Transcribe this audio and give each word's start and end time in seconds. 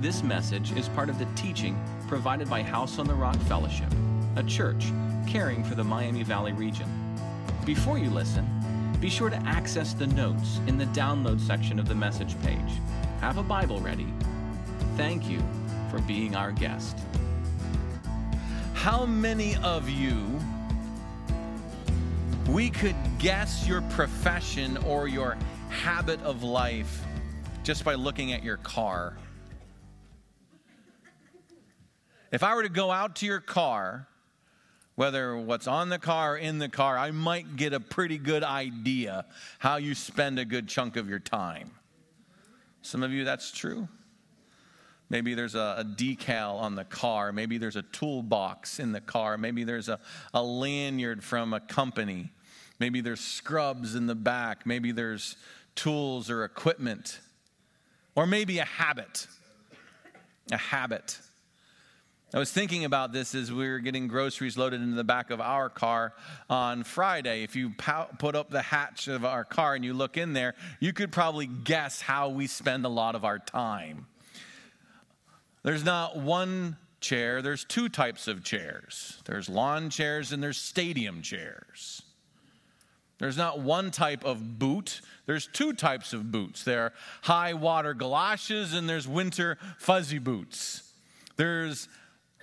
This 0.00 0.22
message 0.22 0.72
is 0.78 0.88
part 0.88 1.10
of 1.10 1.18
the 1.18 1.26
teaching 1.36 1.78
provided 2.08 2.48
by 2.48 2.62
House 2.62 2.98
on 2.98 3.06
the 3.06 3.12
Rock 3.12 3.36
Fellowship, 3.40 3.92
a 4.36 4.42
church 4.42 4.86
caring 5.28 5.62
for 5.62 5.74
the 5.74 5.84
Miami 5.84 6.22
Valley 6.22 6.54
region. 6.54 6.88
Before 7.66 7.98
you 7.98 8.08
listen, 8.08 8.48
be 8.98 9.10
sure 9.10 9.28
to 9.28 9.36
access 9.46 9.92
the 9.92 10.06
notes 10.06 10.58
in 10.66 10.78
the 10.78 10.86
download 10.86 11.38
section 11.38 11.78
of 11.78 11.86
the 11.86 11.94
message 11.94 12.34
page. 12.40 12.80
Have 13.20 13.36
a 13.36 13.42
Bible 13.42 13.78
ready. 13.80 14.06
Thank 14.96 15.28
you 15.28 15.42
for 15.90 15.98
being 16.00 16.34
our 16.34 16.50
guest. 16.50 16.96
How 18.72 19.04
many 19.04 19.56
of 19.56 19.90
you 19.90 20.40
we 22.48 22.70
could 22.70 22.96
guess 23.18 23.68
your 23.68 23.82
profession 23.82 24.78
or 24.78 25.08
your 25.08 25.36
habit 25.68 26.22
of 26.22 26.42
life 26.42 27.04
just 27.64 27.84
by 27.84 27.96
looking 27.96 28.32
at 28.32 28.42
your 28.42 28.56
car? 28.56 29.18
If 32.30 32.42
I 32.42 32.54
were 32.54 32.62
to 32.62 32.68
go 32.68 32.90
out 32.90 33.16
to 33.16 33.26
your 33.26 33.40
car, 33.40 34.06
whether 34.94 35.36
what's 35.36 35.66
on 35.66 35.88
the 35.88 35.98
car 35.98 36.34
or 36.34 36.36
in 36.36 36.58
the 36.58 36.68
car, 36.68 36.96
I 36.96 37.10
might 37.10 37.56
get 37.56 37.72
a 37.72 37.80
pretty 37.80 38.18
good 38.18 38.44
idea 38.44 39.24
how 39.58 39.76
you 39.76 39.94
spend 39.94 40.38
a 40.38 40.44
good 40.44 40.68
chunk 40.68 40.96
of 40.96 41.08
your 41.08 41.18
time. 41.18 41.70
Some 42.82 43.02
of 43.02 43.10
you, 43.10 43.24
that's 43.24 43.50
true. 43.50 43.88
Maybe 45.08 45.34
there's 45.34 45.56
a, 45.56 45.76
a, 45.78 45.84
decal 45.84 46.60
on 46.60 46.76
the 46.76 46.84
car. 46.84 47.32
Maybe 47.32 47.58
there's 47.58 47.74
a 47.74 47.82
toolbox 47.82 48.78
in 48.78 48.92
the 48.92 49.00
car. 49.00 49.36
Maybe 49.36 49.64
there's 49.64 49.88
a, 49.88 49.98
a 50.32 50.42
lanyard 50.42 51.24
from 51.24 51.52
a 51.52 51.58
company. 51.58 52.30
Maybe 52.78 53.00
there's 53.00 53.20
scrubs 53.20 53.96
in 53.96 54.06
the 54.06 54.14
back. 54.14 54.66
Maybe 54.66 54.92
there's 54.92 55.36
tools 55.74 56.30
or 56.30 56.44
equipment. 56.44 57.18
Or 58.14 58.24
maybe 58.24 58.60
a 58.60 58.64
habit. 58.64 59.26
A 60.52 60.56
habit. 60.56 61.18
I 62.32 62.38
was 62.38 62.52
thinking 62.52 62.84
about 62.84 63.12
this 63.12 63.34
as 63.34 63.50
we 63.50 63.68
were 63.68 63.80
getting 63.80 64.06
groceries 64.06 64.56
loaded 64.56 64.80
into 64.80 64.94
the 64.94 65.02
back 65.02 65.30
of 65.30 65.40
our 65.40 65.68
car 65.68 66.12
on 66.48 66.84
Friday. 66.84 67.42
If 67.42 67.56
you 67.56 67.70
put 67.70 68.36
up 68.36 68.50
the 68.50 68.62
hatch 68.62 69.08
of 69.08 69.24
our 69.24 69.44
car 69.44 69.74
and 69.74 69.84
you 69.84 69.94
look 69.94 70.16
in 70.16 70.32
there, 70.32 70.54
you 70.78 70.92
could 70.92 71.10
probably 71.10 71.46
guess 71.46 72.00
how 72.00 72.28
we 72.28 72.46
spend 72.46 72.84
a 72.84 72.88
lot 72.88 73.16
of 73.16 73.24
our 73.24 73.40
time. 73.40 74.06
There's 75.64 75.84
not 75.84 76.18
one 76.18 76.76
chair, 77.00 77.42
there's 77.42 77.64
two 77.64 77.88
types 77.88 78.28
of 78.28 78.44
chairs 78.44 79.22
there's 79.24 79.48
lawn 79.48 79.88
chairs 79.88 80.32
and 80.32 80.42
there's 80.42 80.58
stadium 80.58 81.22
chairs. 81.22 82.02
There's 83.18 83.36
not 83.36 83.60
one 83.60 83.90
type 83.90 84.24
of 84.24 84.58
boot, 84.58 85.00
there's 85.26 85.46
two 85.46 85.72
types 85.72 86.12
of 86.12 86.30
boots. 86.30 86.62
There 86.62 86.84
are 86.84 86.92
high 87.22 87.54
water 87.54 87.92
galoshes 87.92 88.72
and 88.72 88.88
there's 88.88 89.08
winter 89.08 89.58
fuzzy 89.78 90.18
boots. 90.18 90.84
There's 91.36 91.88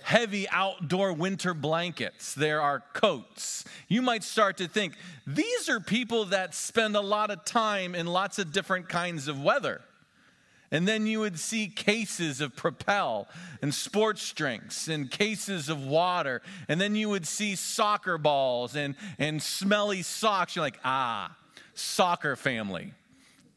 heavy 0.02 0.48
outdoor 0.50 1.12
winter 1.12 1.54
blankets, 1.54 2.34
there 2.34 2.60
are 2.60 2.82
coats. 2.92 3.64
You 3.88 4.02
might 4.02 4.24
start 4.24 4.56
to 4.58 4.68
think 4.68 4.94
these 5.26 5.68
are 5.68 5.80
people 5.80 6.26
that 6.26 6.54
spend 6.54 6.96
a 6.96 7.00
lot 7.00 7.30
of 7.30 7.44
time 7.44 7.94
in 7.94 8.06
lots 8.06 8.38
of 8.38 8.52
different 8.52 8.88
kinds 8.88 9.28
of 9.28 9.42
weather. 9.42 9.82
And 10.70 10.86
then 10.86 11.06
you 11.06 11.20
would 11.20 11.38
see 11.38 11.68
cases 11.68 12.40
of 12.40 12.54
Propel 12.54 13.26
and 13.62 13.74
sports 13.74 14.32
drinks 14.32 14.88
and 14.88 15.10
cases 15.10 15.70
of 15.70 15.84
water. 15.86 16.42
And 16.68 16.78
then 16.80 16.94
you 16.94 17.08
would 17.08 17.26
see 17.26 17.56
soccer 17.56 18.18
balls 18.18 18.76
and, 18.76 18.94
and 19.18 19.42
smelly 19.42 20.02
socks. 20.02 20.56
You're 20.56 20.64
like, 20.64 20.78
ah, 20.84 21.34
soccer 21.74 22.36
family. 22.36 22.92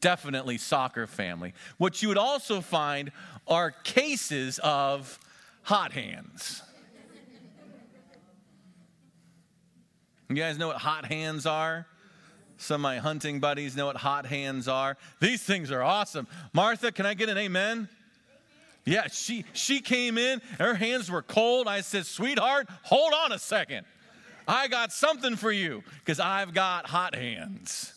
Definitely 0.00 0.56
soccer 0.56 1.06
family. 1.06 1.52
What 1.76 2.02
you 2.02 2.08
would 2.08 2.18
also 2.18 2.62
find 2.62 3.12
are 3.46 3.70
cases 3.70 4.58
of 4.62 5.18
hot 5.62 5.92
hands. 5.92 6.62
You 10.28 10.36
guys 10.36 10.58
know 10.58 10.68
what 10.68 10.76
hot 10.76 11.04
hands 11.06 11.46
are? 11.46 11.86
Some 12.56 12.76
of 12.76 12.80
my 12.82 12.98
hunting 12.98 13.40
buddies 13.40 13.76
know 13.76 13.86
what 13.86 13.96
hot 13.96 14.24
hands 14.24 14.68
are. 14.68 14.96
These 15.20 15.42
things 15.42 15.70
are 15.70 15.82
awesome. 15.82 16.26
Martha, 16.52 16.92
can 16.92 17.06
I 17.06 17.14
get 17.14 17.28
an 17.28 17.36
amen? 17.36 17.88
Yeah, 18.84 19.08
she 19.08 19.44
she 19.52 19.80
came 19.80 20.18
in, 20.18 20.40
her 20.58 20.74
hands 20.74 21.10
were 21.10 21.22
cold. 21.22 21.68
I 21.68 21.82
said, 21.82 22.06
"Sweetheart, 22.06 22.68
hold 22.82 23.12
on 23.12 23.32
a 23.32 23.38
second. 23.38 23.86
I 24.48 24.68
got 24.68 24.92
something 24.92 25.36
for 25.36 25.52
you 25.52 25.84
because 26.00 26.18
I've 26.18 26.52
got 26.52 26.86
hot 26.86 27.14
hands." 27.14 27.94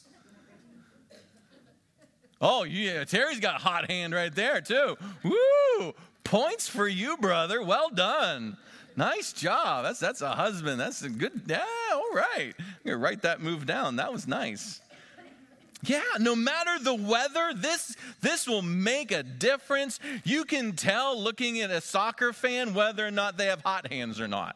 Oh, 2.42 2.64
yeah, 2.64 3.04
Terry's 3.06 3.40
got 3.40 3.56
a 3.56 3.64
hot 3.64 3.90
hand 3.90 4.14
right 4.14 4.34
there 4.34 4.62
too. 4.62 4.98
Woo! 5.24 5.94
Points 6.26 6.68
for 6.68 6.88
you, 6.88 7.16
brother. 7.18 7.62
Well 7.62 7.90
done. 7.90 8.58
Nice 8.98 9.32
job. 9.32 9.86
That's 9.86 10.00
that's 10.00 10.22
a 10.22 10.32
husband. 10.32 10.80
That's 10.80 11.02
a 11.04 11.10
good. 11.10 11.44
Yeah, 11.48 11.64
all 11.94 12.12
right. 12.14 12.54
I'm 12.58 12.66
gonna 12.86 12.98
write 12.98 13.22
that 13.22 13.42
move 13.42 13.66
down. 13.66 13.98
That 13.98 14.12
was 14.12 14.28
nice. 14.28 14.82
Yeah, 15.84 16.02
no 16.20 16.36
matter 16.36 16.84
the 16.84 16.96
weather, 16.96 17.52
this 17.56 17.96
this 18.22 18.48
will 18.48 18.64
make 18.64 19.12
a 19.12 19.22
difference. 19.22 20.00
You 20.24 20.46
can 20.46 20.74
tell 20.74 21.22
looking 21.22 21.62
at 21.62 21.70
a 21.70 21.80
soccer 21.80 22.34
fan 22.34 22.74
whether 22.74 23.06
or 23.06 23.12
not 23.12 23.38
they 23.38 23.46
have 23.46 23.62
hot 23.62 23.92
hands 23.92 24.20
or 24.20 24.28
not. 24.28 24.56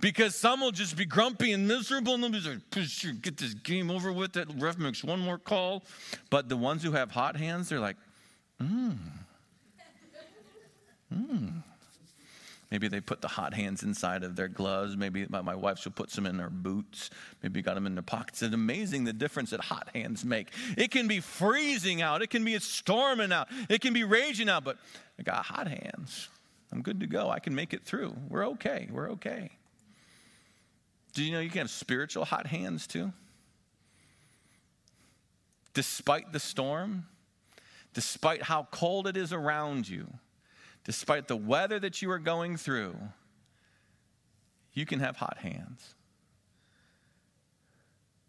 Because 0.00 0.34
some 0.34 0.60
will 0.60 0.72
just 0.72 0.96
be 0.96 1.04
grumpy 1.04 1.52
and 1.52 1.66
miserable 1.66 2.14
and 2.14 2.24
they'll 2.24 2.30
be 2.30 2.40
like, 2.40 3.22
get 3.22 3.36
this 3.36 3.54
game 3.54 3.90
over 3.90 4.12
with. 4.12 4.32
That 4.32 4.48
ref 4.58 4.76
makes 4.76 5.02
one 5.02 5.20
more 5.20 5.38
call. 5.38 5.84
But 6.28 6.48
the 6.48 6.56
ones 6.56 6.82
who 6.82 6.92
have 6.92 7.12
hot 7.12 7.36
hands, 7.36 7.68
they're 7.68 7.80
like, 7.80 7.96
mmm. 8.60 8.96
Mmm. 11.12 11.62
Maybe 12.72 12.88
they 12.88 13.02
put 13.02 13.20
the 13.20 13.28
hot 13.28 13.52
hands 13.52 13.82
inside 13.82 14.24
of 14.24 14.34
their 14.34 14.48
gloves. 14.48 14.96
Maybe 14.96 15.26
my, 15.28 15.42
my 15.42 15.54
wife 15.54 15.78
should 15.78 15.94
put 15.94 16.10
some 16.10 16.24
in 16.24 16.38
her 16.38 16.48
boots. 16.48 17.10
Maybe 17.42 17.60
got 17.60 17.74
them 17.74 17.86
in 17.86 17.94
their 17.94 18.02
pockets. 18.02 18.40
It's 18.40 18.54
amazing 18.54 19.04
the 19.04 19.12
difference 19.12 19.50
that 19.50 19.60
hot 19.60 19.90
hands 19.94 20.24
make. 20.24 20.48
It 20.78 20.90
can 20.90 21.06
be 21.06 21.20
freezing 21.20 22.00
out. 22.00 22.22
It 22.22 22.30
can 22.30 22.46
be 22.46 22.58
storming 22.60 23.30
out. 23.30 23.48
It 23.68 23.82
can 23.82 23.92
be 23.92 24.04
raging 24.04 24.48
out. 24.48 24.64
But 24.64 24.78
I 25.18 25.22
got 25.22 25.44
hot 25.44 25.68
hands. 25.68 26.30
I'm 26.72 26.80
good 26.80 27.00
to 27.00 27.06
go. 27.06 27.28
I 27.28 27.40
can 27.40 27.54
make 27.54 27.74
it 27.74 27.84
through. 27.84 28.16
We're 28.30 28.48
okay. 28.48 28.88
We're 28.90 29.10
okay. 29.10 29.50
Do 31.12 31.22
you 31.22 31.32
know 31.32 31.40
you 31.40 31.50
can 31.50 31.58
have 31.58 31.70
spiritual 31.70 32.24
hot 32.24 32.46
hands 32.46 32.86
too? 32.86 33.12
Despite 35.74 36.32
the 36.32 36.40
storm, 36.40 37.04
despite 37.92 38.44
how 38.44 38.66
cold 38.70 39.06
it 39.06 39.18
is 39.18 39.30
around 39.30 39.86
you, 39.86 40.06
despite 40.84 41.28
the 41.28 41.36
weather 41.36 41.78
that 41.78 42.02
you 42.02 42.10
are 42.10 42.18
going 42.18 42.56
through, 42.56 42.96
you 44.72 44.86
can 44.86 45.00
have 45.00 45.16
hot 45.16 45.38
hands. 45.38 45.94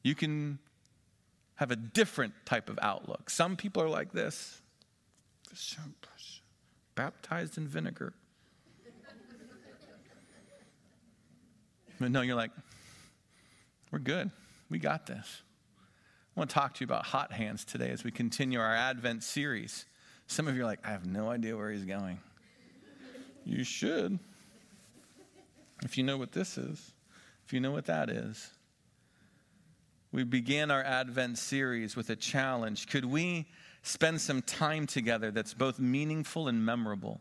You 0.04 0.16
can 0.16 0.60
have 1.56 1.72
a 1.72 1.76
different 1.76 2.34
type 2.46 2.70
of 2.70 2.78
outlook. 2.82 3.30
Some 3.30 3.56
people 3.56 3.82
are 3.82 3.90
like 3.90 4.12
this 4.12 4.62
baptized 6.96 7.58
in 7.58 7.68
vinegar. 7.68 8.14
But 12.00 12.12
no, 12.12 12.22
you're 12.22 12.36
like, 12.36 12.52
we're 13.92 14.00
good. 14.00 14.32
We 14.70 14.80
got 14.80 15.06
this. 15.06 15.44
I 16.36 16.40
want 16.40 16.50
to 16.50 16.54
talk 16.54 16.74
to 16.74 16.82
you 16.82 16.86
about 16.86 17.06
hot 17.06 17.32
hands 17.32 17.64
today 17.64 17.92
as 17.92 18.04
we 18.04 18.12
continue 18.12 18.60
our 18.60 18.76
Advent 18.76 19.24
series. 19.24 19.86
Some 20.28 20.48
of 20.48 20.56
you 20.56 20.64
are 20.64 20.66
like, 20.66 20.80
I 20.84 20.90
have 20.90 21.06
no 21.06 21.30
idea 21.30 21.56
where 21.56 21.72
he's 21.72 21.86
going. 21.86 22.20
You 23.46 23.64
should. 23.64 24.20
If 25.84 25.98
you 25.98 26.04
know 26.04 26.18
what 26.18 26.32
this 26.32 26.58
is, 26.58 26.94
if 27.46 27.54
you 27.54 27.60
know 27.60 27.72
what 27.72 27.86
that 27.86 28.10
is. 28.10 28.52
We 30.12 30.24
began 30.24 30.70
our 30.72 30.84
Advent 30.84 31.38
series 31.40 31.96
with 31.96 32.10
a 32.10 32.16
challenge. 32.16 32.88
Could 32.88 33.06
we 33.06 33.48
spend 33.82 34.22
some 34.22 34.42
time 34.42 34.86
together 34.86 35.32
that's 35.32 35.54
both 35.54 35.80
meaningful 35.80 36.48
and 36.48 36.64
memorable? 36.66 37.20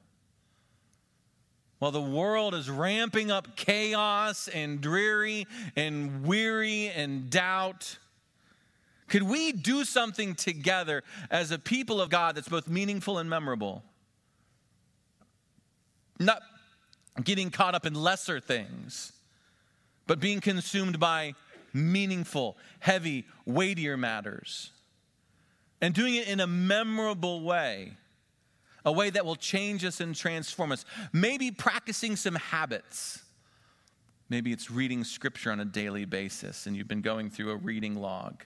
While 1.79 1.91
the 1.91 2.01
world 2.01 2.55
is 2.55 2.71
ramping 2.71 3.33
up 3.33 3.57
chaos 3.57 4.47
and 4.47 4.81
dreary 4.81 5.47
and 5.75 6.25
weary 6.25 6.91
and 6.91 7.29
doubt, 7.29 7.99
could 9.09 9.25
we 9.25 9.51
do 9.51 9.85
something 9.85 10.37
together 10.37 11.03
as 11.31 11.51
a 11.51 11.59
people 11.59 12.01
of 12.01 12.09
God 12.09 12.37
that's 12.37 12.49
both 12.49 12.69
meaningful 12.69 13.19
and 13.19 13.29
memorable? 13.29 13.83
Not 16.25 16.43
getting 17.23 17.51
caught 17.51 17.75
up 17.75 17.87
in 17.87 17.95
lesser 17.95 18.41
things, 18.41 19.13
but 20.07 20.21
being 20.21 20.41
consumed 20.41 20.99
by 20.99 21.35
meaningful, 21.73 22.57
heavy, 22.81 23.27
weightier 23.47 23.97
matters. 23.97 24.71
And 25.81 25.95
doing 25.95 26.15
it 26.15 26.29
in 26.29 26.41
a 26.41 26.47
memorable 26.47 27.43
way, 27.43 27.95
a 28.85 28.93
way 28.93 29.11
that 29.11 29.25
will 29.25 29.37
change 29.37 29.85
us 29.85 30.01
and 30.01 30.15
transform 30.15 30.73
us. 30.73 30.85
Maybe 31.13 31.51
practicing 31.51 32.17
some 32.17 32.35
habits. 32.35 33.23
Maybe 34.29 34.53
it's 34.53 34.71
reading 34.71 35.05
scripture 35.05 35.53
on 35.53 35.61
a 35.61 35.65
daily 35.65 36.05
basis 36.05 36.67
and 36.67 36.77
you've 36.77 36.89
been 36.89 37.03
going 37.03 37.31
through 37.31 37.51
a 37.51 37.57
reading 37.57 37.97
log. 37.97 38.45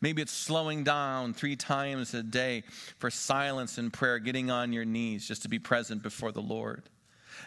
Maybe 0.00 0.22
it's 0.22 0.32
slowing 0.32 0.84
down 0.84 1.32
three 1.32 1.56
times 1.56 2.12
a 2.14 2.22
day 2.22 2.64
for 2.98 3.10
silence 3.10 3.78
and 3.78 3.92
prayer, 3.92 4.18
getting 4.18 4.50
on 4.50 4.72
your 4.72 4.84
knees 4.84 5.26
just 5.26 5.42
to 5.42 5.48
be 5.48 5.58
present 5.58 6.02
before 6.02 6.30
the 6.30 6.42
Lord. 6.42 6.82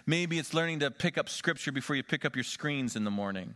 Maybe 0.05 0.39
it's 0.39 0.53
learning 0.53 0.79
to 0.79 0.91
pick 0.91 1.17
up 1.17 1.29
scripture 1.29 1.71
before 1.71 1.95
you 1.95 2.03
pick 2.03 2.25
up 2.25 2.35
your 2.35 2.43
screens 2.43 2.95
in 2.95 3.03
the 3.03 3.11
morning. 3.11 3.55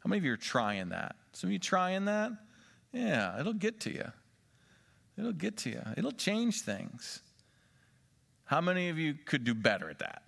How 0.00 0.08
many 0.08 0.18
of 0.18 0.24
you 0.24 0.32
are 0.32 0.36
trying 0.36 0.88
that? 0.90 1.16
Some 1.32 1.48
of 1.48 1.52
you 1.52 1.58
trying 1.58 2.06
that? 2.06 2.32
Yeah, 2.92 3.38
it'll 3.38 3.52
get 3.52 3.80
to 3.80 3.92
you. 3.92 4.12
It'll 5.16 5.32
get 5.32 5.56
to 5.58 5.70
you. 5.70 5.82
It'll 5.96 6.12
change 6.12 6.62
things. 6.62 7.20
How 8.44 8.60
many 8.60 8.88
of 8.88 8.98
you 8.98 9.14
could 9.14 9.44
do 9.44 9.54
better 9.54 9.88
at 9.88 10.00
that? 10.00 10.22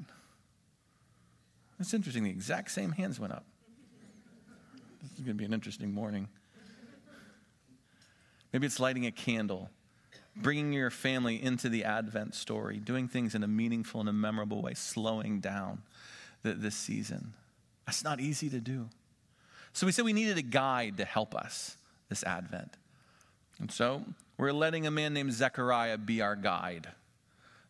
That's 1.78 1.92
interesting. 1.92 2.24
The 2.24 2.30
exact 2.30 2.70
same 2.70 2.92
hands 2.92 3.18
went 3.18 3.32
up. 3.32 3.44
This 5.02 5.12
is 5.12 5.18
going 5.18 5.36
to 5.36 5.38
be 5.38 5.44
an 5.44 5.52
interesting 5.52 5.92
morning. 5.92 6.28
Maybe 8.52 8.66
it's 8.66 8.78
lighting 8.78 9.04
a 9.06 9.10
candle, 9.10 9.68
bringing 10.36 10.72
your 10.72 10.90
family 10.90 11.42
into 11.42 11.68
the 11.68 11.84
Advent 11.84 12.34
story, 12.34 12.78
doing 12.78 13.08
things 13.08 13.34
in 13.34 13.42
a 13.42 13.48
meaningful 13.48 14.00
and 14.00 14.08
a 14.08 14.12
memorable 14.12 14.62
way, 14.62 14.74
slowing 14.74 15.40
down 15.40 15.82
the, 16.42 16.54
this 16.54 16.74
season. 16.74 17.34
That's 17.86 18.04
not 18.04 18.20
easy 18.20 18.50
to 18.50 18.60
do. 18.60 18.88
So 19.72 19.86
we 19.86 19.92
said 19.92 20.04
we 20.04 20.12
needed 20.12 20.38
a 20.38 20.42
guide 20.42 20.98
to 20.98 21.04
help 21.04 21.34
us 21.34 21.76
this 22.08 22.22
Advent. 22.24 22.76
And 23.60 23.70
so 23.70 24.02
we're 24.38 24.52
letting 24.52 24.86
a 24.86 24.90
man 24.90 25.14
named 25.14 25.32
Zechariah 25.32 25.98
be 25.98 26.20
our 26.20 26.36
guide. 26.36 26.88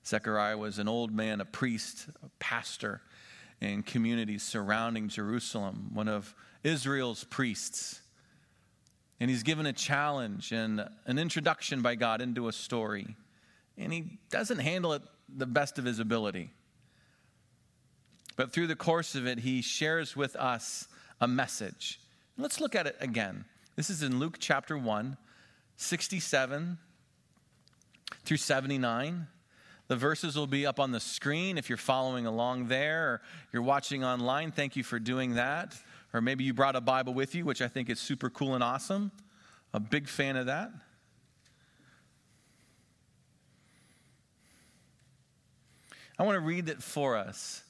Zechariah 0.07 0.59
was 0.59 0.79
an 0.79 0.89
old 0.89 1.13
man, 1.13 1.41
a 1.41 1.45
priest, 1.45 2.07
a 2.23 2.29
pastor 2.39 3.01
in 3.61 3.83
communities 3.83 4.43
surrounding 4.43 5.09
Jerusalem, 5.09 5.91
one 5.95 6.09
of 6.09 6.35
Israel's 6.63 7.25
priests. 7.25 8.01
And 9.21 9.31
he's 9.31 9.43
given 9.43 9.67
a 9.67 9.73
challenge 9.73 10.53
and 10.53 10.87
an 11.07 11.19
introduction 11.19 11.83
by 11.83 11.95
God 11.95 12.21
into 12.21 12.49
a 12.49 12.53
story. 12.53 13.17
And 13.79 13.93
he 13.93 14.19
doesn't 14.31 14.59
handle 14.59 14.93
it 14.93 15.03
the 15.29 15.47
best 15.47 15.79
of 15.79 15.85
his 15.85 15.99
ability. 15.99 16.51
But 18.37 18.53
through 18.53 18.67
the 18.67 18.77
course 18.77 19.15
of 19.15 19.27
it, 19.27 19.41
he 19.41 19.63
shares 19.63 20.17
with 20.17 20.35
us 20.37 20.89
a 21.21 21.29
message. 21.29 22.01
Let's 22.37 22.61
look 22.61 22.75
at 22.75 22.87
it 22.87 22.97
again. 23.01 23.45
This 23.77 23.91
is 23.91 24.03
in 24.03 24.19
Luke 24.19 24.37
chapter 24.39 24.77
1, 24.77 25.17
67 25.77 26.79
through 28.25 28.37
79. 28.37 29.27
The 29.87 29.97
verses 29.97 30.37
will 30.37 30.47
be 30.47 30.67
up 30.67 30.81
on 30.81 30.93
the 30.93 31.01
screen 31.01 31.59
if 31.59 31.69
you're 31.69 31.77
following 31.77 32.27
along 32.27 32.69
there 32.69 33.07
or 33.07 33.23
you're 33.53 33.63
watching 33.63 34.03
online. 34.03 34.51
Thank 34.51 34.77
you 34.77 34.83
for 34.83 34.99
doing 34.99 35.35
that. 35.35 35.77
Or 36.15 36.21
maybe 36.21 36.45
you 36.45 36.55
brought 36.55 36.77
a 36.77 36.81
Bible 36.81 37.13
with 37.13 37.35
you, 37.35 37.45
which 37.45 37.61
I 37.61 37.67
think 37.67 37.91
is 37.91 37.99
super 37.99 38.31
cool 38.31 38.55
and 38.55 38.63
awesome. 38.63 39.11
A 39.75 39.81
big 39.81 40.09
fan 40.09 40.37
of 40.37 40.47
that. 40.47 40.71
I 46.17 46.23
want 46.23 46.37
to 46.37 46.41
read 46.41 46.69
it 46.69 46.81
for 46.81 47.17
us. 47.17 47.65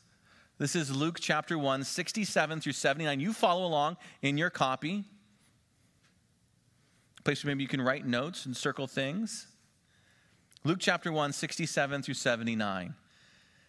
This 0.58 0.76
is 0.76 0.94
Luke 0.94 1.18
chapter 1.18 1.58
1, 1.58 1.84
67 1.84 2.60
through 2.60 2.72
79. 2.72 3.18
You 3.18 3.32
follow 3.32 3.64
along 3.64 3.96
in 4.20 4.36
your 4.36 4.50
copy. 4.50 5.04
Place 7.24 7.42
where 7.42 7.54
maybe 7.54 7.62
you 7.62 7.68
can 7.68 7.80
write 7.80 8.06
notes 8.06 8.44
and 8.44 8.54
circle 8.54 8.86
things. 8.86 9.46
Luke 10.62 10.78
chapter 10.80 11.10
1, 11.10 11.32
67 11.32 12.02
through 12.02 12.14
79. 12.14 12.94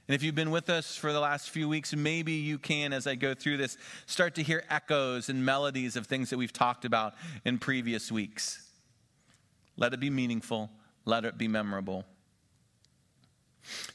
And 0.08 0.14
if 0.14 0.22
you've 0.22 0.36
been 0.36 0.52
with 0.52 0.70
us 0.70 0.96
for 0.96 1.12
the 1.12 1.20
last 1.20 1.50
few 1.50 1.68
weeks, 1.68 1.96
maybe 1.96 2.34
you 2.34 2.60
can, 2.60 2.94
as 2.94 3.08
I 3.08 3.16
go 3.16 3.34
through 3.34 3.58
this, 3.58 3.76
start 4.06 4.36
to 4.36 4.44
hear 4.44 4.64
echoes 4.70 5.30
and 5.30 5.44
melodies 5.44 5.96
of 5.96 6.06
things 6.06 6.30
that 6.30 6.38
we've 6.38 6.54
talked 6.54 6.86
about 6.86 7.16
in 7.44 7.58
previous 7.58 8.12
weeks. 8.12 8.70
Let 9.78 9.94
it 9.94 10.00
be 10.00 10.12
meaningful, 10.12 10.70
let 11.06 11.26
it 11.26 11.38
be 11.38 11.48
memorable. 11.48 12.06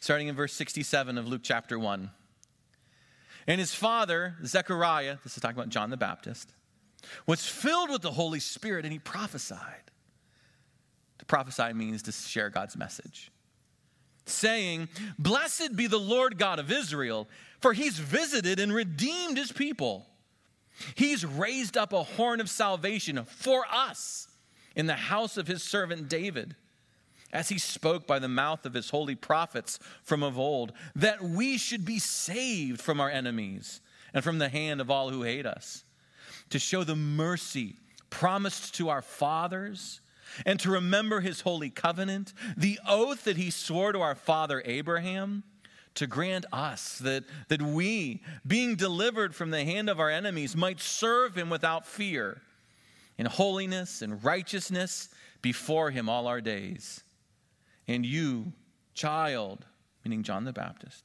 Starting 0.01 0.27
in 0.27 0.35
verse 0.35 0.53
67 0.53 1.17
of 1.17 1.29
Luke 1.29 1.43
chapter 1.45 1.79
1. 1.79 2.11
And 3.47 3.61
his 3.61 3.73
father, 3.73 4.35
Zechariah, 4.45 5.19
this 5.23 5.37
is 5.37 5.43
talking 5.43 5.57
about 5.57 5.71
John 5.71 5.91
the 5.91 5.97
Baptist, 5.97 6.53
was 7.27 7.47
filled 7.47 7.91
with 7.91 8.03
the 8.03 8.11
Holy 8.11 8.41
Spirit 8.41 8.85
and 8.85 8.93
he 8.93 8.99
prophesied. 8.99 9.91
To 11.19 11.25
prophesy 11.25 11.73
means 11.73 12.03
to 12.03 12.13
share 12.13 12.51
God's 12.51 12.77
message. 12.77 13.31
Saying, 14.27 14.89
Blessed 15.19 15.77
be 15.77 15.87
the 15.87 15.99
Lord 15.99 16.39
God 16.39 16.59
of 16.59 16.71
Israel, 16.71 17.29
for 17.61 17.73
he's 17.73 17.99
visited 17.99 18.59
and 18.59 18.73
redeemed 18.73 19.37
his 19.37 19.53
people. 19.53 20.07
He's 20.95 21.27
raised 21.27 21.77
up 21.77 21.93
a 21.93 22.03
horn 22.03 22.41
of 22.41 22.49
salvation 22.49 23.23
for 23.25 23.65
us 23.71 24.29
in 24.75 24.87
the 24.87 24.95
house 24.95 25.37
of 25.37 25.47
his 25.47 25.63
servant 25.63 26.09
David, 26.09 26.57
as 27.33 27.49
he 27.49 27.59
spoke 27.59 28.07
by 28.07 28.19
the 28.19 28.29
mouth 28.29 28.65
of 28.67 28.75
his 28.75 28.91
holy 28.91 29.15
prophets 29.15 29.79
from 30.03 30.23
of 30.23 30.39
old, 30.39 30.73
that 30.97 31.23
we 31.23 31.59
should 31.59 31.85
be 31.85 31.99
saved 31.99 32.81
from 32.81 33.01
our 33.01 33.11
enemies 33.11 33.81
and 34.15 34.25
from 34.25 34.39
the 34.39 34.49
hand 34.49 34.81
of 34.81 34.91
all 34.91 35.11
who 35.11 35.23
hate 35.23 35.47
us, 35.47 35.85
to 36.49 36.59
show 36.59 36.83
the 36.83 36.97
mercy 36.97 37.77
promised 38.09 38.75
to 38.75 38.89
our 38.89 39.03
fathers 39.03 40.01
and 40.47 40.59
to 40.61 40.71
remember 40.71 41.21
his 41.21 41.43
holy 41.43 41.71
covenant, 41.71 42.33
the 42.57 42.79
oath 42.87 43.25
that 43.25 43.37
he 43.37 43.51
swore 43.51 43.93
to 43.93 44.01
our 44.01 44.15
father 44.15 44.63
Abraham, 44.65 45.45
to 45.95 46.07
grant 46.07 46.47
us 46.53 46.99
that, 46.99 47.25
that 47.49 47.61
we, 47.61 48.23
being 48.47 48.77
delivered 48.77 49.35
from 49.35 49.51
the 49.51 49.65
hand 49.65 49.91
of 49.91 49.99
our 49.99 50.11
enemies, 50.11 50.57
might 50.57 50.81
serve 50.81 51.37
him 51.37 51.51
without 51.51 51.87
fear, 51.87 52.41
in 53.19 53.27
holiness 53.27 54.01
and 54.01 54.25
righteousness 54.25 55.09
before 55.43 55.91
him 55.91 56.09
all 56.09 56.27
our 56.27 56.41
days. 56.41 57.03
And 57.89 58.07
you, 58.07 58.53
child, 58.95 59.67
meaning 60.05 60.23
John 60.23 60.45
the 60.45 60.53
Baptist, 60.53 61.05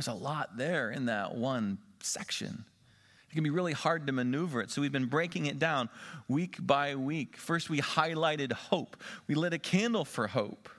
There's 0.00 0.16
a 0.16 0.18
lot 0.18 0.56
there 0.56 0.90
in 0.90 1.04
that 1.06 1.34
one 1.34 1.76
section. 2.00 2.64
It 3.30 3.34
can 3.34 3.44
be 3.44 3.50
really 3.50 3.74
hard 3.74 4.06
to 4.06 4.14
maneuver 4.14 4.62
it. 4.62 4.70
So 4.70 4.80
we've 4.80 4.90
been 4.90 5.08
breaking 5.08 5.44
it 5.44 5.58
down 5.58 5.90
week 6.26 6.56
by 6.58 6.94
week. 6.94 7.36
First, 7.36 7.68
we 7.68 7.82
highlighted 7.82 8.52
hope, 8.52 8.96
we 9.26 9.34
lit 9.34 9.52
a 9.52 9.58
candle 9.58 10.06
for 10.06 10.28
hope. 10.28 10.70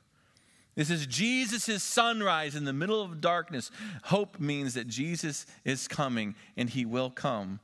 This 0.74 0.90
is 0.90 1.06
Jesus' 1.06 1.84
sunrise 1.84 2.56
in 2.56 2.66
the 2.66 2.74
middle 2.74 3.00
of 3.00 3.22
darkness. 3.22 3.70
Hope 4.06 4.40
means 4.40 4.74
that 4.74 4.88
Jesus 4.88 5.46
is 5.64 5.88
coming 5.88 6.34
and 6.58 6.68
he 6.68 6.84
will 6.84 7.12
come. 7.12 7.60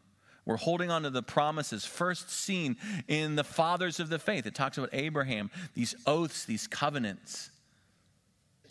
We're 0.46 0.58
holding 0.58 0.92
on 0.92 1.02
to 1.02 1.10
the 1.10 1.24
promises 1.24 1.86
first 1.86 2.30
seen 2.30 2.78
in 3.08 3.36
the 3.36 3.44
fathers 3.44 4.00
of 4.00 4.10
the 4.10 4.20
faith. 4.20 4.46
It 4.46 4.54
talks 4.54 4.78
about 4.78 4.92
Abraham, 4.94 5.50
these 5.74 5.96
oaths, 6.06 6.46
these 6.46 6.68
covenants. 6.68 7.50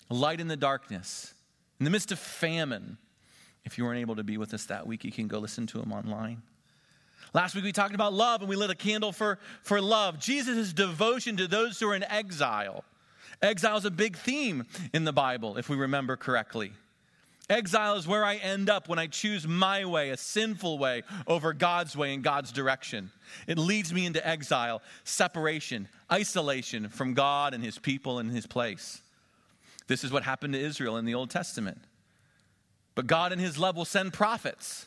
Light 0.09 0.41
in 0.41 0.47
the 0.47 0.57
darkness. 0.57 1.33
In 1.79 1.85
the 1.85 1.91
midst 1.91 2.13
of 2.13 2.19
famine, 2.19 2.99
if 3.65 3.77
you 3.77 3.85
weren't 3.85 4.01
able 4.01 4.17
to 4.17 4.25
be 4.25 4.39
with 4.39 4.55
us 4.55 4.65
that 4.67 4.87
week, 4.87 5.05
you 5.05 5.13
can 5.13 5.29
go 5.29 5.39
listen 5.39 5.67
to 5.69 5.81
him 5.81 5.93
online. 5.93 6.43
Last 7.35 7.55
week 7.55 7.65
we 7.65 7.73
talked 7.73 7.95
about 7.95 8.15
love 8.15 8.41
and 8.41 8.49
we 8.49 8.57
lit 8.57 8.71
a 8.71 8.75
candle 8.75 9.13
for, 9.13 9.39
for 9.63 9.81
love. 9.81 10.19
Jesus' 10.19 10.73
devotion 10.73 11.37
to 11.37 11.47
those 11.49 11.79
who 11.79 11.89
are 11.89 11.95
in 11.95 12.05
exile. 12.05 12.85
Exile 13.43 13.77
is 13.77 13.85
a 13.85 13.91
big 13.91 14.17
theme 14.17 14.65
in 14.95 15.05
the 15.05 15.13
Bible, 15.13 15.59
if 15.59 15.69
we 15.69 15.77
remember 15.77 16.17
correctly. 16.17 16.73
Exile 17.49 17.97
is 17.97 18.09
where 18.09 18.25
I 18.25 18.37
end 18.37 18.69
up 18.69 18.89
when 18.89 18.99
I 18.99 19.07
choose 19.07 19.47
my 19.47 19.85
way, 19.85 20.11
a 20.11 20.17
sinful 20.17 20.79
way, 20.79 21.03
over 21.27 21.53
God's 21.53 21.97
way 21.97 22.13
and 22.13 22.25
God's 22.25 22.51
direction. 22.51 23.11
It 23.47 23.59
leads 23.59 23.93
me 23.93 24.07
into 24.07 24.27
exile, 24.27 24.83
separation, 25.05 25.89
isolation 26.11 26.89
from 26.89 27.15
God 27.15 27.55
and 27.55 27.63
his 27.63 27.79
people 27.79 28.19
and 28.19 28.33
his 28.33 28.47
place. 28.47 29.01
This 29.87 30.05
is 30.05 30.13
what 30.13 30.23
happened 30.23 30.55
to 30.55 30.61
Israel 30.61 30.97
in 30.97 31.05
the 31.05 31.15
Old 31.15 31.31
Testament. 31.31 31.79
But 32.95 33.07
God, 33.07 33.33
in 33.33 33.39
His 33.39 33.59
love, 33.59 33.77
will 33.77 33.85
send 33.85 34.13
prophets. 34.13 34.87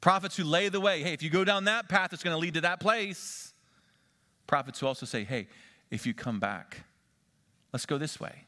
Prophets 0.00 0.36
who 0.36 0.44
lay 0.44 0.68
the 0.68 0.80
way. 0.80 1.02
Hey, 1.02 1.12
if 1.12 1.22
you 1.22 1.30
go 1.30 1.44
down 1.44 1.64
that 1.64 1.88
path, 1.88 2.12
it's 2.12 2.22
going 2.22 2.34
to 2.34 2.38
lead 2.38 2.54
to 2.54 2.60
that 2.62 2.80
place. 2.80 3.52
Prophets 4.46 4.80
who 4.80 4.86
also 4.86 5.06
say, 5.06 5.24
hey, 5.24 5.48
if 5.90 6.06
you 6.06 6.14
come 6.14 6.38
back, 6.38 6.84
let's 7.72 7.86
go 7.86 7.98
this 7.98 8.20
way. 8.20 8.44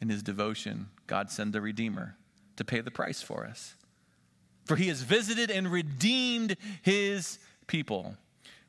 In 0.00 0.08
His 0.08 0.22
devotion, 0.22 0.88
God 1.06 1.30
sent 1.30 1.52
the 1.52 1.60
Redeemer 1.60 2.16
to 2.56 2.64
pay 2.64 2.80
the 2.80 2.90
price 2.90 3.22
for 3.22 3.46
us. 3.46 3.74
For 4.66 4.76
He 4.76 4.88
has 4.88 5.02
visited 5.02 5.50
and 5.50 5.70
redeemed 5.70 6.56
His 6.82 7.38
people. 7.66 8.16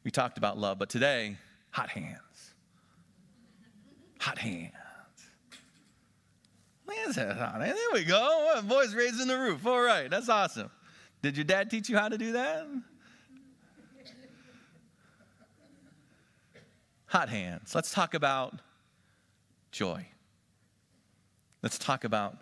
We 0.04 0.12
talked 0.12 0.38
about 0.38 0.58
love, 0.58 0.80
but 0.80 0.90
today, 0.90 1.38
hot 1.72 1.90
hands. 1.90 2.18
Hot 4.20 4.38
hands. 4.38 4.72
There 7.14 7.76
we 7.94 8.04
go. 8.04 8.62
Voice 8.64 8.94
raising 8.94 9.28
the 9.28 9.38
roof. 9.38 9.66
All 9.66 9.82
right, 9.82 10.10
that's 10.10 10.30
awesome. 10.30 10.72
Did 11.22 11.38
your 11.38 11.44
dad 11.44 11.70
teach 11.70 11.90
you 11.90 11.98
how 11.98 12.10
to 12.10 12.18
do 12.18 12.32
that? 12.34 12.68
Hot 17.08 17.30
hands. 17.30 17.76
Let's 17.76 17.92
talk 17.92 18.14
about 18.14 18.60
joy. 19.72 20.08
Let's 21.62 21.78
talk 21.78 22.06
about 22.06 22.38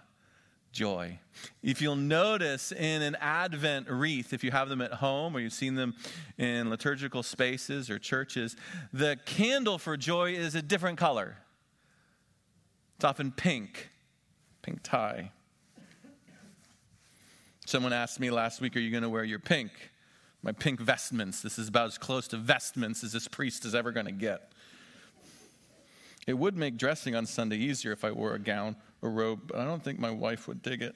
joy. 0.72 1.20
If 1.63 1.82
you'll 1.82 1.96
notice 1.96 2.72
in 2.72 3.01
an 3.01 3.18
Advent 3.20 3.89
wreath, 3.89 4.32
if 4.32 4.44
you 4.44 4.51
have 4.51 4.70
them 4.70 4.82
at 4.82 4.94
home 4.94 5.36
or 5.36 5.39
you've 5.39 5.53
seen 5.53 5.74
them 5.75 5.96
in 6.38 6.70
liturgical 6.70 7.24
spaces 7.24 7.89
or 7.89 7.98
churches, 7.98 8.56
the 8.94 9.18
candle 9.25 9.79
for 9.79 9.98
joy 9.98 10.34
is 10.34 10.53
a 10.53 10.62
different 10.62 11.00
color. 11.00 11.38
It's 12.96 13.06
often 13.06 13.32
pink, 13.32 13.89
pink 14.69 14.83
tie. 14.83 15.31
Someone 17.65 17.91
asked 17.91 18.19
me 18.19 18.29
last 18.29 18.61
week, 18.61 18.75
Are 18.75 18.79
you 18.79 18.91
going 18.91 19.01
to 19.01 19.09
wear 19.09 19.23
your 19.23 19.39
pink? 19.39 19.71
My 20.43 20.51
pink 20.51 20.79
vestments. 20.79 21.41
This 21.41 21.57
is 21.57 21.67
about 21.67 21.88
as 21.88 21.97
close 21.97 22.27
to 22.27 22.38
vestments 22.38 23.03
as 23.03 23.11
this 23.11 23.27
priest 23.27 23.65
is 23.65 23.73
ever 23.73 23.91
going 23.91 24.05
to 24.05 24.11
get. 24.11 24.51
It 26.27 26.33
would 26.33 26.55
make 26.55 26.77
dressing 26.77 27.15
on 27.15 27.25
Sunday 27.25 27.57
easier 27.57 27.91
if 27.91 28.05
I 28.05 28.11
wore 28.11 28.35
a 28.35 28.39
gown 28.39 28.75
or 29.01 29.09
robe, 29.09 29.47
but 29.47 29.57
I 29.57 29.65
don't 29.65 29.83
think 29.83 29.97
my 29.97 30.11
wife 30.11 30.47
would 30.47 30.61
dig 30.61 30.83
it. 30.83 30.95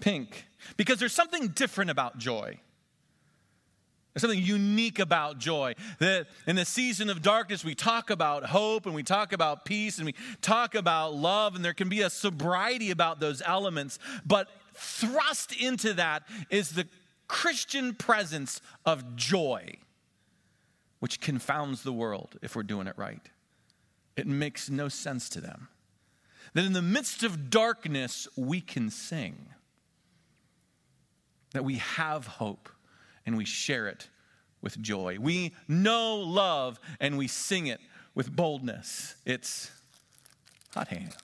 Pink, 0.00 0.46
because 0.78 0.98
there's 0.98 1.12
something 1.12 1.48
different 1.48 1.90
about 1.90 2.16
joy. 2.16 2.58
There's 4.12 4.22
something 4.22 4.42
unique 4.42 4.98
about 4.98 5.38
joy. 5.38 5.74
That 6.00 6.26
in 6.46 6.56
the 6.56 6.64
season 6.64 7.10
of 7.10 7.22
darkness, 7.22 7.64
we 7.64 7.76
talk 7.76 8.10
about 8.10 8.44
hope 8.44 8.86
and 8.86 8.94
we 8.94 9.04
talk 9.04 9.32
about 9.32 9.64
peace 9.64 9.98
and 9.98 10.06
we 10.06 10.14
talk 10.42 10.74
about 10.74 11.14
love, 11.14 11.54
and 11.54 11.64
there 11.64 11.74
can 11.74 11.88
be 11.88 12.02
a 12.02 12.10
sobriety 12.10 12.90
about 12.90 13.20
those 13.20 13.40
elements. 13.44 13.98
But 14.26 14.48
thrust 14.74 15.52
into 15.52 15.94
that 15.94 16.24
is 16.50 16.70
the 16.70 16.88
Christian 17.28 17.94
presence 17.94 18.60
of 18.84 19.14
joy, 19.14 19.74
which 20.98 21.20
confounds 21.20 21.84
the 21.84 21.92
world 21.92 22.36
if 22.42 22.56
we're 22.56 22.64
doing 22.64 22.88
it 22.88 22.98
right. 22.98 23.22
It 24.16 24.26
makes 24.26 24.68
no 24.68 24.88
sense 24.88 25.28
to 25.30 25.40
them. 25.40 25.68
That 26.54 26.64
in 26.64 26.72
the 26.72 26.82
midst 26.82 27.22
of 27.22 27.48
darkness, 27.48 28.26
we 28.36 28.60
can 28.60 28.90
sing, 28.90 29.50
that 31.52 31.64
we 31.64 31.76
have 31.76 32.26
hope 32.26 32.68
and 33.30 33.38
we 33.38 33.44
share 33.44 33.86
it 33.86 34.08
with 34.60 34.82
joy. 34.82 35.16
We 35.20 35.54
know 35.68 36.16
love 36.16 36.80
and 36.98 37.16
we 37.16 37.28
sing 37.28 37.68
it 37.68 37.80
with 38.12 38.34
boldness. 38.34 39.14
It's 39.24 39.70
hot 40.74 40.88
hands. 40.88 41.14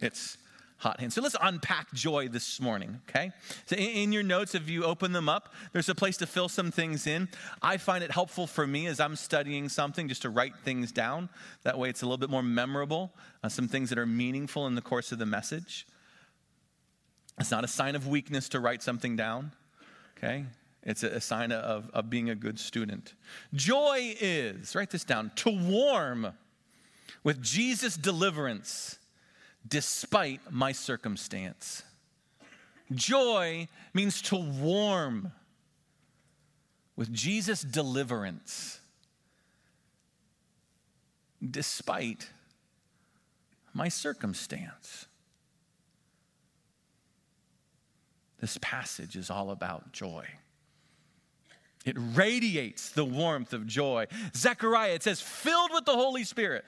It's 0.00 0.38
hot 0.78 0.98
hands. 0.98 1.14
So 1.14 1.20
let's 1.20 1.36
unpack 1.42 1.92
joy 1.92 2.28
this 2.28 2.58
morning, 2.58 3.02
okay? 3.06 3.32
So 3.66 3.76
in 3.76 4.12
your 4.12 4.22
notes, 4.22 4.54
if 4.54 4.70
you 4.70 4.84
open 4.84 5.12
them 5.12 5.28
up, 5.28 5.52
there's 5.74 5.90
a 5.90 5.94
place 5.94 6.16
to 6.16 6.26
fill 6.26 6.48
some 6.48 6.70
things 6.70 7.06
in. 7.06 7.28
I 7.60 7.76
find 7.76 8.02
it 8.02 8.10
helpful 8.10 8.46
for 8.46 8.66
me 8.66 8.86
as 8.86 8.98
I'm 8.98 9.14
studying 9.14 9.68
something 9.68 10.08
just 10.08 10.22
to 10.22 10.30
write 10.30 10.56
things 10.64 10.90
down. 10.90 11.28
That 11.64 11.78
way 11.78 11.90
it's 11.90 12.00
a 12.00 12.06
little 12.06 12.16
bit 12.16 12.30
more 12.30 12.42
memorable, 12.42 13.12
uh, 13.44 13.50
some 13.50 13.68
things 13.68 13.90
that 13.90 13.98
are 13.98 14.06
meaningful 14.06 14.66
in 14.66 14.74
the 14.74 14.80
course 14.80 15.12
of 15.12 15.18
the 15.18 15.26
message. 15.26 15.86
It's 17.38 17.50
not 17.50 17.62
a 17.62 17.68
sign 17.68 17.94
of 17.94 18.08
weakness 18.08 18.48
to 18.48 18.58
write 18.58 18.82
something 18.82 19.16
down, 19.16 19.52
okay? 20.16 20.46
It's 20.82 21.02
a, 21.02 21.20
sign 21.20 21.52
of, 21.52 21.90
of 21.92 22.08
being 22.08 22.30
a 22.30 22.34
good 22.34 22.58
student. 22.58 23.14
Joy 23.52 24.16
is, 24.20 24.74
write 24.74 24.90
this 24.90 25.04
down, 25.04 25.32
to 25.36 25.50
warm 25.50 26.32
with 27.24 27.42
Jesus' 27.42 27.96
deliverance 27.96 28.98
despite 29.66 30.40
my 30.50 30.72
circumstance. 30.72 31.82
Joy 32.92 33.68
means 33.92 34.22
to 34.22 34.36
warm 34.36 35.32
with 36.96 37.12
Jesus' 37.12 37.62
deliverance 37.62 38.80
despite 41.50 42.30
my 43.74 43.88
circumstance. 43.88 45.06
This 48.40 48.58
passage 48.60 49.16
is 49.16 49.30
all 49.30 49.50
about 49.50 49.92
joy. 49.92 50.26
It 51.88 51.96
radiates 51.98 52.90
the 52.90 53.04
warmth 53.04 53.52
of 53.52 53.66
joy. 53.66 54.06
Zechariah, 54.36 54.92
it 54.92 55.02
says, 55.02 55.20
filled 55.20 55.70
with 55.72 55.84
the 55.84 55.94
Holy 55.94 56.24
Spirit 56.24 56.64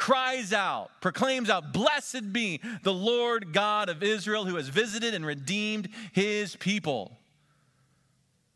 cries 0.00 0.54
out, 0.54 0.90
proclaims 1.02 1.50
out, 1.50 1.74
Blessed 1.74 2.32
be 2.32 2.58
the 2.82 2.92
Lord 2.92 3.52
God 3.52 3.90
of 3.90 4.02
Israel 4.02 4.46
who 4.46 4.56
has 4.56 4.66
visited 4.68 5.12
and 5.14 5.26
redeemed 5.26 5.90
his 6.12 6.56
people. 6.56 7.18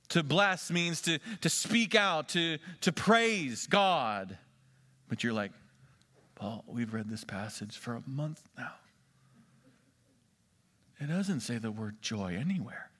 To 0.08 0.22
bless 0.22 0.70
means 0.70 1.02
to, 1.02 1.18
to 1.42 1.50
speak 1.50 1.94
out, 1.94 2.30
to, 2.30 2.58
to 2.80 2.92
praise 2.92 3.66
God. 3.66 4.38
But 5.08 5.22
you're 5.22 5.34
like, 5.34 5.52
Paul, 6.34 6.64
we've 6.66 6.94
read 6.94 7.10
this 7.10 7.24
passage 7.24 7.76
for 7.76 7.94
a 7.94 8.02
month 8.06 8.42
now. 8.56 8.72
It 10.98 11.08
doesn't 11.08 11.40
say 11.40 11.58
the 11.58 11.70
word 11.70 12.00
joy 12.00 12.38
anywhere. 12.40 12.90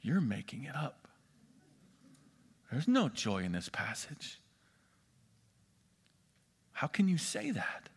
You're 0.00 0.22
making 0.22 0.64
it 0.64 0.74
up. 0.74 1.03
There's 2.74 2.88
no 2.88 3.08
joy 3.08 3.44
in 3.44 3.52
this 3.52 3.68
passage. 3.68 4.40
How 6.72 6.88
can 6.88 7.06
you 7.06 7.18
say 7.18 7.52
that? 7.52 7.88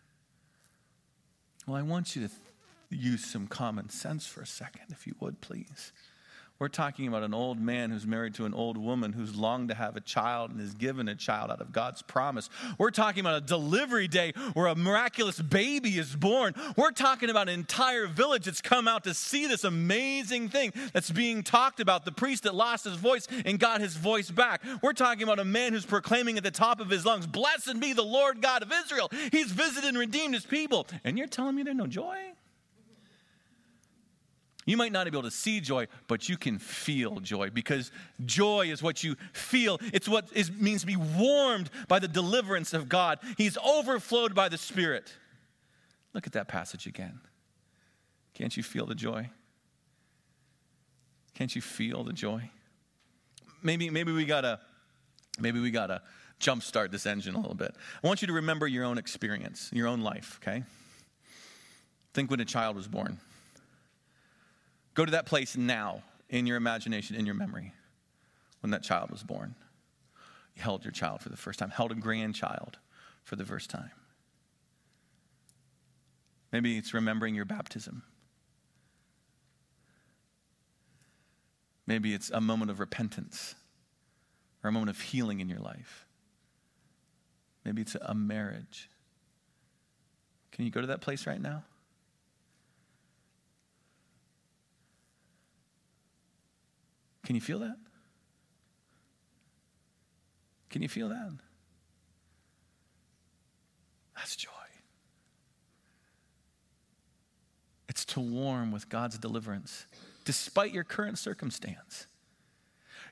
Well, 1.66 1.74
I 1.74 1.82
want 1.82 2.14
you 2.14 2.22
to 2.22 2.28
th- 2.28 2.40
use 2.88 3.24
some 3.24 3.48
common 3.48 3.88
sense 3.88 4.24
for 4.24 4.40
a 4.40 4.46
second, 4.46 4.82
if 4.90 5.04
you 5.04 5.16
would, 5.18 5.40
please. 5.40 5.92
We're 6.60 6.66
talking 6.66 7.06
about 7.06 7.22
an 7.22 7.34
old 7.34 7.60
man 7.60 7.90
who's 7.90 8.04
married 8.04 8.34
to 8.34 8.44
an 8.44 8.52
old 8.52 8.76
woman 8.76 9.12
who's 9.12 9.36
longed 9.36 9.68
to 9.68 9.76
have 9.76 9.94
a 9.94 10.00
child 10.00 10.50
and 10.50 10.60
is 10.60 10.74
given 10.74 11.06
a 11.06 11.14
child 11.14 11.52
out 11.52 11.60
of 11.60 11.70
God's 11.70 12.02
promise. 12.02 12.50
We're 12.78 12.90
talking 12.90 13.20
about 13.20 13.36
a 13.36 13.46
delivery 13.46 14.08
day 14.08 14.32
where 14.54 14.66
a 14.66 14.74
miraculous 14.74 15.40
baby 15.40 15.90
is 15.90 16.16
born. 16.16 16.54
We're 16.76 16.90
talking 16.90 17.30
about 17.30 17.48
an 17.48 17.54
entire 17.54 18.08
village 18.08 18.46
that's 18.46 18.60
come 18.60 18.88
out 18.88 19.04
to 19.04 19.14
see 19.14 19.46
this 19.46 19.62
amazing 19.62 20.48
thing 20.48 20.72
that's 20.92 21.12
being 21.12 21.44
talked 21.44 21.78
about. 21.78 22.04
The 22.04 22.10
priest 22.10 22.42
that 22.42 22.56
lost 22.56 22.86
his 22.86 22.96
voice 22.96 23.28
and 23.44 23.60
got 23.60 23.80
his 23.80 23.94
voice 23.94 24.28
back. 24.28 24.60
We're 24.82 24.94
talking 24.94 25.22
about 25.22 25.38
a 25.38 25.44
man 25.44 25.72
who's 25.72 25.86
proclaiming 25.86 26.38
at 26.38 26.42
the 26.42 26.50
top 26.50 26.80
of 26.80 26.90
his 26.90 27.06
lungs, 27.06 27.28
Blessed 27.28 27.78
be 27.78 27.92
the 27.92 28.02
Lord 28.02 28.42
God 28.42 28.64
of 28.64 28.72
Israel. 28.84 29.12
He's 29.30 29.52
visited 29.52 29.90
and 29.90 29.98
redeemed 29.98 30.34
his 30.34 30.44
people. 30.44 30.88
And 31.04 31.16
you're 31.16 31.28
telling 31.28 31.54
me 31.54 31.62
there's 31.62 31.76
no 31.76 31.86
joy? 31.86 32.32
You 34.68 34.76
might 34.76 34.92
not 34.92 35.10
be 35.10 35.16
able 35.16 35.22
to 35.22 35.30
see 35.30 35.60
joy, 35.60 35.88
but 36.08 36.28
you 36.28 36.36
can 36.36 36.58
feel 36.58 37.20
joy 37.20 37.48
because 37.48 37.90
joy 38.26 38.66
is 38.66 38.82
what 38.82 39.02
you 39.02 39.16
feel. 39.32 39.78
It's 39.94 40.06
what 40.06 40.28
is, 40.34 40.52
means 40.52 40.82
to 40.82 40.86
be 40.86 40.94
warmed 40.94 41.70
by 41.88 41.98
the 41.98 42.06
deliverance 42.06 42.74
of 42.74 42.86
God. 42.86 43.18
He's 43.38 43.56
overflowed 43.56 44.34
by 44.34 44.50
the 44.50 44.58
Spirit. 44.58 45.10
Look 46.12 46.26
at 46.26 46.34
that 46.34 46.48
passage 46.48 46.86
again. 46.86 47.18
Can't 48.34 48.54
you 48.58 48.62
feel 48.62 48.84
the 48.84 48.94
joy? 48.94 49.30
Can't 51.32 51.56
you 51.56 51.62
feel 51.62 52.04
the 52.04 52.12
joy? 52.12 52.50
Maybe, 53.62 53.88
maybe 53.88 54.12
we 54.12 54.26
gotta, 54.26 54.60
maybe 55.40 55.60
we 55.60 55.70
gotta 55.70 56.02
jumpstart 56.42 56.90
this 56.90 57.06
engine 57.06 57.34
a 57.34 57.40
little 57.40 57.56
bit. 57.56 57.74
I 58.04 58.06
want 58.06 58.20
you 58.20 58.28
to 58.28 58.34
remember 58.34 58.66
your 58.66 58.84
own 58.84 58.98
experience, 58.98 59.70
your 59.72 59.88
own 59.88 60.02
life, 60.02 60.38
okay? 60.42 60.62
Think 62.12 62.30
when 62.30 62.40
a 62.40 62.44
child 62.44 62.76
was 62.76 62.86
born. 62.86 63.18
Go 64.98 65.04
to 65.04 65.12
that 65.12 65.26
place 65.26 65.56
now 65.56 66.02
in 66.28 66.44
your 66.44 66.56
imagination, 66.56 67.14
in 67.14 67.24
your 67.24 67.36
memory, 67.36 67.72
when 68.62 68.72
that 68.72 68.82
child 68.82 69.12
was 69.12 69.22
born. 69.22 69.54
You 70.56 70.62
held 70.62 70.84
your 70.84 70.90
child 70.90 71.20
for 71.20 71.28
the 71.28 71.36
first 71.36 71.60
time, 71.60 71.70
held 71.70 71.92
a 71.92 71.94
grandchild 71.94 72.78
for 73.22 73.36
the 73.36 73.44
first 73.44 73.70
time. 73.70 73.92
Maybe 76.50 76.76
it's 76.76 76.92
remembering 76.92 77.36
your 77.36 77.44
baptism. 77.44 78.02
Maybe 81.86 82.12
it's 82.12 82.30
a 82.30 82.40
moment 82.40 82.72
of 82.72 82.80
repentance 82.80 83.54
or 84.64 84.70
a 84.70 84.72
moment 84.72 84.90
of 84.90 85.00
healing 85.00 85.38
in 85.38 85.48
your 85.48 85.60
life. 85.60 86.06
Maybe 87.64 87.82
it's 87.82 87.94
a 87.94 88.16
marriage. 88.16 88.90
Can 90.50 90.64
you 90.64 90.72
go 90.72 90.80
to 90.80 90.88
that 90.88 91.02
place 91.02 91.24
right 91.24 91.40
now? 91.40 91.62
Can 97.28 97.34
you 97.34 97.42
feel 97.42 97.58
that? 97.58 97.76
Can 100.70 100.80
you 100.80 100.88
feel 100.88 101.10
that? 101.10 101.30
That's 104.16 104.34
joy. 104.34 104.48
It's 107.86 108.06
to 108.06 108.20
warm 108.20 108.72
with 108.72 108.88
God's 108.88 109.18
deliverance 109.18 109.84
despite 110.24 110.72
your 110.72 110.84
current 110.84 111.18
circumstance. 111.18 112.06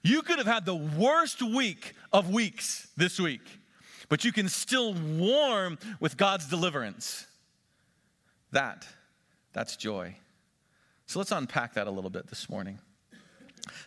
You 0.02 0.22
could 0.22 0.38
have 0.38 0.46
had 0.46 0.64
the 0.64 0.74
worst 0.74 1.42
week 1.42 1.92
of 2.10 2.30
weeks 2.30 2.88
this 2.96 3.20
week. 3.20 3.42
but 4.08 4.24
you 4.24 4.32
can 4.32 4.48
still 4.48 4.94
warm 4.94 5.78
with 6.00 6.16
God's 6.16 6.46
deliverance. 6.46 7.26
That, 8.50 8.86
that's 9.52 9.76
joy. 9.76 10.16
So 11.04 11.18
let's 11.18 11.32
unpack 11.32 11.74
that 11.74 11.86
a 11.86 11.90
little 11.90 12.08
bit 12.08 12.28
this 12.28 12.48
morning. 12.48 12.78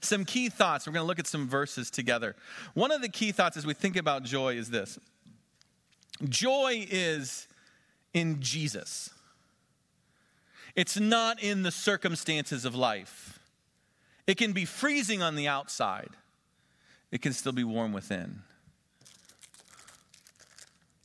Some 0.01 0.25
key 0.25 0.49
thoughts. 0.49 0.85
We're 0.85 0.93
going 0.93 1.03
to 1.03 1.07
look 1.07 1.19
at 1.19 1.27
some 1.27 1.47
verses 1.47 1.89
together. 1.89 2.35
One 2.73 2.91
of 2.91 3.01
the 3.01 3.09
key 3.09 3.31
thoughts 3.31 3.57
as 3.57 3.65
we 3.65 3.73
think 3.73 3.95
about 3.95 4.23
joy 4.23 4.55
is 4.55 4.69
this 4.69 4.99
joy 6.27 6.85
is 6.89 7.47
in 8.13 8.41
Jesus, 8.41 9.11
it's 10.75 10.99
not 10.99 11.41
in 11.41 11.63
the 11.63 11.71
circumstances 11.71 12.65
of 12.65 12.75
life. 12.75 13.39
It 14.27 14.37
can 14.37 14.51
be 14.51 14.65
freezing 14.65 15.23
on 15.23 15.35
the 15.35 15.47
outside, 15.47 16.09
it 17.11 17.21
can 17.21 17.33
still 17.33 17.51
be 17.51 17.63
warm 17.63 17.93
within. 17.93 18.43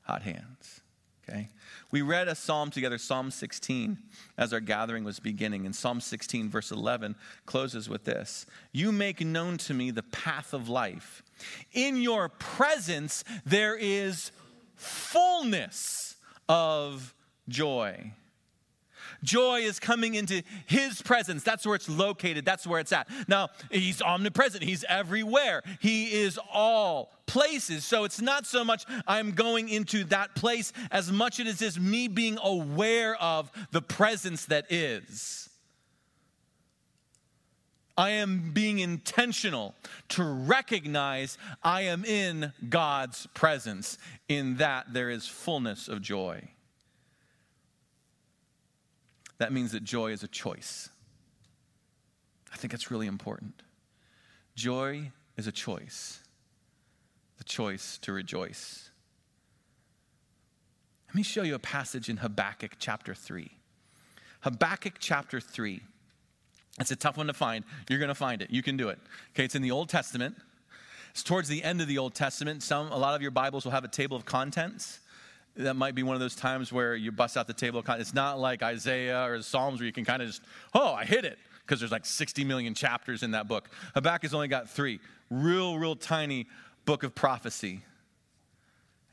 Hot 0.03 0.23
hands. 0.23 0.83
Okay? 1.27 1.49
We 1.95 2.03
read 2.03 2.27
a 2.27 2.35
psalm 2.35 2.73
together, 2.73 2.99
Psalm 2.99 3.31
16, 3.31 3.99
as 4.37 4.53
our 4.53 4.59
gathering 4.59 5.05
was 5.05 5.21
beginning. 5.21 5.65
And 5.65 5.73
Psalm 5.73 6.01
16, 6.01 6.51
verse 6.51 6.73
11, 6.73 7.15
closes 7.47 7.89
with 7.89 8.03
this 8.03 8.47
You 8.73 8.91
make 8.91 9.25
known 9.25 9.59
to 9.59 9.75
me 9.75 9.93
the 9.93 10.03
path 10.03 10.53
of 10.53 10.69
life. 10.69 11.23
In 11.73 12.03
your 12.03 12.29
presence, 12.29 13.23
there 13.47 13.77
is 13.77 14.33
fullness 14.75 16.17
of 16.49 17.15
joy. 17.49 18.11
Joy 19.25 19.61
is 19.61 19.81
coming 19.81 20.15
into 20.15 20.43
his 20.67 21.03
presence. 21.03 21.43
That's 21.43 21.67
where 21.67 21.75
it's 21.75 21.89
located. 21.89 22.45
That's 22.45 22.67
where 22.67 22.79
it's 22.79 22.93
at. 22.93 23.09
Now, 23.27 23.49
he's 23.71 24.01
omnipresent. 24.01 24.63
He's 24.63 24.85
everywhere. 24.89 25.63
He 25.81 26.13
is 26.13 26.39
all 26.53 27.11
places. 27.27 27.85
So 27.85 28.05
it's 28.05 28.21
not 28.21 28.47
so 28.47 28.65
much 28.65 28.85
I'm 29.07 29.33
going 29.33 29.69
into 29.69 30.05
that 30.05 30.35
place 30.35 30.73
as 30.91 31.11
much 31.11 31.41
as 31.41 31.61
it 31.61 31.67
is 31.67 31.81
me 31.81 32.07
being 32.07 32.39
aware 32.43 33.17
of 33.17 33.51
the 33.73 33.83
presence 33.83 34.45
that 34.47 34.71
is. 34.71 35.49
I 37.97 38.11
am 38.11 38.51
being 38.53 38.81
intentional 38.81 39.75
to 40.11 40.25
recognize 40.25 41.39
I 41.63 41.83
am 41.83 42.05
in 42.05 42.53
God's 42.69 43.27
presence. 43.35 43.99
In 44.29 44.57
that, 44.57 44.93
there 44.93 45.11
is 45.11 45.29
fullness 45.29 45.87
of 45.87 46.03
joy 46.03 46.49
that 49.45 49.53
means 49.53 49.73
that 49.73 49.85
joy 49.85 50.11
is 50.11 50.23
a 50.23 50.27
choice. 50.27 50.89
I 52.51 52.57
think 52.57 52.71
that's 52.71 52.91
really 52.91 53.07
important. 53.07 53.63
Joy 54.57 55.13
is 55.37 55.47
a 55.47 55.53
choice, 55.53 56.21
the 57.37 57.45
choice 57.45 57.99
to 57.99 58.13
rejoice. 58.15 58.89
Let 61.09 61.15
me 61.15 61.23
show 61.23 61.43
you 61.43 61.55
a 61.55 61.59
passage 61.59 62.09
in 62.09 62.17
Habakkuk 62.17 62.77
chapter 62.79 63.15
3. 63.15 63.51
Habakkuk 64.41 64.95
chapter 64.99 65.41
3. 65.41 65.83
It's 66.81 66.91
a 66.91 66.97
tough 66.97 67.19
one 67.19 67.27
to 67.27 67.35
find. 67.35 67.67
You're 67.91 67.99
going 67.99 68.09
to 68.09 68.15
find 68.15 68.41
it. 68.41 68.51
You 68.51 68.63
can 68.63 68.79
do 68.79 68.89
it. 68.89 68.99
Okay, 69.35 69.45
it's 69.45 69.55
in 69.55 69.61
the 69.61 69.73
Old 69.73 69.91
Testament. 69.91 70.37
It's 71.11 71.23
towards 71.23 71.51
the 71.51 71.63
end 71.63 71.83
of 71.83 71.87
the 71.87 71.99
Old 71.99 72.15
Testament. 72.15 72.63
Some, 72.63 72.91
a 72.91 72.97
lot 72.97 73.15
of 73.15 73.21
your 73.21 73.31
Bibles 73.31 73.67
will 73.67 73.73
have 73.73 73.85
a 73.85 73.89
table 73.89 74.17
of 74.17 74.25
contents 74.25 75.01
that 75.57 75.75
might 75.75 75.95
be 75.95 76.03
one 76.03 76.15
of 76.15 76.21
those 76.21 76.35
times 76.35 76.73
where 76.73 76.95
you 76.95 77.13
bust 77.13 77.37
out 77.37 77.47
the 77.47 77.55
table. 77.55 77.83
It's 77.87 78.15
not 78.15 78.39
like 78.41 78.63
Isaiah 78.63 79.25
or 79.25 79.39
the 79.39 79.45
Psalms 79.45 79.81
where 79.81 79.87
you 79.87 79.93
can 79.93 80.05
kind 80.05 80.21
of 80.21 80.29
just, 80.29 80.43
oh, 80.75 80.93
I 80.93 81.05
hit 81.05 81.25
it, 81.25 81.39
because 81.61 81.81
there's 81.81 81.93
like 81.93 82.07
60 82.07 82.45
million 82.45 82.75
chapters 82.75 83.23
in 83.23 83.31
that 83.33 83.47
book. 83.47 83.71
Habakkuk's 83.95 84.35
only 84.35 84.49
got 84.49 84.69
three. 84.69 85.01
Real, 85.31 85.79
real 85.79 85.97
tiny 85.97 86.47
book 86.85 87.03
of 87.03 87.15
prophecy 87.15 87.83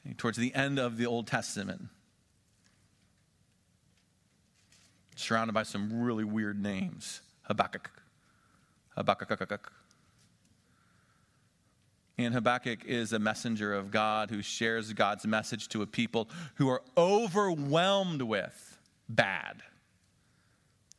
eh, 0.08 0.14
towards 0.18 0.38
the 0.38 0.54
end 0.56 0.80
of 0.80 0.98
the 0.98 1.06
Old 1.06 1.28
Testament. 1.28 1.84
Surrounded 5.16 5.54
by 5.54 5.64
some 5.64 6.02
really 6.02 6.24
weird 6.24 6.62
names 6.62 7.22
Habakkuk, 7.44 7.92
Habakkuk. 8.96 9.72
And 12.26 12.34
Habakkuk 12.34 12.86
is 12.86 13.14
a 13.14 13.20
messenger 13.20 13.74
of 13.74 13.92
God 13.92 14.30
who 14.30 14.42
shares 14.42 14.92
God's 14.94 15.26
message 15.26 15.68
to 15.70 15.82
a 15.82 15.88
people 15.88 16.30
who 16.56 16.70
are 16.70 16.82
overwhelmed 16.98 18.22
with 18.22 18.80
bad. 19.08 19.64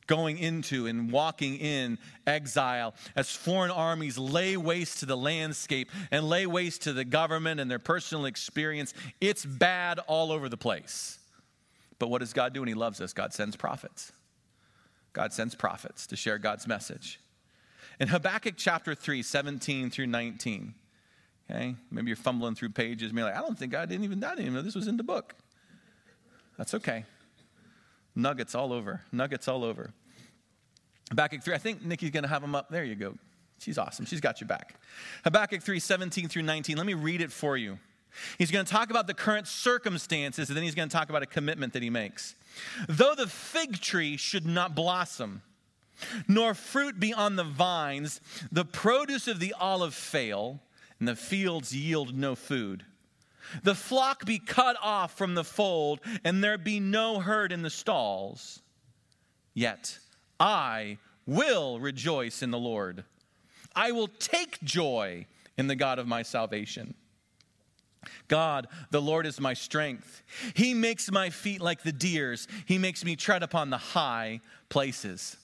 Going 0.07 0.39
into 0.39 0.87
and 0.87 1.13
walking 1.13 1.57
in 1.57 1.99
exile 2.27 2.95
as 3.15 3.31
foreign 3.31 3.71
armies 3.71 4.19
lay 4.19 4.57
waste 4.57 5.01
to 5.01 5.07
the 5.07 5.17
landscape 5.17 5.91
and 6.11 6.29
lay 6.29 6.45
waste 6.47 6.83
to 6.83 6.93
the 6.93 7.05
government 7.05 7.61
and 7.61 7.71
their 7.71 7.79
personal 7.79 8.27
experience. 8.27 8.93
It's 9.21 9.45
bad 9.45 10.01
all 10.01 10.33
over 10.33 10.49
the 10.49 10.57
place. 10.57 11.19
But 11.99 12.09
what 12.09 12.19
does 12.19 12.33
God 12.33 12.53
do 12.53 12.61
when 12.61 12.69
He 12.69 12.75
loves 12.75 13.01
us? 13.01 13.13
God 13.13 13.33
sends 13.33 13.57
prophets. 13.57 14.13
God 15.13 15.33
sends 15.33 15.55
prophets 15.55 16.07
to 16.09 16.17
share 16.17 16.39
God's 16.39 16.67
message. 16.67 17.21
In 18.01 18.09
Habakkuk 18.09 18.55
chapter 18.57 18.95
3, 18.95 19.23
17 19.23 19.91
through 19.91 20.09
19, 20.09 20.75
Okay? 21.53 21.77
Maybe 21.91 22.09
you're 22.09 22.17
fumbling 22.17 22.55
through 22.55 22.71
pages 22.71 23.11
and 23.11 23.19
you're 23.19 23.27
like, 23.27 23.37
I 23.37 23.41
don't 23.41 23.59
think 23.59 23.75
I 23.75 23.85
didn't 23.85 24.05
even, 24.05 24.23
I 24.25 24.31
didn't 24.31 24.47
even 24.47 24.55
know 24.55 24.63
this 24.63 24.75
was 24.75 24.89
in 24.89 24.97
the 24.97 25.03
book. 25.03 25.35
That's 26.57 26.75
okay. 26.75 27.05
Nuggets 28.15 28.55
all 28.55 28.73
over. 28.73 29.03
Nuggets 29.11 29.49
all 29.49 29.65
over. 29.65 29.93
Habakkuk 31.11 31.43
3, 31.43 31.55
I 31.55 31.59
think 31.59 31.85
Nikki's 31.85 32.11
going 32.11 32.23
to 32.23 32.29
have 32.29 32.43
them 32.43 32.55
up. 32.55 32.71
There 32.71 32.85
you 32.85 32.95
go. 32.95 33.17
She's 33.59 33.79
awesome. 33.79 34.07
She's 34.07 34.21
got 34.21 34.41
your 34.41 34.49
back. 34.49 34.77
Habakkuk 35.25 35.63
3, 35.63 35.79
17 35.79 36.29
through 36.29 36.43
19. 36.43 36.77
Let 36.77 36.87
me 36.87 36.95
read 36.95 37.21
it 37.21 37.31
for 37.31 37.57
you. 37.57 37.79
He's 38.39 38.51
going 38.51 38.65
to 38.65 38.71
talk 38.71 38.91
about 38.91 39.07
the 39.07 39.15
current 39.15 39.47
circumstances, 39.47 40.49
and 40.49 40.57
then 40.57 40.65
he's 40.65 40.75
going 40.75 40.89
to 40.89 40.93
talk 40.93 41.11
about 41.11 41.23
a 41.23 41.27
commitment 41.27 41.73
that 41.73 41.83
he 41.83 41.91
makes. 41.91 42.35
Though 42.89 43.15
the 43.15 43.27
fig 43.27 43.81
tree 43.81 44.17
should 44.17 44.47
not 44.47 44.75
blossom, 44.75 45.43
nor 46.29 46.55
fruit 46.55 46.99
be 46.99 47.15
on 47.15 47.37
the 47.37 47.45
vines, 47.45 48.21
the 48.51 48.65
produce 48.65 49.29
of 49.29 49.39
the 49.39 49.55
olive 49.59 49.95
fail, 49.95 50.61
and 51.03 51.09
the 51.09 51.17
fields 51.17 51.75
yield 51.75 52.17
no 52.17 52.37
food. 52.37 52.85
The 53.65 53.75
flock 53.75 54.25
be 54.25 54.39
cut 54.39 54.77
off 54.81 55.19
from 55.19 55.35
the 55.35 55.43
fold, 55.43 55.99
and 56.23 56.45
there 56.45 56.57
be 56.57 56.79
no 56.79 57.19
herd 57.19 57.51
in 57.51 57.63
the 57.63 57.71
stalls. 57.71 58.63
Yet 59.53 59.99
I 60.39 60.99
will 61.27 61.81
rejoice 61.81 62.41
in 62.41 62.53
the 62.53 62.59
Lord. 62.59 63.03
I 63.75 63.91
will 63.91 64.07
take 64.07 64.63
joy 64.63 65.27
in 65.59 65.67
the 65.67 65.75
God 65.75 65.99
of 65.99 66.07
my 66.07 66.23
salvation. 66.23 66.95
God, 68.29 68.69
the 68.93 69.03
Lord 69.03 69.27
is 69.27 69.41
my 69.41 69.55
strength. 69.55 70.23
He 70.55 70.73
makes 70.73 71.11
my 71.11 71.31
feet 71.31 71.61
like 71.61 71.83
the 71.83 71.91
deer's, 71.91 72.47
He 72.65 72.79
makes 72.79 73.05
me 73.05 73.17
tread 73.17 73.43
upon 73.43 73.71
the 73.71 73.77
high 73.77 74.41
places. 74.69 75.37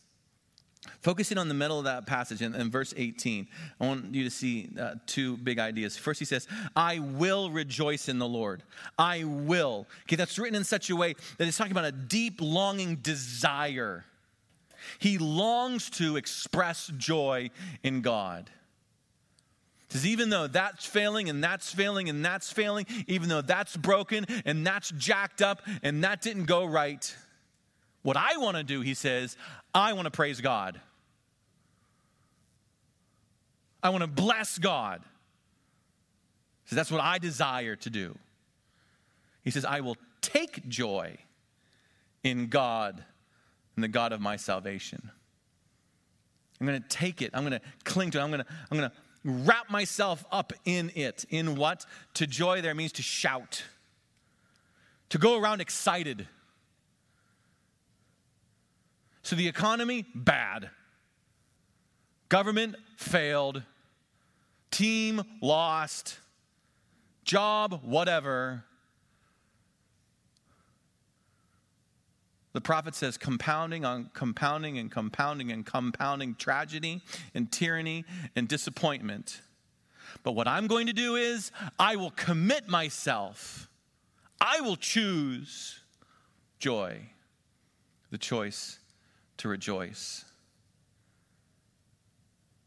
Focusing 1.01 1.39
on 1.39 1.49
the 1.49 1.55
middle 1.55 1.79
of 1.79 1.85
that 1.85 2.07
passage 2.07 2.41
in, 2.41 2.55
in 2.55 2.71
verse 2.71 2.95
18, 2.97 3.47
I 3.81 3.87
want 3.87 4.15
you 4.15 4.25
to 4.25 4.31
see 4.31 4.71
uh, 4.79 4.95
two 5.07 5.37
big 5.39 5.59
ideas. 5.59 5.97
First, 5.97 6.19
he 6.19 6.25
says, 6.25 6.47
I 6.77 6.99
will 7.01 7.51
rejoice 7.51 8.09
in 8.09 8.19
the 8.19 8.29
Lord. 8.29 8.63
I 8.99 9.25
will. 9.25 9.87
Okay, 10.05 10.17
that's 10.17 10.39
written 10.39 10.57
in 10.57 10.65
such 10.65 10.89
a 10.91 10.97
way 10.97 11.15
that 11.37 11.49
it's 11.49 11.57
talking 11.57 11.73
about 11.73 11.85
a 11.85 11.93
deep, 11.93 12.41
longing 12.41 12.97
desire. 12.97 14.05
He 14.99 15.19
longs 15.19 15.91
to 15.91 16.17
express 16.17 16.91
joy 16.97 17.51
in 17.83 18.01
God. 18.01 18.51
Because 19.89 20.07
even 20.07 20.29
though 20.29 20.47
that's 20.47 20.85
failing 20.85 21.29
and 21.29 21.43
that's 21.43 21.73
failing 21.73 22.09
and 22.09 22.25
that's 22.25 22.53
failing, 22.53 22.87
even 23.07 23.29
though 23.29 23.41
that's 23.41 23.77
broken 23.77 24.27
and 24.45 24.67
that's 24.67 24.91
jacked 24.91 25.41
up 25.41 25.63
and 25.83 26.05
that 26.05 26.21
didn't 26.21 26.45
go 26.45 26.65
right, 26.65 27.15
what 28.03 28.17
I 28.17 28.37
want 28.37 28.57
to 28.57 28.63
do, 28.63 28.81
he 28.81 28.95
says, 28.95 29.37
I 29.75 29.93
want 29.93 30.07
to 30.07 30.11
praise 30.11 30.41
God. 30.41 30.81
I 33.83 33.91
want 33.91 34.03
to 34.03 34.09
bless 34.09 34.59
God. 34.59 35.03
He 36.65 36.71
says, 36.71 36.77
that's 36.77 36.91
what 36.91 37.01
I 37.01 37.19
desire 37.19 37.77
to 37.77 37.91
do. 37.91 38.17
He 39.43 39.51
says, 39.51 39.65
I 39.65 39.81
will 39.81 39.97
take 40.21 40.69
joy 40.69 41.17
in 42.23 42.49
God 42.49 43.03
and 43.77 43.85
the 43.85 43.89
God 43.89 44.13
of 44.13 44.21
my 44.21 44.37
salvation. 44.37 45.11
I'm 46.61 46.67
going 46.67 46.83
to 46.83 46.89
take 46.89 47.23
it. 47.23 47.31
I'm 47.35 47.47
going 47.47 47.59
to 47.59 47.61
cling 47.85 48.11
to 48.13 48.19
it. 48.19 48.23
I'm 48.23 48.31
going 48.31 48.43
to, 48.43 48.47
I'm 48.71 48.79
going 48.79 48.91
to 48.91 48.97
wrap 49.25 49.71
myself 49.71 50.25
up 50.33 50.53
in 50.65 50.91
it. 50.95 51.25
In 51.31 51.55
what? 51.55 51.87
To 52.15 52.27
joy 52.27 52.61
there 52.61 52.75
means 52.75 52.93
to 52.93 53.03
shout, 53.03 53.65
to 55.11 55.19
go 55.19 55.41
around 55.41 55.61
excited 55.61 56.27
so 59.29 59.37
the 59.37 59.47
economy, 59.47 60.07
bad. 60.15 60.71
Government, 62.31 62.77
failed. 62.97 63.63
Team, 64.71 65.23
lost. 65.43 66.19
Job, 67.25 67.83
whatever. 67.85 68.65
The 72.55 72.63
prophet 72.63 72.95
says 72.95 73.19
compounding 73.19 73.85
on 73.85 74.09
compounding 74.15 74.79
and 74.79 74.91
compounding 74.91 75.53
and 75.53 75.67
compounding 75.67 76.35
tragedy 76.37 77.03
and 77.35 77.53
tyranny 77.53 78.07
and 78.35 78.49
disappointment. 78.49 79.43
But 80.23 80.33
what 80.33 80.49
I'm 80.49 80.67
going 80.67 80.87
to 80.87 80.95
do 80.95 81.17
is, 81.17 81.53
I 81.79 81.97
will 81.97 82.13
commit 82.13 82.67
myself. 82.67 83.69
I 84.41 84.63
will 84.63 84.77
choose 84.77 85.81
joy, 86.59 87.11
the 88.11 88.17
choice 88.17 88.79
to 89.39 89.49
rejoice. 89.49 90.25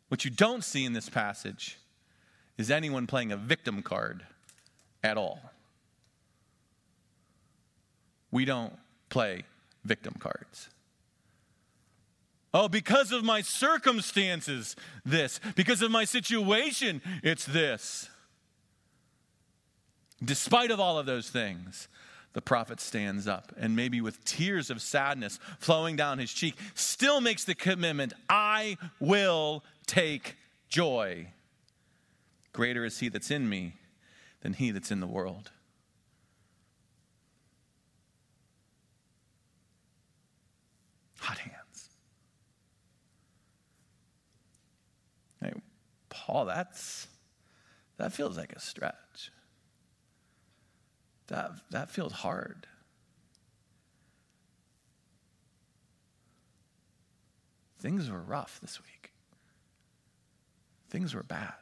What 0.09 0.25
you 0.25 0.31
don't 0.31 0.63
see 0.63 0.83
in 0.83 0.93
this 0.93 1.09
passage 1.09 1.77
is 2.57 2.69
anyone 2.69 3.07
playing 3.07 3.31
a 3.31 3.37
victim 3.37 3.81
card 3.81 4.23
at 5.03 5.17
all. 5.17 5.39
We 8.29 8.45
don't 8.45 8.73
play 9.09 9.43
victim 9.83 10.15
cards. 10.19 10.69
Oh, 12.53 12.67
because 12.67 13.11
of 13.11 13.23
my 13.23 13.41
circumstances, 13.41 14.75
this. 15.05 15.39
Because 15.55 15.81
of 15.81 15.91
my 15.91 16.03
situation, 16.03 17.01
it's 17.23 17.45
this. 17.45 18.09
Despite 20.23 20.71
of 20.71 20.79
all 20.79 20.99
of 20.99 21.05
those 21.05 21.29
things, 21.29 21.87
the 22.33 22.41
prophet 22.41 22.79
stands 22.79 23.27
up 23.27 23.51
and 23.57 23.75
maybe 23.75 24.01
with 24.01 24.23
tears 24.23 24.69
of 24.69 24.81
sadness 24.81 25.39
flowing 25.59 25.95
down 25.95 26.17
his 26.19 26.31
cheek, 26.31 26.55
still 26.73 27.21
makes 27.21 27.43
the 27.43 27.55
commitment 27.55 28.13
I 28.29 28.77
will 28.99 29.63
take 29.85 30.35
joy. 30.69 31.27
Greater 32.53 32.85
is 32.85 32.99
he 32.99 33.09
that's 33.09 33.31
in 33.31 33.49
me 33.49 33.73
than 34.41 34.53
he 34.53 34.71
that's 34.71 34.91
in 34.91 34.99
the 34.99 35.07
world. 35.07 35.51
Hot 41.19 41.37
hands. 41.37 41.89
Hey, 45.41 45.53
Paul, 46.09 46.45
that's 46.45 47.07
that 47.97 48.11
feels 48.11 48.37
like 48.37 48.53
a 48.53 48.59
stretch. 48.59 49.31
That 51.27 51.51
that 51.71 51.91
feels 51.91 52.11
hard. 52.11 52.67
Things 57.79 58.11
were 58.11 58.21
rough 58.21 58.59
this 58.61 58.79
week. 58.79 59.11
Things 60.89 61.15
were 61.15 61.23
bad. 61.23 61.53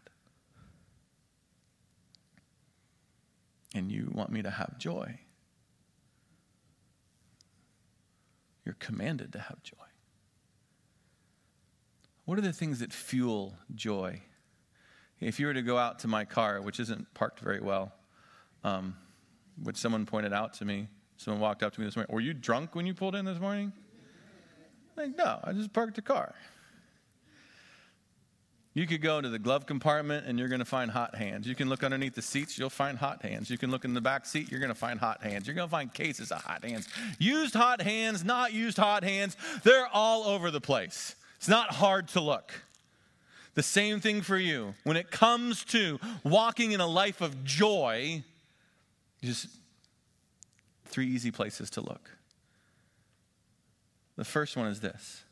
And 3.74 3.92
you 3.92 4.10
want 4.14 4.32
me 4.32 4.42
to 4.42 4.50
have 4.50 4.78
joy. 4.80 5.20
You're 8.66 8.76
commanded 8.80 9.32
to 9.34 9.40
have 9.40 9.64
joy. 9.64 9.78
What 12.26 12.38
are 12.38 12.42
the 12.42 12.54
things 12.54 12.80
that 12.80 12.92
fuel 12.92 13.56
joy? 13.74 14.22
If 15.20 15.40
you 15.40 15.48
were 15.48 15.54
to 15.54 15.62
go 15.62 15.78
out 15.78 16.00
to 16.00 16.08
my 16.08 16.26
car, 16.26 16.62
which 16.62 16.80
isn't 16.80 17.14
parked 17.14 17.40
very 17.40 17.62
well, 17.62 17.94
um, 18.64 18.96
which 19.64 19.78
someone 19.78 20.06
pointed 20.06 20.34
out 20.34 20.54
to 20.56 20.66
me, 20.66 20.88
someone 21.18 21.42
walked 21.42 21.64
up 21.64 21.74
to 21.74 21.80
me 21.80 21.86
this 21.86 21.96
morning, 21.96 22.14
were 22.14 22.22
you 22.22 22.34
drunk 22.34 22.76
when 22.76 22.86
you 22.86 22.94
pulled 22.94 23.16
in 23.16 23.26
this 23.26 23.40
morning? 23.40 23.72
Like, 24.96 25.18
no, 25.18 25.40
I 25.44 25.54
just 25.54 25.72
parked 25.72 25.96
the 25.96 26.02
car. 26.02 26.36
You 28.74 28.86
could 28.86 29.02
go 29.02 29.18
into 29.18 29.30
the 29.30 29.40
glove 29.40 29.66
compartment 29.66 30.28
and 30.28 30.38
you're 30.38 30.48
going 30.48 30.60
to 30.60 30.66
find 30.66 30.92
hot 30.92 31.16
hands. 31.16 31.48
You 31.48 31.56
can 31.56 31.70
look 31.70 31.84
underneath 31.84 32.16
the 32.16 32.22
seats, 32.22 32.58
you'll 32.58 32.70
find 32.70 32.98
hot 32.98 33.24
hands. 33.24 33.50
You 33.50 33.58
can 33.58 33.72
look 33.72 33.84
in 33.84 33.94
the 33.94 34.02
back 34.02 34.26
seat, 34.26 34.52
you're 34.52 34.60
going 34.60 34.72
to 34.72 34.76
find 34.76 35.00
hot 35.00 35.24
hands. 35.24 35.48
You're 35.48 35.56
going 35.56 35.68
to 35.68 35.72
find 35.72 35.94
cases 35.94 36.32
of 36.32 36.42
hot 36.44 36.64
hands. 36.64 36.88
Used 37.18 37.56
hot 37.56 37.82
hands, 37.82 38.24
not 38.24 38.54
used 38.54 38.78
hot 38.78 39.04
hands, 39.04 39.36
they're 39.64 39.88
all 39.88 40.24
over 40.24 40.52
the 40.52 40.62
place. 40.62 41.16
It's 41.38 41.48
not 41.48 41.72
hard 41.72 42.10
to 42.10 42.22
look. 42.22 42.54
The 43.56 43.64
same 43.64 44.00
thing 44.00 44.22
for 44.22 44.38
you. 44.38 44.76
When 44.84 44.96
it 44.96 45.12
comes 45.12 45.66
to 45.66 46.00
walking 46.24 46.72
in 46.72 46.80
a 46.80 46.88
life 46.88 47.22
of 47.22 47.44
joy, 47.44 48.24
just 49.22 49.48
three 50.86 51.08
easy 51.08 51.32
places 51.32 51.70
to 51.72 51.82
look. 51.82 52.10
The 54.16 54.26
first 54.26 54.58
one 54.58 54.68
is 54.68 54.80
this 54.80 55.24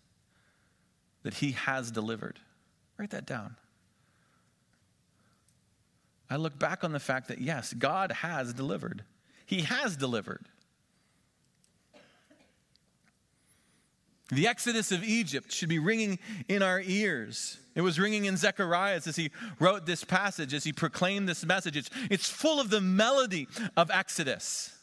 that 1.24 1.36
He 1.36 1.52
has 1.52 1.92
delivered. 1.92 2.40
Write 2.98 3.10
that 3.12 3.26
down. 3.26 3.56
I 6.30 6.36
look 6.36 6.58
back 6.58 6.84
on 6.84 6.92
the 6.92 7.00
fact 7.00 7.30
that, 7.30 7.40
yes, 7.40 7.74
God 7.74 8.12
has 8.12 8.54
delivered. 8.54 9.04
He 9.46 9.62
has 9.62 9.96
delivered. 9.96 10.46
The 14.30 14.48
exodus 14.48 14.92
of 14.92 15.04
Egypt 15.04 15.52
should 15.52 15.70
be 15.70 15.80
ringing 15.80 16.20
in 16.50 16.62
our 16.62 16.82
ears. 16.82 17.58
It 17.78 17.82
was 17.82 18.00
ringing 18.00 18.26
in 18.26 18.38
Zechariah 18.38 18.96
as 18.96 19.16
he 19.16 19.30
wrote 19.60 19.86
this 19.86 20.04
passage, 20.04 20.52
as 20.52 20.64
he 20.64 20.74
proclaimed 20.74 21.30
this 21.30 21.46
message. 21.46 21.78
It's, 21.78 21.92
it's 22.10 22.28
full 22.28 22.60
of 22.60 22.72
the 22.72 22.82
melody 22.82 23.48
of 23.78 23.92
Exodus. 23.92 24.77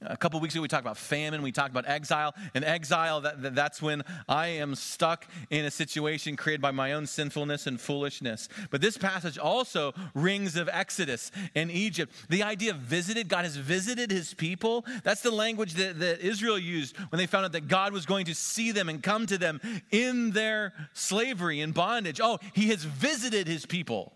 A 0.00 0.16
couple 0.16 0.38
weeks 0.38 0.54
ago, 0.54 0.62
we 0.62 0.68
talked 0.68 0.84
about 0.84 0.96
famine, 0.96 1.42
we 1.42 1.50
talked 1.50 1.70
about 1.70 1.88
exile. 1.88 2.32
And 2.54 2.64
exile, 2.64 3.20
that, 3.22 3.42
that, 3.42 3.54
that's 3.56 3.82
when 3.82 4.04
I 4.28 4.46
am 4.46 4.76
stuck 4.76 5.26
in 5.50 5.64
a 5.64 5.72
situation 5.72 6.36
created 6.36 6.60
by 6.60 6.70
my 6.70 6.92
own 6.92 7.06
sinfulness 7.06 7.66
and 7.66 7.80
foolishness. 7.80 8.48
But 8.70 8.80
this 8.80 8.96
passage 8.96 9.38
also 9.38 9.94
rings 10.14 10.54
of 10.56 10.68
Exodus 10.72 11.32
in 11.54 11.68
Egypt. 11.70 12.12
The 12.28 12.44
idea 12.44 12.70
of 12.70 12.76
visited, 12.76 13.28
God 13.28 13.44
has 13.44 13.56
visited 13.56 14.12
his 14.12 14.34
people. 14.34 14.84
That's 15.02 15.22
the 15.22 15.32
language 15.32 15.74
that, 15.74 15.98
that 15.98 16.20
Israel 16.20 16.58
used 16.58 16.96
when 17.10 17.18
they 17.18 17.26
found 17.26 17.46
out 17.46 17.52
that 17.52 17.66
God 17.66 17.92
was 17.92 18.06
going 18.06 18.26
to 18.26 18.34
see 18.36 18.70
them 18.70 18.88
and 18.88 19.02
come 19.02 19.26
to 19.26 19.36
them 19.36 19.60
in 19.90 20.30
their 20.30 20.74
slavery 20.92 21.60
and 21.60 21.74
bondage. 21.74 22.20
Oh, 22.22 22.38
he 22.52 22.68
has 22.68 22.84
visited 22.84 23.48
his 23.48 23.66
people. 23.66 24.12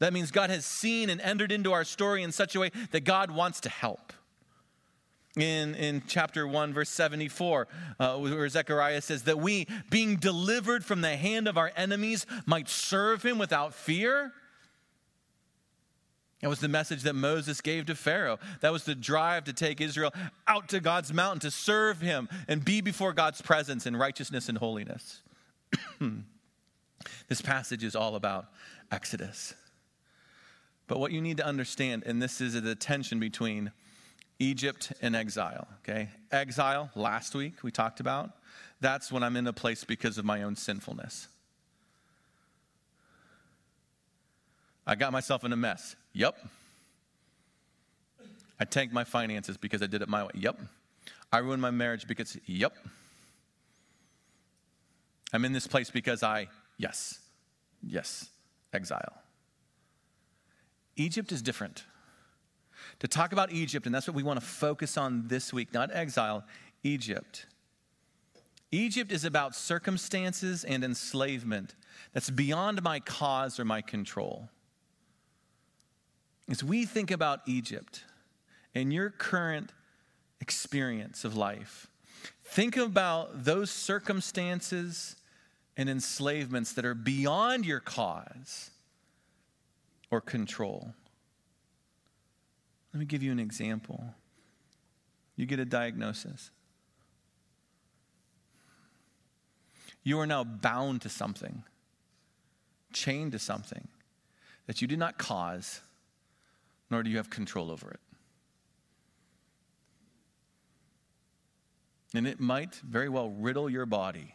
That 0.00 0.12
means 0.12 0.30
God 0.30 0.50
has 0.50 0.64
seen 0.64 1.08
and 1.08 1.20
entered 1.20 1.52
into 1.52 1.72
our 1.72 1.84
story 1.84 2.22
in 2.22 2.32
such 2.32 2.54
a 2.54 2.60
way 2.60 2.70
that 2.90 3.04
God 3.04 3.30
wants 3.30 3.60
to 3.60 3.68
help. 3.68 4.12
In, 5.36 5.74
in 5.74 6.02
chapter 6.06 6.46
1, 6.46 6.72
verse 6.72 6.90
74, 6.90 7.66
uh, 7.98 8.16
where 8.18 8.48
Zechariah 8.48 9.00
says 9.00 9.24
that 9.24 9.40
we, 9.40 9.66
being 9.90 10.16
delivered 10.16 10.84
from 10.84 11.00
the 11.00 11.16
hand 11.16 11.48
of 11.48 11.58
our 11.58 11.72
enemies, 11.76 12.24
might 12.46 12.68
serve 12.68 13.24
him 13.24 13.36
without 13.38 13.74
fear. 13.74 14.32
That 16.40 16.50
was 16.50 16.60
the 16.60 16.68
message 16.68 17.02
that 17.02 17.14
Moses 17.14 17.60
gave 17.60 17.86
to 17.86 17.96
Pharaoh. 17.96 18.38
That 18.60 18.70
was 18.70 18.84
the 18.84 18.94
drive 18.94 19.44
to 19.44 19.52
take 19.52 19.80
Israel 19.80 20.12
out 20.46 20.68
to 20.68 20.78
God's 20.78 21.12
mountain 21.12 21.40
to 21.40 21.50
serve 21.50 22.00
him 22.00 22.28
and 22.46 22.64
be 22.64 22.80
before 22.80 23.12
God's 23.12 23.40
presence 23.40 23.86
in 23.86 23.96
righteousness 23.96 24.48
and 24.48 24.58
holiness. 24.58 25.22
this 27.28 27.40
passage 27.40 27.82
is 27.82 27.96
all 27.96 28.14
about 28.14 28.48
Exodus. 28.92 29.54
But 30.86 31.00
what 31.00 31.12
you 31.12 31.20
need 31.20 31.38
to 31.38 31.46
understand, 31.46 32.02
and 32.04 32.20
this 32.20 32.40
is 32.40 32.60
the 32.60 32.74
tension 32.74 33.18
between 33.18 33.72
Egypt 34.38 34.92
and 35.00 35.16
exile, 35.16 35.66
okay? 35.78 36.10
Exile, 36.30 36.90
last 36.94 37.34
week 37.34 37.62
we 37.62 37.70
talked 37.70 38.00
about, 38.00 38.30
that's 38.80 39.10
when 39.10 39.22
I'm 39.22 39.36
in 39.36 39.46
a 39.46 39.52
place 39.52 39.84
because 39.84 40.18
of 40.18 40.24
my 40.24 40.42
own 40.42 40.56
sinfulness. 40.56 41.28
I 44.86 44.94
got 44.94 45.12
myself 45.12 45.44
in 45.44 45.52
a 45.52 45.56
mess. 45.56 45.96
Yep. 46.12 46.36
I 48.60 48.64
tanked 48.64 48.92
my 48.92 49.04
finances 49.04 49.56
because 49.56 49.82
I 49.82 49.86
did 49.86 50.02
it 50.02 50.08
my 50.08 50.24
way. 50.24 50.30
Yep. 50.34 50.60
I 51.32 51.38
ruined 51.38 51.62
my 51.62 51.70
marriage 51.70 52.06
because, 52.06 52.36
yep. 52.46 52.76
I'm 55.32 55.44
in 55.44 55.52
this 55.52 55.66
place 55.66 55.90
because 55.90 56.22
I, 56.22 56.48
yes, 56.76 57.18
yes, 57.82 58.28
exile. 58.72 59.23
Egypt 60.96 61.32
is 61.32 61.42
different. 61.42 61.84
To 63.00 63.08
talk 63.08 63.32
about 63.32 63.50
Egypt, 63.52 63.86
and 63.86 63.94
that's 63.94 64.06
what 64.06 64.14
we 64.14 64.22
want 64.22 64.40
to 64.40 64.46
focus 64.46 64.96
on 64.96 65.28
this 65.28 65.52
week, 65.52 65.72
not 65.72 65.90
exile, 65.92 66.44
Egypt. 66.82 67.46
Egypt 68.70 69.12
is 69.12 69.24
about 69.24 69.54
circumstances 69.54 70.64
and 70.64 70.84
enslavement 70.84 71.74
that's 72.12 72.30
beyond 72.30 72.82
my 72.82 73.00
cause 73.00 73.58
or 73.58 73.64
my 73.64 73.80
control. 73.80 74.48
As 76.48 76.62
we 76.62 76.84
think 76.84 77.10
about 77.10 77.40
Egypt 77.46 78.04
and 78.74 78.92
your 78.92 79.10
current 79.10 79.70
experience 80.40 81.24
of 81.24 81.36
life, 81.36 81.86
think 82.44 82.76
about 82.76 83.44
those 83.44 83.70
circumstances 83.70 85.16
and 85.76 85.88
enslavements 85.88 86.72
that 86.72 86.84
are 86.84 86.94
beyond 86.94 87.64
your 87.64 87.80
cause 87.80 88.70
or 90.14 90.20
control. 90.20 90.94
Let 92.92 93.00
me 93.00 93.04
give 93.04 93.20
you 93.20 93.32
an 93.32 93.40
example. 93.40 94.14
You 95.34 95.44
get 95.44 95.58
a 95.58 95.64
diagnosis. 95.64 96.52
You 100.04 100.20
are 100.20 100.26
now 100.26 100.44
bound 100.44 101.02
to 101.02 101.08
something, 101.08 101.64
chained 102.92 103.32
to 103.32 103.40
something 103.40 103.88
that 104.66 104.80
you 104.80 104.86
did 104.86 105.00
not 105.00 105.18
cause, 105.18 105.80
nor 106.90 107.02
do 107.02 107.10
you 107.10 107.16
have 107.16 107.28
control 107.28 107.72
over 107.72 107.90
it. 107.90 108.00
And 112.14 112.28
it 112.28 112.38
might 112.38 112.76
very 112.76 113.08
well 113.08 113.30
riddle 113.30 113.68
your 113.68 113.86
body. 113.86 114.34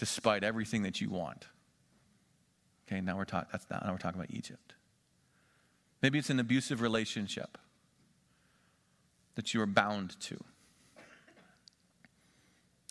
despite 0.00 0.42
everything 0.42 0.82
that 0.84 1.02
you 1.02 1.10
want. 1.10 1.46
Okay, 2.90 3.00
now 3.00 3.16
we're 3.16 3.24
talking 3.24 3.48
that's 3.52 3.66
now 3.70 3.92
we're 3.92 3.98
talking 3.98 4.18
about 4.18 4.32
Egypt. 4.34 4.74
Maybe 6.02 6.18
it's 6.18 6.30
an 6.30 6.40
abusive 6.40 6.80
relationship 6.80 7.56
that 9.36 9.54
you 9.54 9.60
are 9.60 9.66
bound 9.66 10.18
to. 10.20 10.36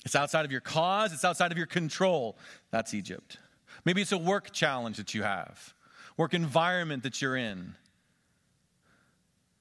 It's 0.05 0.15
outside 0.15 0.45
of 0.45 0.51
your 0.51 0.61
cause, 0.61 1.11
it's 1.11 1.25
outside 1.25 1.51
of 1.51 1.57
your 1.57 1.67
control. 1.67 2.37
That's 2.71 2.93
Egypt. 2.93 3.37
Maybe 3.83 4.01
it's 4.01 4.13
a 4.13 4.17
work 4.17 4.51
challenge 4.51 4.97
that 4.97 5.13
you 5.13 5.23
have, 5.23 5.73
work 6.15 6.33
environment 6.33 7.03
that 7.03 7.21
you're 7.21 7.35
in, 7.35 7.75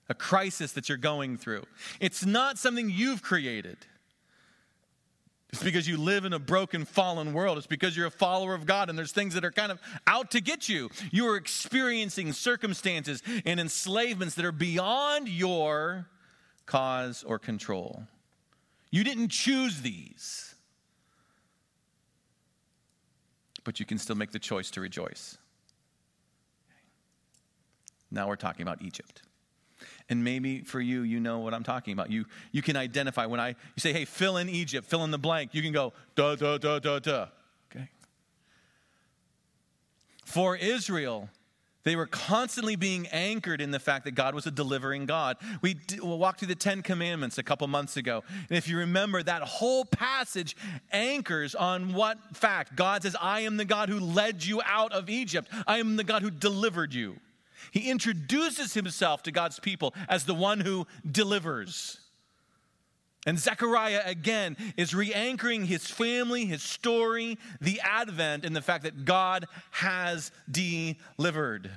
a 0.08 0.14
crisis 0.14 0.72
that 0.72 0.88
you're 0.88 0.98
going 0.98 1.36
through. 1.36 1.64
It's 2.00 2.24
not 2.24 2.58
something 2.58 2.88
you've 2.88 3.22
created. 3.22 3.78
It's 5.50 5.62
because 5.62 5.88
you 5.88 5.96
live 5.96 6.26
in 6.26 6.34
a 6.34 6.38
broken, 6.38 6.84
fallen 6.84 7.32
world. 7.32 7.56
It's 7.56 7.66
because 7.66 7.96
you're 7.96 8.06
a 8.06 8.10
follower 8.10 8.54
of 8.54 8.66
God 8.66 8.90
and 8.90 8.98
there's 8.98 9.12
things 9.12 9.32
that 9.34 9.44
are 9.44 9.50
kind 9.50 9.72
of 9.72 9.80
out 10.06 10.30
to 10.32 10.42
get 10.42 10.68
you. 10.68 10.90
You 11.10 11.26
are 11.28 11.36
experiencing 11.36 12.32
circumstances 12.34 13.22
and 13.46 13.58
enslavements 13.58 14.34
that 14.34 14.44
are 14.44 14.52
beyond 14.52 15.28
your 15.28 16.06
cause 16.66 17.24
or 17.24 17.38
control. 17.38 18.02
You 18.90 19.04
didn't 19.04 19.28
choose 19.28 19.80
these, 19.80 20.54
but 23.64 23.80
you 23.80 23.86
can 23.86 23.98
still 23.98 24.16
make 24.16 24.32
the 24.32 24.38
choice 24.38 24.70
to 24.72 24.82
rejoice. 24.82 25.38
Now 28.10 28.28
we're 28.28 28.36
talking 28.36 28.62
about 28.62 28.82
Egypt. 28.82 29.22
And 30.10 30.24
maybe 30.24 30.62
for 30.62 30.80
you, 30.80 31.02
you 31.02 31.20
know 31.20 31.40
what 31.40 31.52
I'm 31.52 31.64
talking 31.64 31.92
about. 31.92 32.10
You, 32.10 32.24
you 32.50 32.62
can 32.62 32.76
identify 32.76 33.26
when 33.26 33.40
I, 33.40 33.48
you 33.48 33.54
say, 33.78 33.92
hey, 33.92 34.04
fill 34.04 34.38
in 34.38 34.48
Egypt, 34.48 34.88
fill 34.88 35.04
in 35.04 35.10
the 35.10 35.18
blank. 35.18 35.54
You 35.54 35.62
can 35.62 35.72
go, 35.72 35.92
da, 36.14 36.34
da, 36.34 36.56
da, 36.56 36.78
da, 36.78 36.98
da. 36.98 37.26
Okay. 37.70 37.88
For 40.24 40.56
Israel, 40.56 41.28
they 41.84 41.94
were 41.96 42.06
constantly 42.06 42.76
being 42.76 43.06
anchored 43.08 43.60
in 43.60 43.70
the 43.70 43.78
fact 43.78 44.04
that 44.04 44.10
God 44.10 44.34
was 44.34 44.46
a 44.46 44.50
delivering 44.50 45.06
God. 45.06 45.36
We 45.62 45.76
walked 46.02 46.40
through 46.40 46.48
the 46.48 46.54
Ten 46.54 46.82
Commandments 46.82 47.38
a 47.38 47.42
couple 47.42 47.66
months 47.66 47.96
ago. 47.96 48.24
And 48.48 48.58
if 48.58 48.68
you 48.68 48.78
remember, 48.78 49.22
that 49.22 49.42
whole 49.42 49.84
passage 49.84 50.56
anchors 50.92 51.54
on 51.54 51.94
what 51.94 52.18
fact? 52.34 52.76
God 52.76 53.04
says, 53.04 53.16
I 53.20 53.40
am 53.40 53.56
the 53.56 53.64
God 53.64 53.88
who 53.88 54.00
led 54.00 54.44
you 54.44 54.60
out 54.64 54.92
of 54.92 55.08
Egypt, 55.08 55.48
I 55.66 55.78
am 55.78 55.96
the 55.96 56.04
God 56.04 56.22
who 56.22 56.30
delivered 56.30 56.92
you. 56.92 57.16
He 57.70 57.90
introduces 57.90 58.74
himself 58.74 59.22
to 59.24 59.32
God's 59.32 59.58
people 59.58 59.94
as 60.08 60.24
the 60.24 60.34
one 60.34 60.60
who 60.60 60.86
delivers. 61.08 62.00
And 63.26 63.38
Zechariah 63.38 64.02
again 64.06 64.56
is 64.76 64.94
re 64.94 65.12
anchoring 65.12 65.66
his 65.66 65.86
family, 65.86 66.46
his 66.46 66.62
story, 66.62 67.36
the 67.60 67.80
Advent, 67.82 68.44
in 68.44 68.52
the 68.52 68.62
fact 68.62 68.84
that 68.84 69.04
God 69.04 69.46
has 69.70 70.30
delivered. 70.50 71.70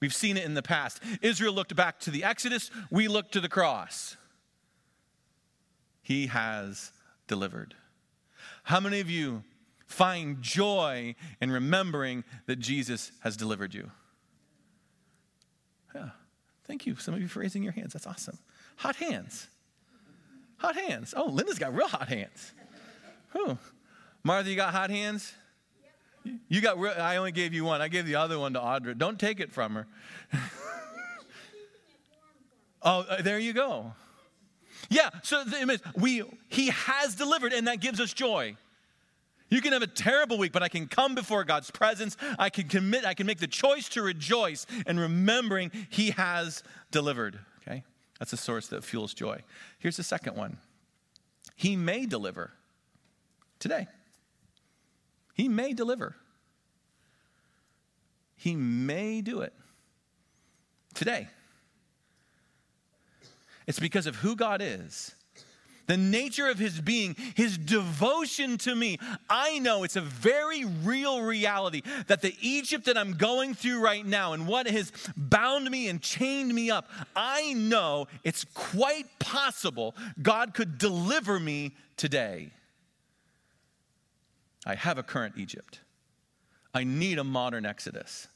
We've 0.00 0.14
seen 0.14 0.36
it 0.36 0.44
in 0.44 0.54
the 0.54 0.62
past. 0.62 1.02
Israel 1.20 1.52
looked 1.52 1.74
back 1.74 1.98
to 2.00 2.10
the 2.10 2.24
Exodus, 2.24 2.70
we 2.90 3.08
look 3.08 3.32
to 3.32 3.40
the 3.40 3.48
cross. 3.48 4.16
He 6.02 6.28
has 6.28 6.92
delivered. 7.26 7.74
How 8.62 8.78
many 8.78 9.00
of 9.00 9.10
you 9.10 9.42
find 9.86 10.40
joy 10.40 11.16
in 11.40 11.50
remembering 11.50 12.24
that 12.46 12.56
Jesus 12.56 13.10
has 13.20 13.36
delivered 13.36 13.74
you? 13.74 13.90
Yeah. 15.96 16.10
Thank 16.64 16.84
you, 16.84 16.96
some 16.96 17.14
of 17.14 17.20
you, 17.20 17.28
for 17.28 17.40
raising 17.40 17.62
your 17.62 17.72
hands. 17.72 17.92
That's 17.94 18.06
awesome. 18.06 18.38
Hot 18.76 18.96
hands. 18.96 19.48
Hot 20.58 20.76
hands. 20.76 21.14
Oh, 21.16 21.26
Linda's 21.26 21.58
got 21.58 21.74
real 21.74 21.88
hot 21.88 22.08
hands. 22.08 22.52
Whew. 23.32 23.56
Martha, 24.22 24.50
you 24.50 24.56
got 24.56 24.72
hot 24.72 24.90
hands? 24.90 25.32
You 26.48 26.60
got. 26.60 26.78
Real, 26.78 26.92
I 26.98 27.16
only 27.16 27.32
gave 27.32 27.54
you 27.54 27.64
one. 27.64 27.80
I 27.80 27.88
gave 27.88 28.04
the 28.04 28.16
other 28.16 28.38
one 28.38 28.52
to 28.54 28.58
Audra. 28.60 28.98
Don't 28.98 29.18
take 29.18 29.38
it 29.40 29.52
from 29.52 29.74
her. 29.74 29.86
oh, 32.82 33.06
uh, 33.08 33.22
there 33.22 33.38
you 33.38 33.52
go. 33.52 33.92
Yeah. 34.90 35.10
So 35.22 35.44
we 35.94 36.24
he 36.48 36.70
has 36.70 37.14
delivered, 37.14 37.52
and 37.52 37.68
that 37.68 37.80
gives 37.80 38.00
us 38.00 38.12
joy. 38.12 38.56
You 39.48 39.60
can 39.60 39.72
have 39.72 39.82
a 39.82 39.86
terrible 39.86 40.38
week, 40.38 40.52
but 40.52 40.62
I 40.62 40.68
can 40.68 40.86
come 40.88 41.14
before 41.14 41.44
God's 41.44 41.70
presence. 41.70 42.16
I 42.38 42.50
can 42.50 42.68
commit, 42.68 43.04
I 43.04 43.14
can 43.14 43.26
make 43.26 43.38
the 43.38 43.46
choice 43.46 43.88
to 43.90 44.02
rejoice 44.02 44.66
and 44.86 44.98
remembering 44.98 45.70
He 45.88 46.10
has 46.10 46.62
delivered. 46.90 47.38
Okay? 47.62 47.84
That's 48.18 48.32
a 48.32 48.36
source 48.36 48.68
that 48.68 48.82
fuels 48.82 49.14
joy. 49.14 49.42
Here's 49.78 49.96
the 49.96 50.02
second 50.02 50.36
one 50.36 50.58
He 51.54 51.76
may 51.76 52.06
deliver 52.06 52.52
today. 53.58 53.86
He 55.34 55.48
may 55.48 55.72
deliver. 55.74 56.16
He 58.36 58.56
may 58.56 59.20
do 59.20 59.40
it 59.40 59.52
today. 60.94 61.28
It's 63.66 63.80
because 63.80 64.06
of 64.06 64.16
who 64.16 64.36
God 64.36 64.60
is 64.62 65.15
the 65.86 65.96
nature 65.96 66.48
of 66.48 66.58
his 66.58 66.80
being, 66.80 67.16
his 67.34 67.58
devotion 67.58 68.58
to 68.58 68.74
me. 68.74 68.98
I 69.28 69.58
know 69.58 69.84
it's 69.84 69.96
a 69.96 70.00
very 70.00 70.64
real 70.64 71.22
reality 71.22 71.82
that 72.06 72.22
the 72.22 72.34
Egypt 72.40 72.86
that 72.86 72.98
I'm 72.98 73.14
going 73.14 73.54
through 73.54 73.80
right 73.80 74.04
now 74.04 74.32
and 74.32 74.46
what 74.46 74.66
has 74.66 74.92
bound 75.16 75.70
me 75.70 75.88
and 75.88 76.00
chained 76.00 76.54
me 76.54 76.70
up, 76.70 76.88
I 77.14 77.52
know 77.54 78.08
it's 78.24 78.44
quite 78.54 79.06
possible 79.18 79.94
God 80.20 80.54
could 80.54 80.78
deliver 80.78 81.38
me 81.38 81.74
today. 81.96 82.50
I 84.64 84.74
have 84.74 84.98
a 84.98 85.02
current 85.02 85.34
Egypt. 85.36 85.80
I 86.74 86.84
need 86.84 87.18
a 87.18 87.24
modern 87.24 87.64
Exodus. 87.64 88.28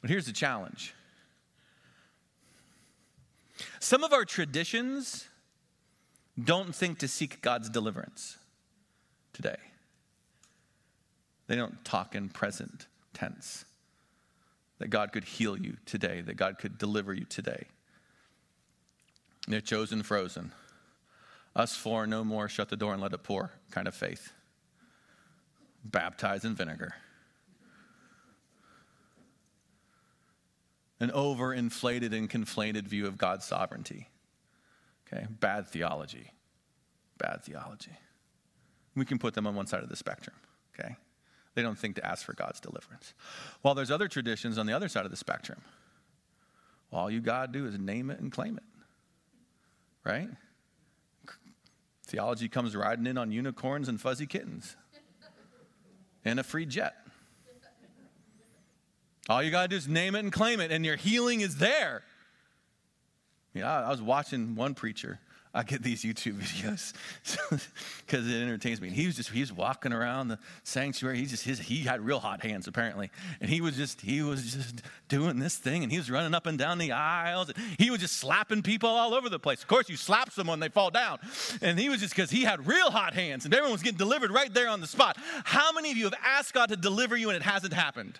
But 0.00 0.10
here's 0.10 0.26
the 0.26 0.32
challenge 0.32 0.94
some 3.80 4.04
of 4.04 4.12
our 4.12 4.24
traditions 4.24 5.26
don't 6.42 6.74
think 6.74 6.98
to 6.98 7.08
seek 7.08 7.42
God's 7.42 7.68
deliverance 7.68 8.36
today. 9.32 9.56
They 11.46 11.56
don't 11.56 11.84
talk 11.84 12.14
in 12.14 12.28
present 12.28 12.86
tense. 13.14 13.64
That 14.78 14.88
God 14.88 15.12
could 15.12 15.24
heal 15.24 15.58
you 15.58 15.76
today, 15.86 16.20
that 16.20 16.36
God 16.36 16.58
could 16.58 16.78
deliver 16.78 17.12
you 17.12 17.24
today. 17.24 17.64
They're 19.48 19.60
chosen 19.60 20.02
frozen. 20.02 20.52
Us 21.56 21.74
four, 21.74 22.06
no 22.06 22.22
more, 22.22 22.48
shut 22.48 22.68
the 22.68 22.76
door 22.76 22.92
and 22.92 23.02
let 23.02 23.12
it 23.12 23.24
pour 23.24 23.50
kind 23.72 23.88
of 23.88 23.94
faith. 23.94 24.32
Baptized 25.84 26.44
in 26.44 26.54
vinegar. 26.54 26.94
An 31.00 31.10
overinflated 31.10 32.12
and 32.12 32.28
conflated 32.28 32.86
view 32.86 33.06
of 33.06 33.18
God's 33.18 33.44
sovereignty. 33.44 34.08
Okay, 35.06 35.26
bad 35.28 35.68
theology. 35.68 36.32
Bad 37.18 37.44
theology. 37.44 37.92
We 38.94 39.04
can 39.04 39.18
put 39.18 39.34
them 39.34 39.46
on 39.46 39.54
one 39.54 39.66
side 39.66 39.82
of 39.82 39.88
the 39.88 39.96
spectrum. 39.96 40.36
Okay, 40.78 40.96
they 41.54 41.62
don't 41.62 41.78
think 41.78 41.96
to 41.96 42.06
ask 42.06 42.24
for 42.24 42.34
God's 42.34 42.60
deliverance. 42.60 43.14
While 43.62 43.74
there's 43.74 43.90
other 43.90 44.08
traditions 44.08 44.58
on 44.58 44.66
the 44.66 44.72
other 44.72 44.88
side 44.88 45.04
of 45.04 45.10
the 45.10 45.16
spectrum. 45.16 45.60
All 46.92 47.10
you 47.10 47.20
got 47.20 47.52
to 47.52 47.58
do 47.58 47.66
is 47.66 47.78
name 47.78 48.10
it 48.10 48.18
and 48.18 48.32
claim 48.32 48.56
it. 48.56 48.62
Right? 50.04 50.28
Theology 52.06 52.48
comes 52.48 52.74
riding 52.74 53.06
in 53.06 53.18
on 53.18 53.30
unicorns 53.30 53.88
and 53.88 54.00
fuzzy 54.00 54.24
kittens 54.24 54.76
and 56.24 56.40
a 56.40 56.42
free 56.42 56.64
jet. 56.64 56.94
All 59.28 59.42
you 59.42 59.50
got 59.50 59.62
to 59.62 59.68
do 59.68 59.76
is 59.76 59.86
name 59.86 60.14
it 60.14 60.20
and 60.20 60.32
claim 60.32 60.60
it, 60.60 60.72
and 60.72 60.84
your 60.84 60.96
healing 60.96 61.40
is 61.40 61.56
there. 61.56 62.02
Know, 63.54 63.66
I 63.66 63.90
was 63.90 64.00
watching 64.00 64.54
one 64.54 64.74
preacher. 64.74 65.18
I 65.54 65.62
get 65.62 65.82
these 65.82 66.04
YouTube 66.04 66.34
videos 66.40 66.92
because 68.06 68.28
it 68.28 68.40
entertains 68.40 68.80
me. 68.80 68.88
And 68.88 68.96
he 68.96 69.06
was 69.06 69.16
just 69.16 69.30
he 69.30 69.40
was 69.40 69.52
walking 69.52 69.92
around 69.92 70.28
the 70.28 70.38
sanctuary. 70.62 71.18
He 71.18 71.26
just 71.26 71.42
his, 71.42 71.58
he 71.58 71.80
had 71.80 72.00
real 72.00 72.20
hot 72.20 72.42
hands 72.42 72.68
apparently, 72.68 73.10
and 73.40 73.50
he 73.50 73.60
was 73.60 73.76
just 73.76 74.00
he 74.00 74.22
was 74.22 74.54
just 74.54 74.82
doing 75.08 75.38
this 75.38 75.56
thing, 75.56 75.82
and 75.82 75.90
he 75.90 75.98
was 75.98 76.10
running 76.10 76.34
up 76.34 76.46
and 76.46 76.58
down 76.58 76.78
the 76.78 76.92
aisles. 76.92 77.50
He 77.78 77.90
was 77.90 78.00
just 78.00 78.18
slapping 78.18 78.62
people 78.62 78.90
all 78.90 79.14
over 79.14 79.28
the 79.28 79.38
place. 79.38 79.62
Of 79.62 79.68
course, 79.68 79.88
you 79.88 79.96
slap 79.96 80.30
someone, 80.32 80.60
they 80.60 80.68
fall 80.68 80.90
down, 80.90 81.18
and 81.62 81.78
he 81.78 81.88
was 81.88 82.00
just 82.00 82.14
because 82.14 82.30
he 82.30 82.44
had 82.44 82.66
real 82.66 82.90
hot 82.90 83.14
hands, 83.14 83.44
and 83.44 83.54
everyone 83.54 83.72
was 83.72 83.82
getting 83.82 83.98
delivered 83.98 84.30
right 84.30 84.52
there 84.52 84.68
on 84.68 84.80
the 84.80 84.86
spot. 84.86 85.16
How 85.44 85.72
many 85.72 85.90
of 85.90 85.96
you 85.96 86.04
have 86.04 86.14
asked 86.24 86.52
God 86.52 86.68
to 86.68 86.76
deliver 86.76 87.16
you 87.16 87.30
and 87.30 87.36
it 87.36 87.42
hasn't 87.42 87.72
happened? 87.72 88.18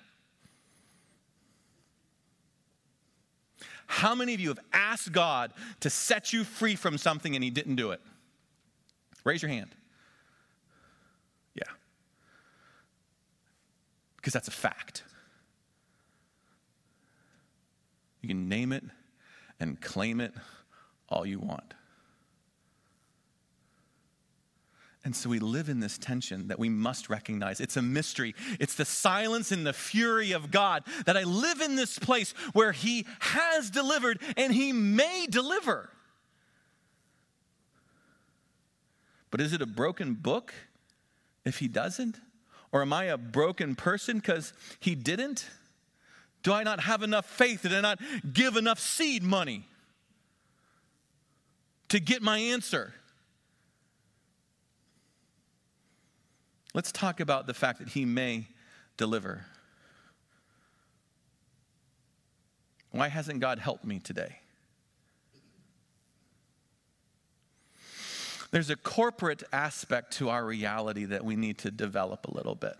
How 3.88 4.14
many 4.14 4.34
of 4.34 4.40
you 4.40 4.48
have 4.48 4.60
asked 4.72 5.12
God 5.12 5.52
to 5.80 5.90
set 5.90 6.32
you 6.32 6.44
free 6.44 6.76
from 6.76 6.98
something 6.98 7.34
and 7.34 7.42
He 7.42 7.50
didn't 7.50 7.76
do 7.76 7.90
it? 7.90 8.00
Raise 9.24 9.42
your 9.42 9.50
hand. 9.50 9.74
Yeah. 11.54 11.62
Because 14.16 14.34
that's 14.34 14.46
a 14.46 14.52
fact. 14.52 15.02
You 18.20 18.28
can 18.28 18.48
name 18.48 18.72
it 18.72 18.84
and 19.58 19.80
claim 19.80 20.20
it 20.20 20.34
all 21.08 21.24
you 21.24 21.38
want. 21.38 21.74
And 25.08 25.16
so 25.16 25.30
we 25.30 25.38
live 25.38 25.70
in 25.70 25.80
this 25.80 25.96
tension 25.96 26.48
that 26.48 26.58
we 26.58 26.68
must 26.68 27.08
recognize. 27.08 27.60
It's 27.60 27.78
a 27.78 27.80
mystery. 27.80 28.34
It's 28.60 28.74
the 28.74 28.84
silence 28.84 29.50
and 29.50 29.66
the 29.66 29.72
fury 29.72 30.32
of 30.32 30.50
God 30.50 30.84
that 31.06 31.16
I 31.16 31.22
live 31.22 31.62
in 31.62 31.76
this 31.76 31.98
place 31.98 32.32
where 32.52 32.72
He 32.72 33.06
has 33.20 33.70
delivered 33.70 34.20
and 34.36 34.52
He 34.52 34.70
may 34.70 35.26
deliver. 35.26 35.88
But 39.30 39.40
is 39.40 39.54
it 39.54 39.62
a 39.62 39.66
broken 39.66 40.12
book 40.12 40.52
if 41.42 41.60
He 41.60 41.68
doesn't? 41.68 42.20
Or 42.70 42.82
am 42.82 42.92
I 42.92 43.04
a 43.04 43.16
broken 43.16 43.76
person 43.76 44.18
because 44.18 44.52
He 44.78 44.94
didn't? 44.94 45.48
Do 46.42 46.52
I 46.52 46.64
not 46.64 46.80
have 46.80 47.02
enough 47.02 47.24
faith? 47.24 47.62
Did 47.62 47.72
I 47.72 47.80
not 47.80 47.98
give 48.30 48.58
enough 48.58 48.78
seed 48.78 49.22
money 49.22 49.64
to 51.88 51.98
get 51.98 52.20
my 52.20 52.36
answer? 52.36 52.92
Let's 56.74 56.92
talk 56.92 57.20
about 57.20 57.46
the 57.46 57.54
fact 57.54 57.78
that 57.78 57.88
he 57.88 58.04
may 58.04 58.46
deliver. 58.96 59.46
Why 62.90 63.08
hasn't 63.08 63.40
God 63.40 63.58
helped 63.58 63.84
me 63.84 63.98
today? 63.98 64.40
There's 68.50 68.70
a 68.70 68.76
corporate 68.76 69.42
aspect 69.52 70.14
to 70.14 70.30
our 70.30 70.44
reality 70.44 71.04
that 71.04 71.24
we 71.24 71.36
need 71.36 71.58
to 71.58 71.70
develop 71.70 72.26
a 72.26 72.34
little 72.34 72.54
bit. 72.54 72.76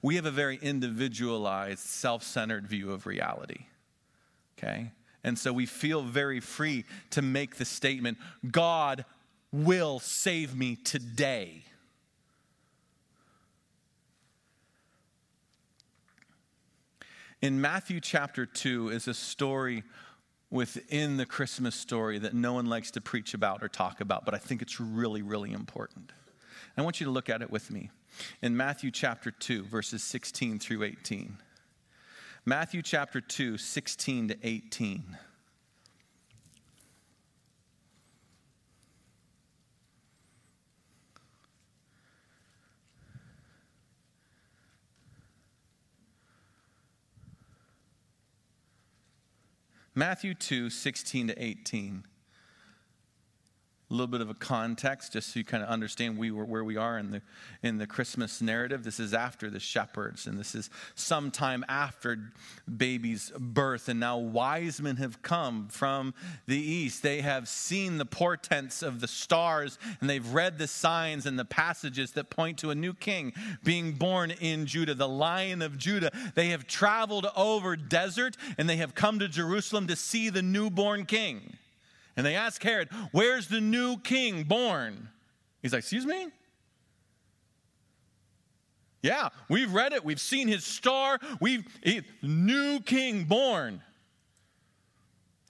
We 0.00 0.14
have 0.16 0.26
a 0.26 0.30
very 0.30 0.58
individualized, 0.62 1.80
self 1.80 2.22
centered 2.22 2.68
view 2.68 2.92
of 2.92 3.06
reality. 3.06 3.66
Okay? 4.56 4.92
And 5.24 5.36
so 5.36 5.52
we 5.52 5.66
feel 5.66 6.02
very 6.02 6.38
free 6.38 6.84
to 7.10 7.20
make 7.20 7.56
the 7.56 7.64
statement 7.64 8.18
God 8.48 9.04
will 9.52 9.98
save 9.98 10.54
me 10.54 10.76
today. 10.76 11.64
In 17.42 17.60
Matthew 17.60 18.00
chapter 18.00 18.46
2 18.46 18.88
is 18.88 19.08
a 19.08 19.12
story 19.12 19.82
within 20.50 21.18
the 21.18 21.26
Christmas 21.26 21.74
story 21.74 22.18
that 22.18 22.32
no 22.32 22.54
one 22.54 22.64
likes 22.64 22.90
to 22.92 23.00
preach 23.02 23.34
about 23.34 23.62
or 23.62 23.68
talk 23.68 24.00
about, 24.00 24.24
but 24.24 24.32
I 24.32 24.38
think 24.38 24.62
it's 24.62 24.80
really, 24.80 25.20
really 25.20 25.52
important. 25.52 26.12
I 26.78 26.82
want 26.82 26.98
you 26.98 27.04
to 27.04 27.10
look 27.10 27.28
at 27.28 27.42
it 27.42 27.50
with 27.50 27.70
me. 27.70 27.90
In 28.40 28.56
Matthew 28.56 28.90
chapter 28.90 29.30
2, 29.30 29.64
verses 29.64 30.02
16 30.02 30.58
through 30.58 30.84
18. 30.84 31.36
Matthew 32.46 32.80
chapter 32.80 33.20
2, 33.20 33.58
16 33.58 34.28
to 34.28 34.36
18. 34.42 35.18
Matthew 49.98 50.34
2, 50.34 50.68
16 50.68 51.28
to 51.28 51.42
18 51.42 52.04
a 53.88 53.94
little 53.94 54.08
bit 54.08 54.20
of 54.20 54.28
a 54.28 54.34
context 54.34 55.12
just 55.12 55.32
so 55.32 55.38
you 55.38 55.44
kind 55.44 55.62
of 55.62 55.68
understand 55.68 56.18
we 56.18 56.32
were, 56.32 56.44
where 56.44 56.64
we 56.64 56.76
are 56.76 56.98
in 56.98 57.12
the, 57.12 57.22
in 57.62 57.78
the 57.78 57.86
Christmas 57.86 58.42
narrative. 58.42 58.82
This 58.82 58.98
is 58.98 59.14
after 59.14 59.48
the 59.48 59.60
shepherds, 59.60 60.26
and 60.26 60.36
this 60.36 60.56
is 60.56 60.70
sometime 60.96 61.64
after 61.68 62.32
baby's 62.76 63.30
birth. 63.38 63.88
And 63.88 64.00
now 64.00 64.18
wise 64.18 64.80
men 64.80 64.96
have 64.96 65.22
come 65.22 65.68
from 65.68 66.14
the 66.46 66.58
east. 66.58 67.04
They 67.04 67.20
have 67.20 67.48
seen 67.48 67.98
the 67.98 68.04
portents 68.04 68.82
of 68.82 69.00
the 69.00 69.06
stars, 69.06 69.78
and 70.00 70.10
they've 70.10 70.28
read 70.32 70.58
the 70.58 70.66
signs 70.66 71.24
and 71.24 71.38
the 71.38 71.44
passages 71.44 72.10
that 72.12 72.28
point 72.28 72.58
to 72.58 72.70
a 72.70 72.74
new 72.74 72.92
king 72.92 73.34
being 73.62 73.92
born 73.92 74.32
in 74.32 74.66
Judah, 74.66 74.94
the 74.94 75.08
lion 75.08 75.62
of 75.62 75.78
Judah. 75.78 76.10
They 76.34 76.48
have 76.48 76.66
traveled 76.66 77.28
over 77.36 77.76
desert, 77.76 78.36
and 78.58 78.68
they 78.68 78.76
have 78.76 78.96
come 78.96 79.20
to 79.20 79.28
Jerusalem 79.28 79.86
to 79.86 79.94
see 79.94 80.28
the 80.28 80.42
newborn 80.42 81.06
king. 81.06 81.56
And 82.16 82.24
they 82.24 82.34
ask 82.34 82.62
Herod, 82.62 82.88
Where's 83.12 83.48
the 83.48 83.60
new 83.60 83.98
king 83.98 84.44
born? 84.44 85.08
He's 85.62 85.72
like, 85.72 85.80
Excuse 85.80 86.06
me? 86.06 86.28
Yeah, 89.02 89.28
we've 89.48 89.72
read 89.72 89.92
it. 89.92 90.04
We've 90.04 90.20
seen 90.20 90.48
his 90.48 90.64
star. 90.64 91.20
We've 91.40 91.64
he, 91.82 92.02
new 92.22 92.80
king 92.80 93.24
born. 93.24 93.82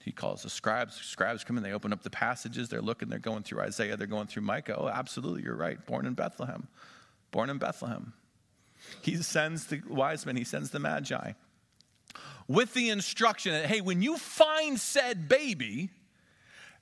He 0.03 0.11
calls 0.11 0.43
the 0.43 0.49
scribes. 0.49 0.95
Scribes 0.95 1.43
come 1.43 1.57
in, 1.57 1.63
they 1.63 1.73
open 1.73 1.91
up 1.91 2.03
the 2.03 2.09
passages. 2.09 2.69
They're 2.69 2.81
looking, 2.81 3.09
they're 3.09 3.19
going 3.19 3.43
through 3.43 3.61
Isaiah, 3.61 3.97
they're 3.97 4.07
going 4.07 4.27
through 4.27 4.43
Micah. 4.43 4.75
Oh, 4.77 4.87
absolutely, 4.87 5.43
you're 5.43 5.55
right. 5.55 5.83
Born 5.85 6.05
in 6.05 6.13
Bethlehem. 6.13 6.67
Born 7.31 7.49
in 7.49 7.57
Bethlehem. 7.57 8.13
He 9.01 9.15
sends 9.17 9.65
the 9.65 9.81
wise 9.89 10.25
men, 10.25 10.35
he 10.35 10.43
sends 10.43 10.69
the 10.69 10.79
magi 10.79 11.31
with 12.47 12.73
the 12.73 12.89
instruction 12.89 13.53
that, 13.53 13.65
hey, 13.65 13.81
when 13.81 14.01
you 14.01 14.17
find 14.17 14.79
said 14.79 15.27
baby, 15.27 15.89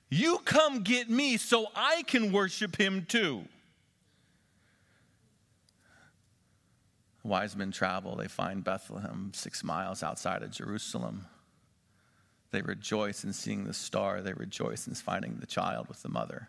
you 0.08 0.38
come 0.44 0.82
get 0.82 1.10
me 1.10 1.36
so 1.36 1.66
I 1.74 2.02
can 2.06 2.32
worship 2.32 2.76
him 2.76 3.06
too. 3.08 3.44
Wise 7.24 7.56
men 7.56 7.72
travel, 7.72 8.14
they 8.14 8.28
find 8.28 8.62
Bethlehem 8.62 9.32
six 9.34 9.64
miles 9.64 10.04
outside 10.04 10.44
of 10.44 10.52
Jerusalem. 10.52 11.26
They 12.52 12.62
rejoice 12.62 13.24
in 13.24 13.32
seeing 13.32 13.64
the 13.64 13.74
star, 13.74 14.22
they 14.22 14.32
rejoice 14.32 14.86
in 14.86 14.94
finding 14.94 15.38
the 15.40 15.46
child 15.46 15.88
with 15.88 16.02
the 16.02 16.08
mother. 16.08 16.48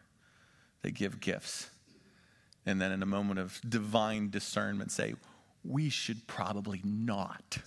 They 0.84 0.92
give 0.92 1.20
gifts. 1.20 1.72
And 2.66 2.80
then, 2.80 2.92
in 2.92 3.02
a 3.02 3.08
moment 3.08 3.40
of 3.40 3.60
divine 3.68 4.30
discernment, 4.30 4.92
say, 4.92 5.16
We 5.64 5.90
should 5.90 6.28
probably 6.28 6.82
not 6.84 7.60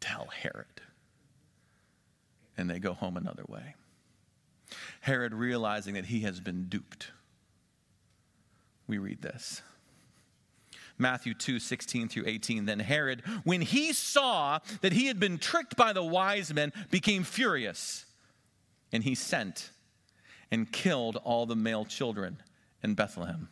tell 0.00 0.26
Herod. 0.26 0.80
And 2.56 2.68
they 2.68 2.78
go 2.78 2.94
home 2.94 3.16
another 3.16 3.44
way. 3.46 3.74
Herod 5.00 5.34
realizing 5.34 5.94
that 5.94 6.06
he 6.06 6.20
has 6.20 6.40
been 6.40 6.66
duped. 6.68 7.10
We 8.86 8.98
read 8.98 9.22
this. 9.22 9.62
Matthew 10.98 11.34
2, 11.34 11.58
16 11.58 12.08
through 12.08 12.24
18. 12.26 12.64
Then 12.64 12.78
Herod, 12.78 13.22
when 13.44 13.60
he 13.60 13.92
saw 13.92 14.60
that 14.80 14.92
he 14.92 15.06
had 15.06 15.20
been 15.20 15.38
tricked 15.38 15.76
by 15.76 15.92
the 15.92 16.04
wise 16.04 16.52
men, 16.52 16.72
became 16.90 17.22
furious. 17.22 18.06
And 18.92 19.04
he 19.04 19.14
sent 19.14 19.70
and 20.50 20.70
killed 20.70 21.16
all 21.16 21.44
the 21.44 21.56
male 21.56 21.84
children 21.84 22.38
in 22.82 22.94
Bethlehem 22.94 23.48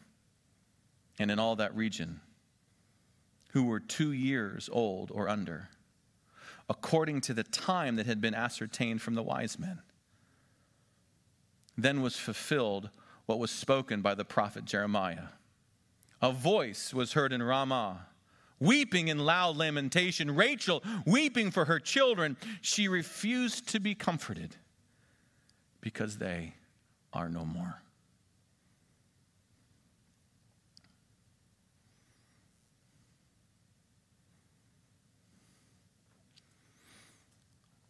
and 1.19 1.31
in 1.31 1.39
all 1.39 1.57
that 1.57 1.75
region 1.75 2.21
who 3.51 3.65
were 3.65 3.81
two 3.81 4.13
years 4.13 4.69
old 4.73 5.11
or 5.13 5.29
under, 5.29 5.69
according 6.69 7.21
to 7.21 7.35
the 7.35 7.45
time 7.45 7.97
that 7.97 8.07
had 8.07 8.21
been 8.21 8.35
ascertained 8.35 9.03
from 9.03 9.15
the 9.15 9.23
wise 9.23 9.59
men 9.59 9.81
then 11.77 12.03
was 12.03 12.17
fulfilled 12.17 12.91
what 13.27 13.39
was 13.39 13.51
spoken 13.51 14.03
by 14.03 14.15
the 14.15 14.25
prophet 14.25 14.65
Jeremiah. 14.65 15.29
A 16.21 16.33
voice 16.33 16.95
was 16.95 17.13
heard 17.13 17.33
in 17.33 17.43
Ramah, 17.43 18.07
weeping 18.61 19.09
in 19.09 19.19
loud 19.19 19.57
lamentation. 19.57 20.35
Rachel 20.35 20.83
weeping 21.07 21.51
for 21.51 21.65
her 21.67 21.79
children. 21.79 22.37
She 22.61 22.89
refused 22.89 23.69
to 23.71 23.81
be 23.81 23.95
comforted 23.95 24.57
because 25.81 26.19
they 26.19 26.55
are 27.13 27.29
no 27.29 27.45
more. 27.45 27.83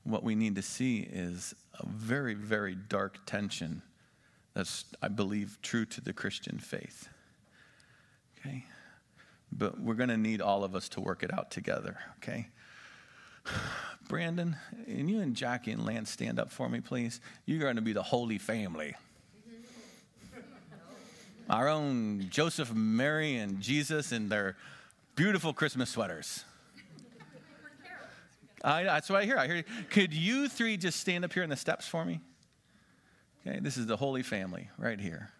what 0.05 0.23
we 0.23 0.35
need 0.35 0.55
to 0.55 0.63
see 0.63 0.99
is 1.01 1.55
a 1.81 1.87
very, 1.87 2.35
very 2.35 2.75
dark 2.75 3.19
tension 3.27 3.83
that's, 4.55 4.85
I 5.03 5.09
believe, 5.09 5.59
true 5.63 5.85
to 5.87 6.01
the 6.01 6.13
Christian 6.13 6.59
faith. 6.59 7.09
Okay? 8.39 8.65
But 9.51 9.81
we're 9.81 9.95
going 9.95 10.09
to 10.09 10.17
need 10.17 10.41
all 10.41 10.65
of 10.65 10.75
us 10.75 10.89
to 10.91 11.01
work 11.01 11.23
it 11.23 11.33
out 11.33 11.51
together, 11.51 11.99
okay? 12.19 12.49
Brandon, 14.09 14.57
and 14.87 15.11
you 15.11 15.21
and 15.21 15.35
Jackie 15.35 15.71
and 15.71 15.85
Lance 15.85 16.11
stand 16.11 16.39
up 16.39 16.51
for 16.51 16.69
me, 16.69 16.81
please. 16.81 17.21
You're 17.47 17.61
going 17.61 17.77
to 17.77 17.83
be 17.83 17.93
the 17.93 18.03
holy 18.03 18.39
family. 18.39 18.95
Our 21.49 21.69
own 21.69 22.27
Joseph, 22.31 22.73
Mary, 22.73 23.37
and 23.37 23.61
Jesus 23.61 24.13
in 24.13 24.29
their 24.29 24.57
beautiful 25.15 25.53
Christmas 25.53 25.91
sweaters. 25.91 26.45
I, 28.65 28.85
that's 28.85 29.11
what 29.11 29.21
I 29.21 29.27
hear. 29.27 29.37
I 29.37 29.47
hear. 29.47 29.65
Could 29.91 30.15
you 30.15 30.49
three 30.49 30.77
just 30.77 30.99
stand 30.99 31.25
up 31.25 31.33
here 31.33 31.43
in 31.43 31.51
the 31.51 31.57
steps 31.57 31.87
for 31.87 32.05
me? 32.05 32.21
Okay, 33.47 33.61
this 33.61 33.77
is 33.77 33.87
the 33.87 33.97
Holy 33.97 34.23
Family 34.23 34.71
right 34.79 34.99
here. 34.99 35.31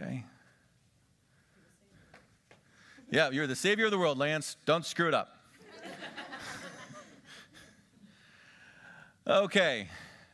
Okay. 0.00 0.24
Yeah, 3.10 3.30
you're 3.30 3.48
the 3.48 3.56
savior 3.56 3.86
of 3.86 3.90
the 3.90 3.98
world, 3.98 4.16
Lance. 4.16 4.56
Don't 4.64 4.84
screw 4.86 5.08
it 5.08 5.14
up. 5.14 5.36
okay, 9.26 9.88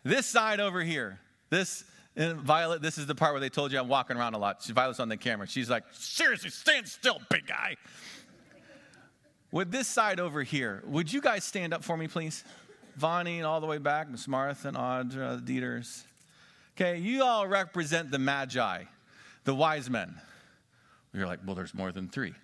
this 0.05 0.27
side 0.27 0.61
over 0.61 0.83
here. 0.83 1.19
This 1.49 1.85
and 2.17 2.39
Violet, 2.41 2.83
this 2.83 2.99
is 2.99 3.07
the 3.07 3.15
part 3.15 3.33
where 3.33 3.41
they 3.41 3.49
told 3.49 3.73
you 3.73 3.79
I'm 3.79 3.89
walking 3.89 4.17
around 4.17 4.35
a 4.35 4.39
lot. 4.39 4.65
Violet's 4.65 5.01
on 5.01 5.09
the 5.09 5.17
camera. 5.17 5.47
She's 5.47 5.71
like, 5.71 5.85
seriously, 5.93 6.51
stand 6.51 6.87
still, 6.89 7.21
big 7.31 7.47
guy. 7.47 7.77
With 9.53 9.73
this 9.73 9.89
side 9.89 10.21
over 10.21 10.43
here, 10.43 10.83
would 10.87 11.13
you 11.13 11.21
guys 11.21 11.45
stand 11.45 11.75
up 11.75 11.83
for 11.83 11.97
me, 11.97 12.07
please? 12.07 12.45
Vonnie 12.97 13.39
and 13.39 13.47
all 13.47 13.61
the 13.61 13.67
way 13.67 13.79
back, 13.79 14.09
Miss 14.11 14.29
Martha 14.29 14.69
and 14.69 14.77
Audra, 14.77 15.45
the 15.45 15.61
Dieters. 15.61 16.05
Okay, 16.77 16.99
you 16.99 17.25
all 17.25 17.47
represent 17.47 18.11
the 18.11 18.19
Magi, 18.19 18.85
the 19.45 19.55
wise 19.55 19.91
men. 19.91 20.15
You're 21.13 21.27
like, 21.27 21.41
well, 21.45 21.57
there's 21.57 21.75
more 21.75 21.93
than 21.93 22.09
three. 22.09 22.35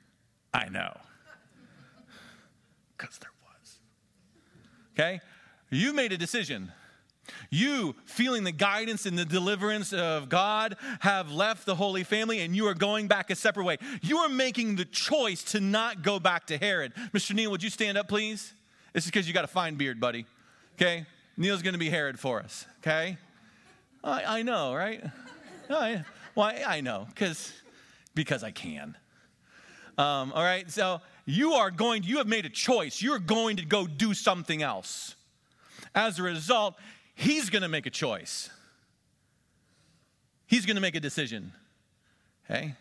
I 0.52 0.68
know. 0.68 0.96
Because 2.96 3.18
there 3.18 3.30
was. 3.42 3.78
Okay? 4.94 5.20
You 5.68 5.92
made 5.92 6.12
a 6.12 6.16
decision. 6.16 6.72
You, 7.50 7.94
feeling 8.04 8.44
the 8.44 8.52
guidance 8.52 9.06
and 9.06 9.18
the 9.18 9.24
deliverance 9.24 9.92
of 9.92 10.28
God, 10.28 10.76
have 11.00 11.30
left 11.30 11.66
the 11.66 11.74
Holy 11.74 12.04
Family 12.04 12.40
and 12.40 12.54
you 12.54 12.66
are 12.66 12.74
going 12.74 13.08
back 13.08 13.30
a 13.30 13.34
separate 13.34 13.64
way. 13.64 13.78
You 14.02 14.18
are 14.18 14.28
making 14.28 14.76
the 14.76 14.84
choice 14.84 15.42
to 15.44 15.60
not 15.60 16.02
go 16.02 16.18
back 16.18 16.46
to 16.48 16.58
Herod. 16.58 16.94
Mr. 17.12 17.34
Neil, 17.34 17.50
would 17.50 17.62
you 17.62 17.70
stand 17.70 17.98
up, 17.98 18.08
please? 18.08 18.52
This 18.92 19.04
is 19.04 19.10
because 19.10 19.28
you 19.28 19.34
got 19.34 19.44
a 19.44 19.48
fine 19.48 19.74
beard, 19.76 20.00
buddy. 20.00 20.26
Okay? 20.76 21.06
Neil's 21.36 21.62
going 21.62 21.74
to 21.74 21.78
be 21.78 21.90
Herod 21.90 22.18
for 22.18 22.40
us. 22.40 22.66
Okay? 22.80 23.18
I, 24.02 24.38
I 24.38 24.42
know, 24.42 24.74
right? 24.74 25.04
I, 25.70 26.04
well, 26.34 26.46
I, 26.46 26.76
I 26.76 26.80
know 26.80 27.06
because 27.08 27.52
because 28.14 28.42
I 28.42 28.50
can. 28.50 28.96
Um, 29.98 30.32
all 30.34 30.42
right, 30.42 30.70
so 30.70 31.00
you 31.24 31.52
are 31.52 31.70
going. 31.70 32.02
You 32.02 32.18
have 32.18 32.26
made 32.26 32.46
a 32.46 32.50
choice. 32.50 33.00
You're 33.00 33.18
going 33.18 33.56
to 33.58 33.64
go 33.64 33.86
do 33.86 34.14
something 34.14 34.62
else. 34.62 35.14
As 35.94 36.18
a 36.18 36.22
result, 36.22 36.74
he's 37.16 37.50
going 37.50 37.62
to 37.62 37.68
make 37.68 37.86
a 37.86 37.90
choice. 37.90 38.48
He's 40.46 40.64
going 40.64 40.76
to 40.76 40.80
make 40.80 40.94
a 40.94 41.00
decision. 41.00 41.52
Okay? 42.48 42.74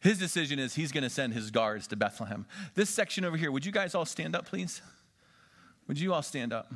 His 0.00 0.18
decision 0.18 0.58
is 0.58 0.74
he's 0.74 0.92
going 0.92 1.04
to 1.04 1.10
send 1.10 1.34
his 1.34 1.50
guards 1.50 1.86
to 1.88 1.96
Bethlehem. 1.96 2.46
This 2.74 2.88
section 2.88 3.24
over 3.24 3.36
here, 3.36 3.52
would 3.52 3.66
you 3.66 3.72
guys 3.72 3.94
all 3.94 4.06
stand 4.06 4.34
up, 4.34 4.46
please? 4.46 4.80
Would 5.86 5.98
you 5.98 6.14
all 6.14 6.22
stand 6.22 6.52
up? 6.52 6.72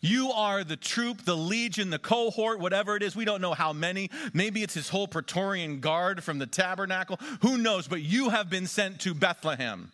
You 0.00 0.30
are 0.30 0.62
the 0.62 0.76
troop, 0.76 1.24
the 1.24 1.36
legion, 1.36 1.90
the 1.90 1.98
cohort, 1.98 2.60
whatever 2.60 2.96
it 2.96 3.02
is. 3.02 3.16
We 3.16 3.24
don't 3.24 3.40
know 3.40 3.54
how 3.54 3.72
many. 3.72 4.10
Maybe 4.32 4.62
it's 4.62 4.74
his 4.74 4.88
whole 4.88 5.08
Praetorian 5.08 5.80
guard 5.80 6.22
from 6.22 6.38
the 6.38 6.46
tabernacle. 6.46 7.18
Who 7.42 7.58
knows? 7.58 7.88
But 7.88 8.02
you 8.02 8.30
have 8.30 8.48
been 8.48 8.66
sent 8.66 9.00
to 9.00 9.14
Bethlehem. 9.14 9.90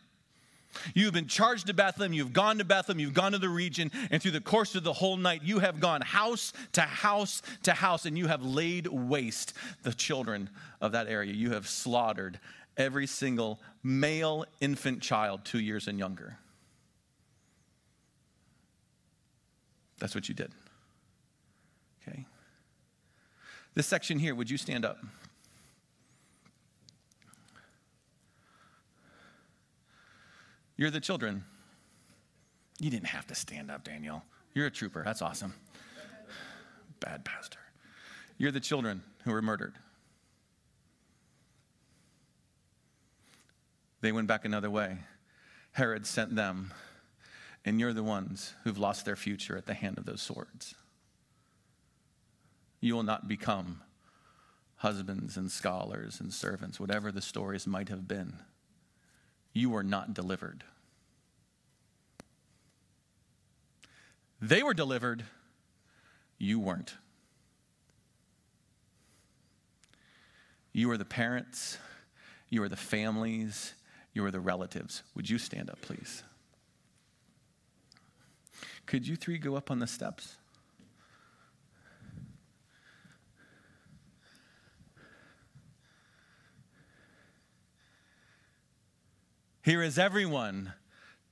You 0.94 1.04
have 1.04 1.14
been 1.14 1.26
charged 1.26 1.66
to 1.68 1.74
Bethlehem. 1.74 2.12
You've 2.12 2.32
gone 2.32 2.58
to 2.58 2.64
Bethlehem. 2.64 3.00
You've 3.00 3.14
gone 3.14 3.32
to 3.32 3.38
the 3.38 3.48
region. 3.48 3.90
And 4.10 4.20
through 4.20 4.32
the 4.32 4.40
course 4.40 4.74
of 4.74 4.84
the 4.84 4.92
whole 4.92 5.16
night, 5.16 5.42
you 5.42 5.58
have 5.60 5.80
gone 5.80 6.00
house 6.00 6.52
to 6.72 6.82
house 6.82 7.42
to 7.62 7.72
house, 7.72 8.06
and 8.06 8.16
you 8.16 8.26
have 8.26 8.42
laid 8.42 8.86
waste 8.86 9.54
the 9.82 9.92
children 9.92 10.50
of 10.80 10.92
that 10.92 11.08
area. 11.08 11.32
You 11.32 11.52
have 11.52 11.68
slaughtered 11.68 12.38
every 12.76 13.06
single 13.06 13.60
male 13.82 14.44
infant 14.60 15.00
child 15.00 15.44
two 15.44 15.60
years 15.60 15.88
and 15.88 15.98
younger. 15.98 16.38
That's 19.98 20.14
what 20.14 20.28
you 20.28 20.34
did. 20.34 20.52
Okay? 22.02 22.26
This 23.74 23.86
section 23.86 24.18
here, 24.18 24.34
would 24.34 24.50
you 24.50 24.58
stand 24.58 24.84
up? 24.84 24.98
You're 30.76 30.90
the 30.90 31.00
children. 31.00 31.44
You 32.80 32.90
didn't 32.90 33.08
have 33.08 33.26
to 33.28 33.34
stand 33.34 33.70
up, 33.70 33.84
Daniel. 33.84 34.22
You're 34.54 34.66
a 34.66 34.70
trooper. 34.70 35.02
That's 35.04 35.22
awesome. 35.22 35.54
Bad 37.00 37.24
pastor. 37.24 37.60
You're 38.38 38.52
the 38.52 38.60
children 38.60 39.02
who 39.24 39.32
were 39.32 39.42
murdered. 39.42 39.74
They 44.00 44.12
went 44.12 44.26
back 44.26 44.44
another 44.44 44.70
way. 44.70 44.98
Herod 45.72 46.06
sent 46.06 46.36
them, 46.36 46.72
and 47.64 47.80
you're 47.80 47.92
the 47.92 48.02
ones 48.02 48.54
who've 48.64 48.78
lost 48.78 49.04
their 49.04 49.16
future 49.16 49.56
at 49.56 49.66
the 49.66 49.74
hand 49.74 49.98
of 49.98 50.04
those 50.04 50.22
swords. 50.22 50.74
You 52.80 52.94
will 52.94 53.02
not 53.02 53.28
become 53.28 53.80
husbands 54.76 55.36
and 55.36 55.50
scholars 55.50 56.20
and 56.20 56.32
servants, 56.32 56.78
whatever 56.78 57.10
the 57.10 57.22
stories 57.22 57.66
might 57.66 57.88
have 57.88 58.06
been 58.06 58.34
you 59.54 59.70
were 59.70 59.84
not 59.84 60.12
delivered. 60.12 60.64
They 64.42 64.62
were 64.62 64.74
delivered, 64.74 65.24
you 66.38 66.58
weren't. 66.58 66.96
You 70.72 70.90
are 70.90 70.98
the 70.98 71.04
parents, 71.04 71.78
you 72.50 72.62
are 72.62 72.68
the 72.68 72.76
families, 72.76 73.74
you 74.12 74.24
are 74.24 74.30
the 74.30 74.40
relatives. 74.40 75.02
Would 75.14 75.30
you 75.30 75.38
stand 75.38 75.70
up, 75.70 75.80
please? 75.80 76.24
Could 78.86 79.06
you 79.06 79.16
three 79.16 79.38
go 79.38 79.54
up 79.54 79.70
on 79.70 79.78
the 79.78 79.86
steps? 79.86 80.36
Here 89.64 89.82
is 89.82 89.98
everyone 89.98 90.74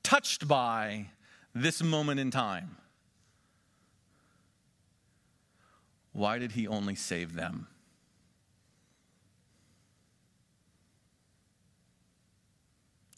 touched 0.03 0.49
by 0.49 1.09
this 1.55 1.83
moment 1.83 2.19
in 2.19 2.31
time. 2.31 2.79
Why 6.15 6.39
did 6.39 6.53
he 6.53 6.67
only 6.67 6.95
save 6.95 7.35
them? 7.35 7.67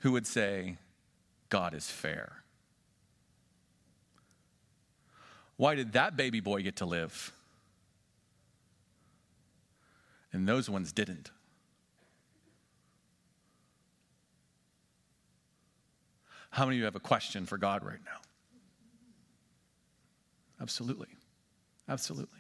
Who 0.01 0.11
would 0.11 0.27
say, 0.27 0.79
God 1.49 1.75
is 1.75 1.89
fair? 1.89 2.43
Why 5.57 5.77
did 5.77 5.93
that 5.93 6.17
baby 6.17 6.41
boy 6.41 6.63
get 6.63 6.75
to 6.79 6.87
live? 6.87 7.31
And 10.33 10.49
those 10.49 10.69
ones 10.69 10.91
didn't. 10.93 11.31
How 16.55 16.65
many 16.67 16.77
of 16.77 16.79
you 16.79 16.85
have 16.85 16.95
a 16.95 17.01
question 17.01 17.47
for 17.47 17.59
God 17.59 17.83
right 17.83 17.99
now? 18.05 18.21
Absolutely. 20.61 21.09
Absolutely. 21.89 22.39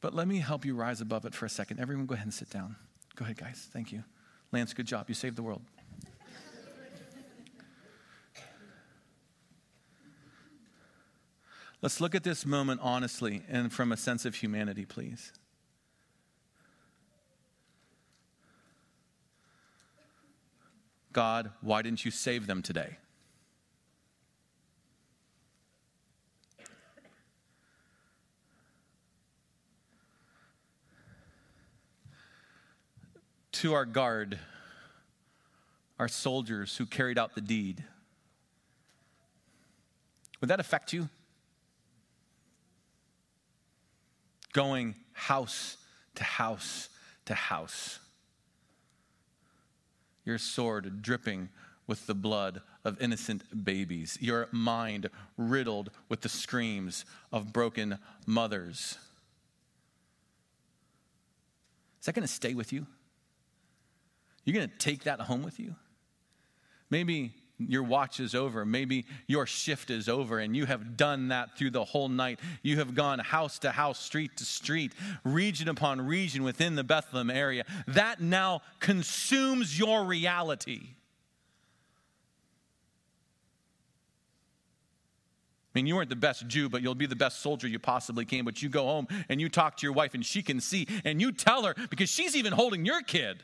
But 0.00 0.14
let 0.14 0.26
me 0.26 0.38
help 0.38 0.64
you 0.64 0.74
rise 0.74 1.02
above 1.02 1.26
it 1.26 1.34
for 1.34 1.44
a 1.44 1.50
second. 1.50 1.78
Everyone, 1.78 2.06
go 2.06 2.14
ahead 2.14 2.24
and 2.24 2.32
sit 2.32 2.48
down. 2.48 2.76
Go 3.16 3.26
ahead, 3.26 3.36
guys. 3.36 3.68
Thank 3.70 3.92
you. 3.92 4.02
Lance, 4.50 4.72
good 4.72 4.86
job. 4.86 5.10
You 5.10 5.14
saved 5.14 5.36
the 5.36 5.42
world. 5.42 5.60
Let's 11.82 12.00
look 12.00 12.14
at 12.14 12.24
this 12.24 12.46
moment 12.46 12.80
honestly 12.82 13.42
and 13.46 13.70
from 13.70 13.92
a 13.92 13.98
sense 13.98 14.24
of 14.24 14.36
humanity, 14.36 14.86
please. 14.86 15.34
God, 21.12 21.50
why 21.60 21.82
didn't 21.82 22.04
you 22.04 22.10
save 22.10 22.46
them 22.46 22.62
today? 22.62 22.98
To 33.52 33.74
our 33.74 33.84
guard, 33.84 34.38
our 35.98 36.06
soldiers 36.06 36.76
who 36.76 36.86
carried 36.86 37.18
out 37.18 37.34
the 37.34 37.40
deed, 37.40 37.82
would 40.40 40.48
that 40.48 40.60
affect 40.60 40.92
you? 40.92 41.08
Going 44.52 44.94
house 45.12 45.76
to 46.14 46.24
house 46.24 46.88
to 47.24 47.34
house 47.34 47.98
your 50.28 50.38
sword 50.38 51.02
dripping 51.02 51.48
with 51.88 52.06
the 52.06 52.14
blood 52.14 52.60
of 52.84 53.00
innocent 53.00 53.64
babies, 53.64 54.18
your 54.20 54.46
mind 54.52 55.08
riddled 55.36 55.90
with 56.08 56.20
the 56.20 56.28
screams 56.28 57.04
of 57.32 57.52
broken 57.52 57.98
mothers. 58.26 58.98
Is 61.98 62.06
that 62.06 62.14
going 62.14 62.26
to 62.26 62.32
stay 62.32 62.54
with 62.54 62.72
you? 62.72 62.86
You're 64.44 64.54
going 64.54 64.68
to 64.68 64.76
take 64.76 65.04
that 65.04 65.20
home 65.22 65.42
with 65.42 65.58
you? 65.58 65.74
Maybe 66.90 67.32
your 67.58 67.82
watch 67.82 68.20
is 68.20 68.34
over. 68.34 68.64
Maybe 68.64 69.04
your 69.26 69.46
shift 69.46 69.90
is 69.90 70.08
over, 70.08 70.38
and 70.38 70.56
you 70.56 70.66
have 70.66 70.96
done 70.96 71.28
that 71.28 71.56
through 71.58 71.70
the 71.70 71.84
whole 71.84 72.08
night. 72.08 72.38
You 72.62 72.78
have 72.78 72.94
gone 72.94 73.18
house 73.18 73.58
to 73.60 73.70
house, 73.70 73.98
street 73.98 74.36
to 74.36 74.44
street, 74.44 74.92
region 75.24 75.68
upon 75.68 76.00
region 76.00 76.44
within 76.44 76.76
the 76.76 76.84
Bethlehem 76.84 77.30
area. 77.30 77.64
That 77.88 78.20
now 78.20 78.62
consumes 78.80 79.78
your 79.78 80.04
reality. 80.04 80.82
I 85.74 85.78
mean, 85.78 85.86
you 85.86 85.96
weren't 85.96 86.10
the 86.10 86.16
best 86.16 86.46
Jew, 86.48 86.68
but 86.68 86.82
you'll 86.82 86.94
be 86.94 87.06
the 87.06 87.16
best 87.16 87.40
soldier 87.40 87.68
you 87.68 87.78
possibly 87.78 88.24
can. 88.24 88.44
But 88.44 88.62
you 88.62 88.68
go 88.68 88.84
home 88.84 89.06
and 89.28 89.40
you 89.40 89.48
talk 89.48 89.76
to 89.78 89.86
your 89.86 89.92
wife, 89.92 90.14
and 90.14 90.24
she 90.24 90.42
can 90.42 90.60
see, 90.60 90.86
and 91.04 91.20
you 91.20 91.32
tell 91.32 91.64
her 91.64 91.74
because 91.90 92.08
she's 92.08 92.34
even 92.34 92.52
holding 92.52 92.84
your 92.84 93.02
kid. 93.02 93.42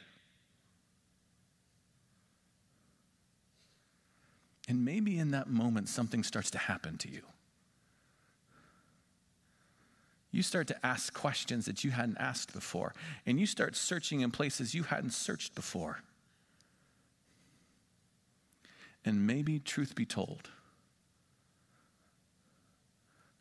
And 4.69 4.85
maybe 4.85 5.19
in 5.19 5.31
that 5.33 5.49
moment, 5.49 5.89
something 5.89 6.23
starts 6.23 6.51
to 6.53 6.59
happen 6.59 6.97
to 6.99 7.11
you. 7.11 7.23
You 10.31 10.43
start 10.43 10.67
to 10.69 10.87
ask 10.87 11.13
questions 11.15 11.67
that 11.67 11.85
you 11.85 11.93
hadn't 11.93 12.19
asked 12.19 12.53
before, 12.53 12.93
and 13.25 13.39
you 13.39 13.47
start 13.47 13.77
searching 13.77 14.21
in 14.21 14.31
places 14.31 14.75
you 14.75 14.83
hadn't 14.83 15.13
searched 15.13 15.55
before. 15.55 16.01
And 19.05 19.27
maybe, 19.27 19.61
truth 19.61 19.95
be 19.95 20.07
told, 20.07 20.49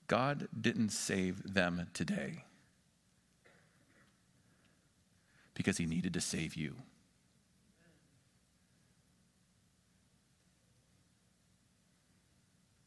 God 0.07 0.49
didn't 0.59 0.89
save 0.89 1.53
them 1.53 1.87
today 1.93 2.43
because 5.53 5.77
he 5.77 5.85
needed 5.85 6.13
to 6.13 6.21
save 6.21 6.55
you. 6.55 6.75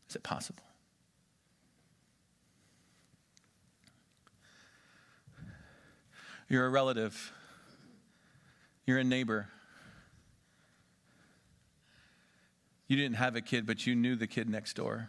Is 0.09 0.17
it 0.17 0.23
possible? 0.23 0.63
You're 6.49 6.67
a 6.67 6.71
relative. 6.71 7.33
You're 8.87 8.99
a 8.99 9.05
neighbor. 9.05 9.49
You 12.87 12.97
didn't 12.97 13.17
have 13.17 13.35
a 13.35 13.41
kid, 13.41 13.67
but 13.67 13.85
you 13.87 13.97
knew 13.97 14.15
the 14.15 14.29
kid 14.29 14.49
next 14.49 14.75
door. 14.75 15.09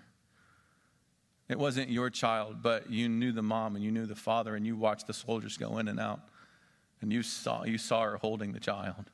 It 1.47 1.59
wasn't 1.59 1.89
your 1.89 2.09
child, 2.09 2.63
but 2.63 2.89
you 2.89 3.07
knew 3.07 3.31
the 3.31 3.43
mom 3.43 3.75
and 3.75 3.85
you 3.85 3.91
knew 3.91 4.05
the 4.05 4.15
father, 4.15 4.55
and 4.55 4.65
you 4.65 4.75
watched 4.75 5.07
the 5.07 5.13
soldiers 5.13 5.57
go 5.57 5.77
in 5.77 5.87
and 5.87 5.99
out, 5.99 6.21
and 7.01 7.13
you 7.13 7.21
saw, 7.21 7.63
you 7.63 7.77
saw 7.77 8.01
her 8.01 8.17
holding 8.17 8.51
the 8.51 8.59
child. 8.59 9.11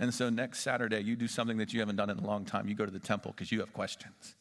And 0.00 0.14
so 0.14 0.30
next 0.30 0.60
Saturday, 0.60 1.00
you 1.00 1.14
do 1.14 1.28
something 1.28 1.58
that 1.58 1.74
you 1.74 1.80
haven't 1.80 1.96
done 1.96 2.08
in 2.08 2.18
a 2.18 2.26
long 2.26 2.46
time. 2.46 2.66
You 2.66 2.74
go 2.74 2.86
to 2.86 2.90
the 2.90 2.98
temple 2.98 3.32
because 3.32 3.52
you 3.52 3.60
have 3.60 3.72
questions. 3.74 4.34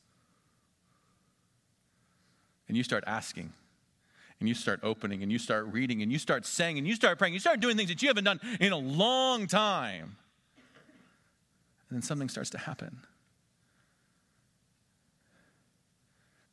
And 2.69 2.77
you 2.77 2.83
start 2.83 3.03
asking, 3.05 3.51
and 4.39 4.47
you 4.47 4.55
start 4.55 4.79
opening, 4.83 5.21
and 5.21 5.29
you 5.29 5.37
start 5.37 5.67
reading, 5.67 6.01
and 6.01 6.13
you 6.13 6.17
start 6.17 6.45
saying, 6.45 6.77
and 6.77 6.87
you 6.87 6.95
start 6.95 7.19
praying. 7.19 7.33
You 7.33 7.41
start 7.41 7.59
doing 7.59 7.75
things 7.75 7.89
that 7.89 8.01
you 8.01 8.07
haven't 8.07 8.23
done 8.23 8.39
in 8.61 8.71
a 8.71 8.77
long 8.77 9.47
time. 9.47 10.15
And 11.89 11.97
then 11.97 12.01
something 12.03 12.29
starts 12.29 12.51
to 12.51 12.57
happen. 12.57 13.01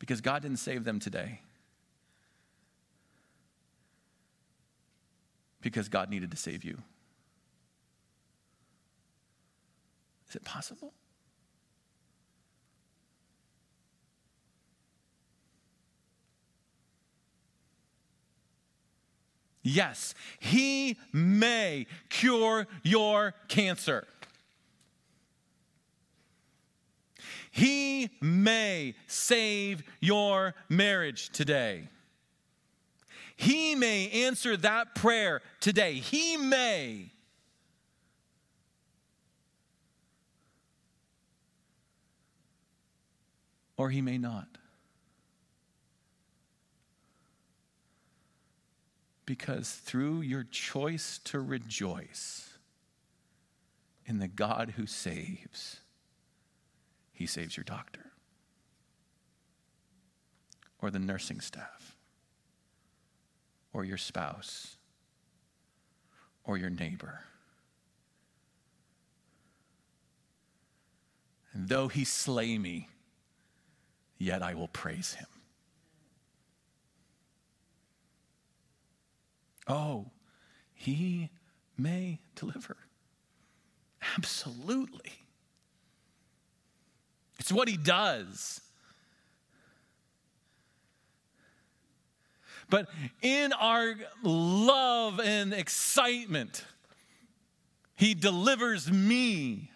Because 0.01 0.21
God 0.21 0.43
didn't 0.43 0.59
save 0.59 0.83
them 0.83 0.99
today. 0.99 1.43
Because 5.61 5.89
God 5.89 6.11
needed 6.11 6.33
to 6.33 6.37
save 6.37 6.65
you. 6.65 6.83
Is 10.37 10.43
it 10.43 10.45
possible? 10.45 10.93
Yes, 19.62 20.12
He 20.39 20.99
may 21.11 21.87
cure 22.11 22.66
your 22.82 23.32
cancer. 23.49 24.07
He 27.51 28.11
may 28.20 28.95
save 29.07 29.82
your 30.01 30.55
marriage 30.68 31.30
today. 31.30 31.89
He 33.37 33.74
may 33.74 34.11
answer 34.11 34.59
that 34.59 34.95
prayer 34.95 35.41
today. 35.61 35.95
He 35.95 36.37
may. 36.37 37.16
Or 43.77 43.91
he 43.91 44.01
may 44.01 44.18
not. 44.18 44.49
Because 49.27 49.72
through 49.72 50.20
your 50.20 50.45
choice 50.45 51.18
to 51.24 51.41
rejoice 51.41 52.59
in 54.07 54.18
the 54.18 54.29
God 54.29 54.74
who 54.77 54.87
saves, 54.87 55.81
he 57.12 57.27
saves 57.27 57.57
your 57.57 57.64
doctor 57.64 58.12
or 60.81 60.91
the 60.91 60.99
nursing 60.99 61.41
staff 61.41 61.97
or 63.72 63.85
your 63.85 63.97
spouse 63.97 64.77
or 66.45 66.57
your 66.57 66.70
neighbor. 66.70 67.24
And 71.53 71.68
though 71.68 71.89
he 71.89 72.05
slay 72.05 72.59
me, 72.59 72.89
yet 74.19 74.43
I 74.43 74.55
will 74.55 74.69
praise 74.69 75.14
him. 75.14 75.27
Oh, 79.69 80.07
he 80.75 81.31
may 81.77 82.21
deliver. 82.35 82.77
Absolutely. 84.17 85.12
It's 87.39 87.53
what 87.53 87.69
he 87.69 87.77
does. 87.77 88.61
But 92.69 92.89
in 93.23 93.53
our 93.53 93.95
love 94.23 95.21
and 95.21 95.53
excitement, 95.53 96.64
he 97.95 98.14
delivers 98.14 98.91
me. 98.91 99.71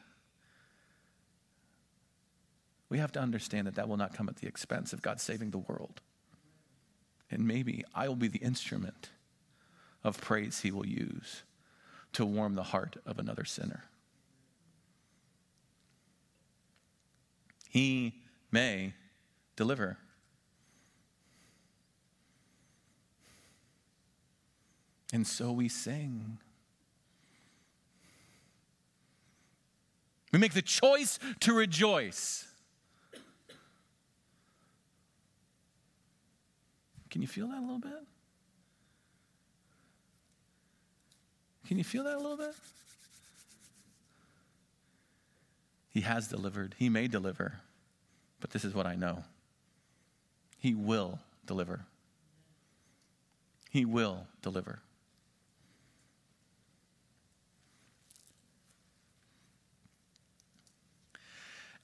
We 2.90 2.98
have 2.98 3.12
to 3.12 3.20
understand 3.20 3.68
that 3.68 3.76
that 3.76 3.88
will 3.88 3.96
not 3.96 4.14
come 4.14 4.28
at 4.28 4.36
the 4.36 4.48
expense 4.48 4.92
of 4.92 5.00
God 5.00 5.20
saving 5.20 5.52
the 5.52 5.58
world. 5.58 6.00
And 7.30 7.46
maybe 7.46 7.84
I 7.94 8.08
will 8.08 8.16
be 8.16 8.28
the 8.28 8.40
instrument 8.40 9.10
of 10.02 10.20
praise 10.20 10.60
he 10.60 10.72
will 10.72 10.86
use 10.86 11.44
to 12.12 12.26
warm 12.26 12.56
the 12.56 12.64
heart 12.64 12.96
of 13.06 13.20
another 13.20 13.44
sinner. 13.44 13.84
He 17.68 18.14
may 18.50 18.94
deliver. 19.54 19.96
And 25.12 25.24
so 25.24 25.52
we 25.52 25.68
sing. 25.68 26.38
We 30.32 30.40
make 30.40 30.54
the 30.54 30.62
choice 30.62 31.20
to 31.40 31.52
rejoice. 31.52 32.49
Can 37.10 37.22
you 37.22 37.28
feel 37.28 37.48
that 37.48 37.58
a 37.58 37.60
little 37.60 37.78
bit? 37.78 38.06
Can 41.66 41.78
you 41.78 41.84
feel 41.84 42.04
that 42.04 42.14
a 42.14 42.18
little 42.18 42.36
bit? 42.36 42.54
He 45.90 46.00
has 46.02 46.28
delivered. 46.28 46.74
He 46.78 46.88
may 46.88 47.08
deliver. 47.08 47.60
But 48.40 48.50
this 48.50 48.64
is 48.64 48.74
what 48.74 48.86
I 48.86 48.94
know 48.94 49.24
He 50.58 50.74
will 50.74 51.20
deliver. 51.46 51.86
He 53.70 53.84
will 53.84 54.26
deliver. 54.42 54.80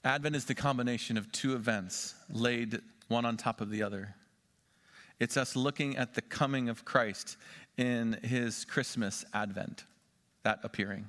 Advent 0.03 0.35
is 0.35 0.45
the 0.45 0.55
combination 0.55 1.17
of 1.17 1.31
two 1.31 1.53
events 1.53 2.15
laid 2.29 2.79
one 3.07 3.25
on 3.25 3.35
top 3.35 3.61
of 3.61 3.69
the 3.69 3.83
other. 3.83 4.15
It's 5.19 5.37
us 5.37 5.55
looking 5.55 5.97
at 5.97 6.13
the 6.13 6.21
coming 6.21 6.69
of 6.69 6.85
Christ 6.85 7.37
in 7.77 8.19
his 8.23 8.65
Christmas 8.65 9.25
advent, 9.33 9.85
that 10.43 10.59
appearing. 10.63 11.07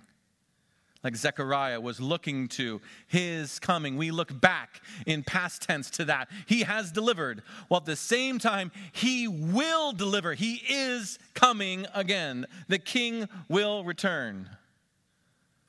Like 1.04 1.14
Zechariah 1.14 1.80
was 1.80 2.00
looking 2.00 2.48
to 2.48 2.80
his 3.06 3.60
coming. 3.60 3.96
We 3.96 4.10
look 4.10 4.40
back 4.40 4.82
in 5.06 5.22
past 5.22 5.62
tense 5.62 5.90
to 5.90 6.04
that. 6.06 6.28
He 6.46 6.62
has 6.62 6.90
delivered, 6.90 7.42
while 7.68 7.80
at 7.80 7.86
the 7.86 7.94
same 7.94 8.38
time, 8.38 8.72
he 8.92 9.28
will 9.28 9.92
deliver. 9.92 10.34
He 10.34 10.62
is 10.68 11.18
coming 11.34 11.86
again. 11.94 12.46
The 12.66 12.80
king 12.80 13.28
will 13.48 13.84
return. 13.84 14.50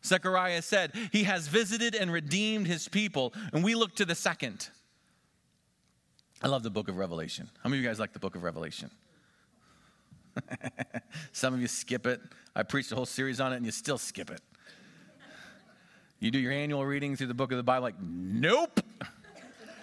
Zechariah 0.03 0.63
said, 0.63 0.93
He 1.11 1.23
has 1.23 1.47
visited 1.47 1.93
and 1.93 2.11
redeemed 2.11 2.65
his 2.65 2.87
people. 2.87 3.33
And 3.53 3.63
we 3.63 3.75
look 3.75 3.95
to 3.95 4.05
the 4.05 4.15
second. 4.15 4.69
I 6.41 6.47
love 6.47 6.63
the 6.63 6.69
book 6.69 6.87
of 6.87 6.97
Revelation. 6.97 7.49
How 7.63 7.69
many 7.69 7.79
of 7.79 7.83
you 7.83 7.89
guys 7.89 7.99
like 7.99 8.13
the 8.13 8.19
book 8.19 8.35
of 8.35 8.43
Revelation? 8.43 8.89
Some 11.31 11.53
of 11.53 11.61
you 11.61 11.67
skip 11.67 12.07
it. 12.07 12.21
I 12.55 12.63
preached 12.63 12.91
a 12.91 12.95
whole 12.95 13.05
series 13.05 13.39
on 13.39 13.53
it 13.53 13.57
and 13.57 13.65
you 13.65 13.71
still 13.71 13.97
skip 13.97 14.29
it. 14.29 14.41
You 16.19 16.31
do 16.31 16.39
your 16.39 16.51
annual 16.51 16.85
reading 16.85 17.15
through 17.15 17.27
the 17.27 17.33
book 17.33 17.51
of 17.51 17.57
the 17.57 17.63
Bible, 17.63 17.83
like, 17.83 18.01
nope, 18.01 18.81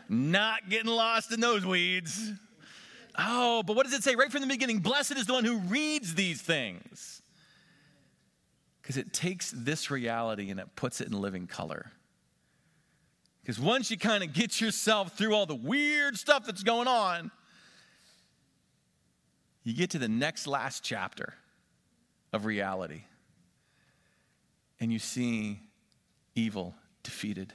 not 0.08 0.68
getting 0.68 0.90
lost 0.90 1.32
in 1.32 1.40
those 1.40 1.64
weeds. 1.64 2.32
Oh, 3.18 3.62
but 3.62 3.74
what 3.74 3.84
does 3.84 3.94
it 3.94 4.02
say 4.02 4.14
right 4.14 4.30
from 4.30 4.42
the 4.42 4.46
beginning? 4.46 4.80
Blessed 4.80 5.16
is 5.16 5.26
the 5.26 5.32
one 5.32 5.44
who 5.44 5.58
reads 5.58 6.14
these 6.14 6.42
things. 6.42 7.22
Because 8.82 8.98
it 8.98 9.12
takes 9.12 9.50
this 9.50 9.90
reality 9.90 10.50
and 10.50 10.60
it 10.60 10.76
puts 10.76 11.00
it 11.00 11.08
in 11.08 11.20
living 11.20 11.46
color. 11.46 11.90
Because 13.46 13.60
once 13.60 13.92
you 13.92 13.96
kind 13.96 14.24
of 14.24 14.32
get 14.32 14.60
yourself 14.60 15.16
through 15.16 15.32
all 15.32 15.46
the 15.46 15.54
weird 15.54 16.16
stuff 16.16 16.46
that's 16.46 16.64
going 16.64 16.88
on, 16.88 17.30
you 19.62 19.72
get 19.72 19.90
to 19.90 20.00
the 20.00 20.08
next 20.08 20.48
last 20.48 20.82
chapter 20.82 21.32
of 22.32 22.44
reality. 22.44 23.02
And 24.80 24.92
you 24.92 24.98
see 24.98 25.60
evil 26.34 26.74
defeated, 27.04 27.52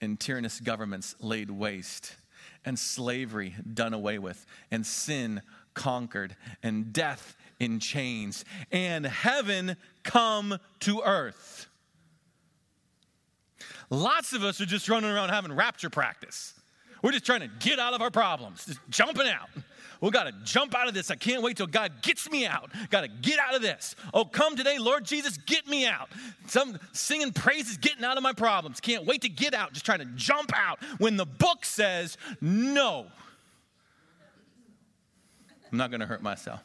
and 0.00 0.18
tyrannous 0.18 0.58
governments 0.58 1.14
laid 1.20 1.50
waste, 1.50 2.16
and 2.64 2.78
slavery 2.78 3.54
done 3.74 3.92
away 3.92 4.18
with, 4.18 4.46
and 4.70 4.86
sin 4.86 5.42
conquered, 5.74 6.34
and 6.62 6.94
death 6.94 7.36
in 7.60 7.78
chains, 7.78 8.46
and 8.72 9.04
heaven 9.04 9.76
come 10.02 10.58
to 10.80 11.02
earth. 11.04 11.68
Lots 13.94 14.32
of 14.32 14.42
us 14.42 14.60
are 14.60 14.66
just 14.66 14.88
running 14.88 15.10
around 15.10 15.28
having 15.28 15.52
rapture 15.52 15.88
practice. 15.88 16.54
We're 17.02 17.12
just 17.12 17.24
trying 17.24 17.40
to 17.40 17.50
get 17.60 17.78
out 17.78 17.94
of 17.94 18.02
our 18.02 18.10
problems, 18.10 18.66
just 18.66 18.80
jumping 18.88 19.28
out. 19.28 19.48
We 20.00 20.10
got 20.10 20.24
to 20.24 20.32
jump 20.42 20.74
out 20.74 20.88
of 20.88 20.94
this. 20.94 21.10
I 21.10 21.16
can't 21.16 21.42
wait 21.42 21.56
till 21.56 21.66
God 21.66 22.02
gets 22.02 22.28
me 22.30 22.44
out. 22.44 22.70
Got 22.90 23.02
to 23.02 23.08
get 23.08 23.38
out 23.38 23.54
of 23.54 23.62
this. 23.62 23.94
Oh, 24.12 24.24
come 24.24 24.56
today, 24.56 24.78
Lord 24.78 25.04
Jesus, 25.04 25.36
get 25.36 25.66
me 25.68 25.86
out. 25.86 26.08
Some 26.46 26.78
singing 26.92 27.32
praises, 27.32 27.76
getting 27.76 28.04
out 28.04 28.16
of 28.16 28.22
my 28.22 28.32
problems. 28.32 28.80
Can't 28.80 29.06
wait 29.06 29.22
to 29.22 29.28
get 29.28 29.54
out, 29.54 29.72
just 29.72 29.86
trying 29.86 30.00
to 30.00 30.06
jump 30.16 30.50
out 30.54 30.82
when 30.98 31.16
the 31.16 31.26
book 31.26 31.64
says 31.64 32.18
no. 32.40 33.06
I'm 35.70 35.78
not 35.78 35.90
going 35.90 36.00
to 36.00 36.06
hurt 36.06 36.22
myself. 36.22 36.60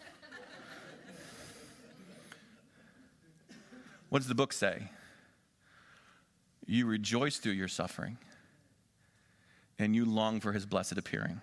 What 4.09 4.19
does 4.19 4.27
the 4.27 4.35
book 4.35 4.51
say? 4.51 4.89
You 6.69 6.85
rejoice 6.85 7.37
through 7.37 7.53
your 7.53 7.67
suffering, 7.67 8.19
and 9.79 9.95
you 9.95 10.05
long 10.05 10.39
for 10.39 10.51
his 10.51 10.67
blessed 10.67 10.99
appearing 10.99 11.41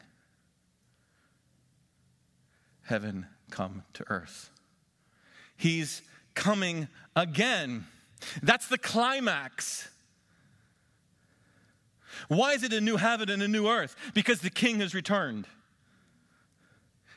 heaven 2.83 3.27
come 3.51 3.83
to 3.93 4.05
earth. 4.07 4.51
He's 5.57 6.03
coming 6.35 6.87
again. 7.17 7.87
That's 8.41 8.69
the 8.69 8.79
climax. 8.79 9.89
Why 12.29 12.53
is 12.53 12.63
it 12.63 12.73
a 12.73 12.81
new 12.81 12.97
heaven 12.97 13.29
and 13.29 13.43
a 13.43 13.49
new 13.49 13.67
earth? 13.67 13.97
Because 14.15 14.41
the 14.41 14.51
king 14.51 14.79
has 14.79 14.95
returned 14.95 15.49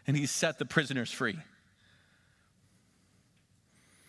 and 0.07 0.17
he's 0.17 0.31
set 0.31 0.57
the 0.57 0.65
prisoners 0.65 1.11
free. 1.11 1.37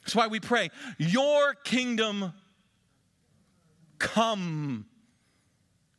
That's 0.01 0.17
why 0.17 0.29
we 0.29 0.41
pray, 0.41 0.71
Your 0.97 1.53
kingdom 1.53 2.33
come, 4.01 4.87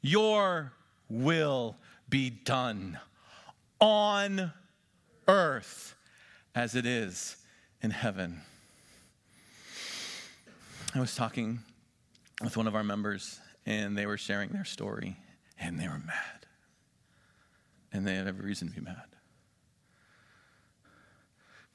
Your 0.02 0.74
will 1.08 1.78
be 2.10 2.30
done 2.30 3.00
on 3.80 4.52
earth 5.28 5.96
as 6.54 6.76
it 6.76 6.86
is 6.86 7.38
in 7.82 7.92
heaven. 7.92 8.42
I 10.94 11.00
was 11.00 11.16
talking 11.16 11.60
with 12.44 12.58
one 12.58 12.68
of 12.68 12.76
our 12.76 12.84
members, 12.84 13.40
and 13.66 13.98
they 13.98 14.06
were 14.06 14.18
sharing 14.18 14.50
their 14.50 14.66
story, 14.66 15.16
and 15.58 15.80
they 15.80 15.88
were 15.88 16.02
mad. 16.06 16.46
And 17.94 18.06
they 18.06 18.16
had 18.16 18.28
every 18.28 18.46
reason 18.46 18.68
to 18.68 18.74
be 18.74 18.82
mad. 18.82 18.96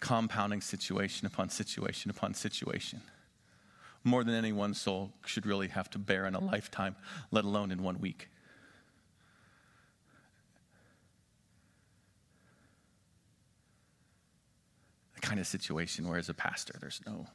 Compounding 0.01 0.61
situation 0.61 1.27
upon 1.27 1.49
situation 1.49 2.11
upon 2.11 2.35
situation. 2.35 3.01
More 4.07 4.23
than 4.23 4.35
any 4.35 4.53
one 4.53 4.73
soul 4.73 5.13
should 5.25 5.47
really 5.47 5.67
have 5.67 5.91
to 5.91 5.99
bear 5.99 6.27
in 6.27 6.37
a 6.37 6.39
lifetime, 6.39 6.95
let 7.33 7.45
alone 7.45 7.73
in 7.73 7.83
one 7.83 7.99
week. 7.99 8.29
The 15.17 15.21
kind 15.23 15.41
of 15.41 15.47
situation 15.49 16.07
where, 16.07 16.19
as 16.19 16.29
a 16.29 16.35
pastor, 16.35 16.77
there's 16.81 17.01
no, 17.05 17.27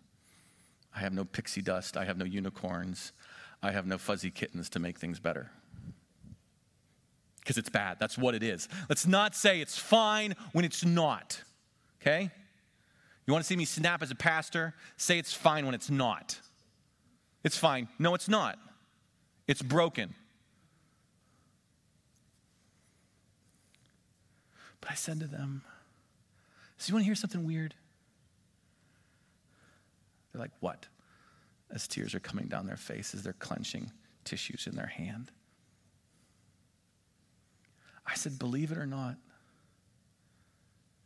I 0.96 1.02
have 1.02 1.12
no 1.12 1.26
pixie 1.26 1.62
dust, 1.62 1.98
I 1.98 2.06
have 2.06 2.18
no 2.18 2.24
unicorns, 2.24 3.12
I 3.62 3.72
have 3.72 3.86
no 3.86 3.98
fuzzy 3.98 4.32
kittens 4.32 4.70
to 4.70 4.80
make 4.80 4.98
things 4.98 5.20
better. 5.20 5.52
Because 7.42 7.58
it's 7.58 7.70
bad. 7.70 7.98
That's 8.00 8.18
what 8.18 8.34
it 8.34 8.44
is. 8.44 8.70
Let's 8.88 9.06
not 9.06 9.36
say 9.36 9.60
it's 9.60 9.78
fine 9.78 10.36
when 10.54 10.64
it's 10.64 10.86
not. 10.86 11.44
Okay? 12.02 12.32
You 13.28 13.34
want 13.34 13.44
to 13.44 13.48
see 13.48 13.58
me 13.58 13.66
snap 13.66 14.02
as 14.02 14.10
a 14.10 14.16
pastor? 14.16 14.74
Say 14.96 15.20
it's 15.20 15.34
fine 15.34 15.66
when 15.66 15.76
it's 15.76 15.90
not. 15.90 16.40
It's 17.44 17.58
fine. 17.58 17.88
No, 17.98 18.14
it's 18.14 18.30
not. 18.30 18.60
It's 19.48 19.62
broken. 19.62 20.14
But 24.80 24.92
I 24.92 24.96
said 24.96 25.20
to 25.20 25.28
them, 25.28 25.62
So 26.78 26.90
you 26.90 26.96
want 26.96 27.04
to 27.04 27.06
hear 27.06 27.16
something 27.16 27.46
weird? 27.46 27.74
They're 30.32 30.42
like, 30.42 30.52
What? 30.60 30.88
As 31.72 31.88
tears 31.88 32.14
are 32.14 32.20
coming 32.20 32.48
down 32.48 32.68
their 32.68 32.78
faces, 32.78 33.24
they're 33.24 33.34
clenching 33.34 33.92
tissues 34.24 34.68
in 34.68 34.76
their 34.76 34.88
hand. 34.88 35.32
I 38.06 38.16
said, 38.16 38.38
Believe 38.38 38.72
it 38.72 38.78
or 38.78 38.88
not, 38.88 39.16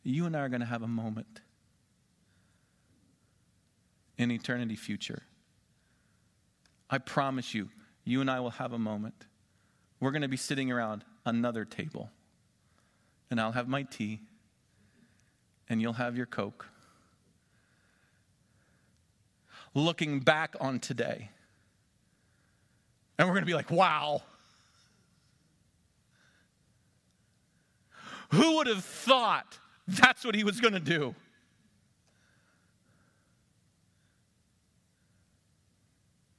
you 0.04 0.26
and 0.26 0.36
I 0.36 0.42
are 0.42 0.50
going 0.50 0.62
to 0.62 0.68
have 0.68 0.84
a 0.84 0.88
moment 0.88 1.42
in 4.18 4.32
eternity 4.32 4.76
future. 4.76 5.24
I 6.90 6.98
promise 6.98 7.54
you, 7.54 7.70
you 8.04 8.22
and 8.22 8.30
I 8.30 8.40
will 8.40 8.52
have 8.52 8.74
a 8.74 8.80
moment. 8.80 9.26
We're 10.00 10.12
going 10.12 10.22
to 10.22 10.28
be 10.28 10.38
sitting 10.38 10.72
around 10.72 11.04
another 11.26 11.66
table, 11.66 12.12
and 13.32 13.42
I'll 13.42 13.54
have 13.54 13.68
my 13.68 13.84
tea, 13.84 14.22
and 15.68 15.82
you'll 15.82 15.94
have 15.94 16.16
your 16.16 16.28
Coke 16.28 16.68
looking 19.76 20.22
back 20.22 20.56
on 20.60 20.80
today. 20.80 21.30
And 23.18 23.28
we're 23.28 23.34
going 23.34 23.44
to 23.44 23.48
be 23.48 23.54
like, 23.54 23.70
wow. 23.70 24.24
Who 28.30 28.56
would 28.56 28.68
have 28.68 28.84
thought 28.84 29.60
that's 29.88 30.26
what 30.26 30.34
he 30.34 30.44
was 30.44 30.60
going 30.60 30.74
to 30.74 30.80
do? 30.80 31.14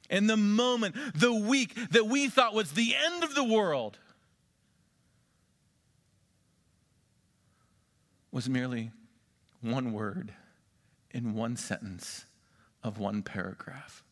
In 0.09 0.27
the 0.27 0.37
moment, 0.37 0.97
the 1.15 1.35
week 1.35 1.75
that 1.91 2.07
we 2.07 2.29
thought 2.29 2.55
was 2.55 2.73
the 2.73 2.95
end 2.95 3.25
of 3.25 3.35
the 3.35 3.45
world 3.45 3.99
was 8.31 8.49
merely 8.49 8.91
one 9.61 9.93
word 9.93 10.33
in 11.11 11.35
one 11.35 11.57
sentence 11.57 12.27
of 12.83 12.99
one 12.99 13.23
paragraph. 13.23 14.05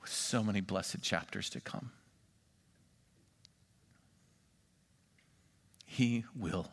With 0.00 0.10
so 0.10 0.42
many 0.42 0.60
blessed 0.60 1.02
chapters 1.02 1.50
to 1.50 1.60
come. 1.60 1.92
He 5.84 6.24
will 6.34 6.68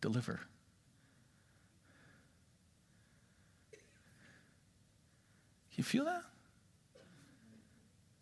deliver. 0.00 0.40
You 5.76 5.84
feel 5.84 6.04
that? 6.04 6.22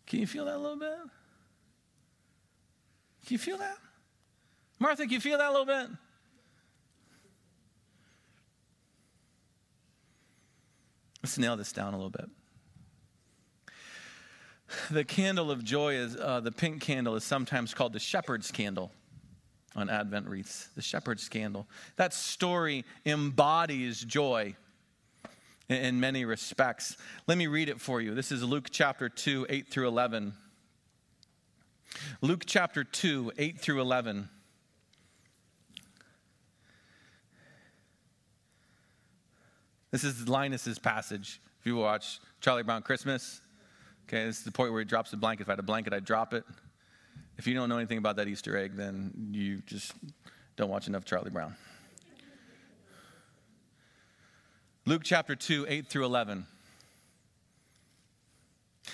Can 0.05 0.19
you 0.19 0.27
feel 0.27 0.45
that 0.45 0.55
a 0.55 0.57
little 0.57 0.77
bit? 0.77 0.97
Can 3.25 3.33
you 3.33 3.37
feel 3.37 3.57
that? 3.57 3.77
Martha, 4.77 5.03
can 5.03 5.11
you 5.11 5.19
feel 5.19 5.37
that 5.37 5.49
a 5.49 5.51
little 5.51 5.65
bit? 5.65 5.87
Let's 11.23 11.37
nail 11.39 11.57
this 11.57 11.71
down 11.71 11.93
a 11.93 11.97
little 11.97 12.11
bit. 12.11 12.29
The 14.91 15.03
candle 15.03 15.49
of 15.49 15.63
joy 15.63 15.95
is 15.95 16.15
uh, 16.15 16.39
the 16.41 16.51
pink 16.51 16.81
candle 16.81 17.15
is 17.15 17.23
sometimes 17.23 17.73
called 17.73 17.93
the 17.93 17.99
shepherd's 17.99 18.51
candle 18.51 18.91
on 19.75 19.89
Advent 19.89 20.27
wreaths. 20.27 20.69
The 20.75 20.81
shepherd's 20.81 21.27
candle. 21.29 21.67
That 21.95 22.13
story 22.13 22.85
embodies 23.05 24.01
joy 24.01 24.55
in 25.69 25.99
many 25.99 26.25
respects. 26.25 26.97
Let 27.27 27.37
me 27.37 27.47
read 27.47 27.69
it 27.69 27.81
for 27.81 28.01
you. 28.01 28.13
This 28.13 28.31
is 28.31 28.43
Luke 28.43 28.67
chapter 28.71 29.09
2, 29.09 29.47
8 29.49 29.67
through 29.67 29.87
11. 29.87 30.33
Luke 32.21 32.43
chapter 32.45 32.83
2, 32.83 33.33
8 33.37 33.59
through 33.59 33.81
11. 33.81 34.29
This 39.91 40.03
is 40.03 40.27
Linus's 40.27 40.77
passage 40.77 41.39
If 41.61 41.65
you 41.65 41.77
watch 41.77 42.19
Charlie 42.41 42.63
Brown 42.63 42.81
Christmas, 42.81 43.41
okay, 44.07 44.25
this 44.25 44.39
is 44.39 44.43
the 44.43 44.51
point 44.51 44.73
where 44.73 44.81
he 44.81 44.85
drops 44.85 45.11
the 45.11 45.17
blanket. 45.17 45.43
If 45.43 45.49
I 45.49 45.53
had 45.53 45.59
a 45.59 45.63
blanket, 45.63 45.93
I'd 45.93 46.03
drop 46.03 46.33
it. 46.33 46.43
If 47.37 47.47
you 47.47 47.53
don't 47.53 47.69
know 47.69 47.77
anything 47.77 47.97
about 47.97 48.17
that 48.17 48.27
Easter 48.27 48.57
egg, 48.57 48.75
then 48.75 49.29
you 49.31 49.61
just 49.65 49.93
don't 50.57 50.69
watch 50.69 50.87
enough 50.87 51.05
Charlie 51.05 51.31
Brown. 51.31 51.55
Luke 54.87 55.01
chapter 55.03 55.35
2, 55.35 55.65
8 55.67 55.87
through 55.87 56.05
11. 56.05 56.45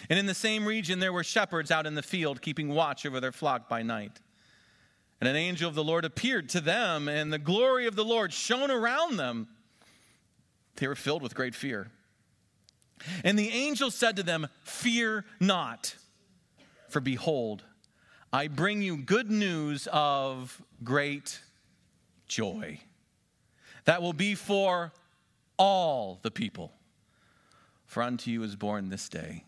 And 0.09 0.17
in 0.17 0.25
the 0.25 0.33
same 0.33 0.65
region, 0.65 0.99
there 0.99 1.11
were 1.11 1.23
shepherds 1.23 1.69
out 1.69 1.85
in 1.85 1.95
the 1.95 2.01
field, 2.01 2.41
keeping 2.41 2.69
watch 2.69 3.05
over 3.05 3.19
their 3.19 3.33
flock 3.33 3.67
by 3.67 3.83
night. 3.83 4.19
And 5.19 5.27
an 5.27 5.35
angel 5.35 5.67
of 5.67 5.75
the 5.75 5.83
Lord 5.83 6.05
appeared 6.05 6.47
to 6.49 6.61
them, 6.61 7.09
and 7.09 7.31
the 7.31 7.37
glory 7.37 7.87
of 7.87 7.97
the 7.97 8.05
Lord 8.05 8.31
shone 8.31 8.71
around 8.71 9.17
them. 9.17 9.49
They 10.77 10.87
were 10.87 10.95
filled 10.95 11.21
with 11.21 11.35
great 11.35 11.55
fear. 11.55 11.91
And 13.25 13.37
the 13.37 13.49
angel 13.49 13.91
said 13.91 14.15
to 14.15 14.23
them, 14.23 14.47
Fear 14.63 15.25
not, 15.41 15.95
for 16.87 17.01
behold, 17.01 17.63
I 18.31 18.47
bring 18.47 18.81
you 18.81 18.95
good 18.95 19.29
news 19.29 19.89
of 19.91 20.61
great 20.83 21.41
joy 22.29 22.79
that 23.85 24.01
will 24.01 24.13
be 24.13 24.35
for 24.35 24.93
all 25.61 26.17
the 26.23 26.31
people. 26.31 26.73
For 27.85 28.01
unto 28.01 28.31
you 28.31 28.41
is 28.41 28.55
born 28.55 28.89
this 28.89 29.07
day 29.07 29.45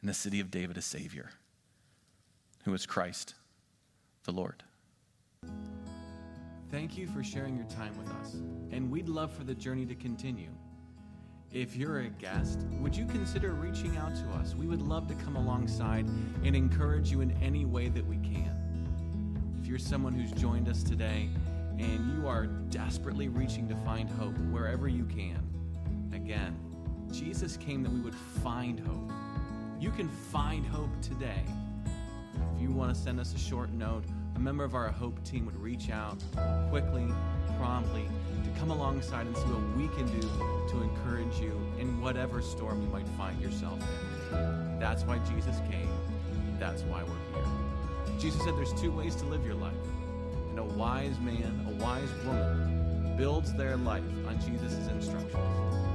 in 0.00 0.08
the 0.08 0.14
city 0.14 0.40
of 0.40 0.50
David 0.50 0.78
a 0.78 0.80
Savior, 0.80 1.32
who 2.64 2.72
is 2.72 2.86
Christ 2.86 3.34
the 4.24 4.32
Lord. 4.32 4.62
Thank 6.70 6.96
you 6.96 7.06
for 7.08 7.22
sharing 7.22 7.56
your 7.56 7.66
time 7.66 7.92
with 7.98 8.08
us, 8.22 8.36
and 8.70 8.90
we'd 8.90 9.10
love 9.10 9.34
for 9.34 9.44
the 9.44 9.54
journey 9.54 9.84
to 9.84 9.94
continue. 9.94 10.48
If 11.52 11.76
you're 11.76 12.00
a 12.00 12.08
guest, 12.08 12.60
would 12.80 12.96
you 12.96 13.04
consider 13.04 13.52
reaching 13.52 13.98
out 13.98 14.14
to 14.16 14.24
us? 14.40 14.54
We 14.54 14.66
would 14.66 14.80
love 14.80 15.08
to 15.08 15.14
come 15.14 15.36
alongside 15.36 16.06
and 16.42 16.56
encourage 16.56 17.10
you 17.10 17.20
in 17.20 17.32
any 17.42 17.66
way 17.66 17.88
that 17.90 18.06
we 18.06 18.16
can. 18.16 19.58
If 19.60 19.66
you're 19.66 19.78
someone 19.78 20.14
who's 20.14 20.32
joined 20.32 20.70
us 20.70 20.82
today 20.82 21.28
and 21.78 22.12
you 22.12 22.28
are 22.28 22.46
desperately 22.46 23.28
reaching 23.28 23.68
to 23.68 23.76
find 23.76 24.08
hope 24.08 24.36
wherever 24.50 24.88
you 24.88 25.04
can, 25.04 25.42
again, 26.12 26.56
Jesus 27.12 27.56
came 27.56 27.82
that 27.82 27.92
we 27.92 28.00
would 28.00 28.14
find 28.14 28.80
hope. 28.80 29.12
You 29.80 29.90
can 29.90 30.08
find 30.08 30.64
hope 30.66 30.90
today. 31.00 31.44
If 32.54 32.62
you 32.62 32.70
want 32.70 32.94
to 32.94 33.00
send 33.00 33.20
us 33.20 33.34
a 33.34 33.38
short 33.38 33.70
note, 33.72 34.04
a 34.34 34.38
member 34.38 34.64
of 34.64 34.74
our 34.74 34.88
Hope 34.88 35.22
team 35.24 35.46
would 35.46 35.56
reach 35.56 35.90
out 35.90 36.22
quickly, 36.70 37.06
promptly, 37.58 38.08
to 38.42 38.60
come 38.60 38.70
alongside 38.70 39.26
and 39.26 39.36
see 39.36 39.44
what 39.44 39.76
we 39.76 39.88
can 39.96 40.06
do 40.20 40.28
to 40.70 40.82
encourage 40.82 41.38
you 41.38 41.60
in 41.78 42.00
whatever 42.00 42.42
storm 42.42 42.82
you 42.82 42.88
might 42.88 43.08
find 43.10 43.40
yourself 43.40 43.80
in. 44.32 44.78
That's 44.80 45.04
why 45.04 45.18
Jesus 45.30 45.58
came. 45.70 45.88
That's 46.58 46.82
why 46.82 47.02
we're 47.02 47.40
here. 47.40 48.18
Jesus 48.18 48.42
said 48.42 48.56
there's 48.56 48.72
two 48.80 48.90
ways 48.90 49.14
to 49.16 49.24
live 49.26 49.44
your 49.44 49.54
life. 49.54 49.74
And 50.56 50.70
a 50.70 50.74
wise 50.76 51.18
man, 51.18 51.66
a 51.66 51.82
wise 51.82 52.08
woman, 52.24 53.16
builds 53.16 53.52
their 53.54 53.76
life 53.76 54.04
on 54.28 54.38
Jesus' 54.40 54.86
instructions. 54.86 55.93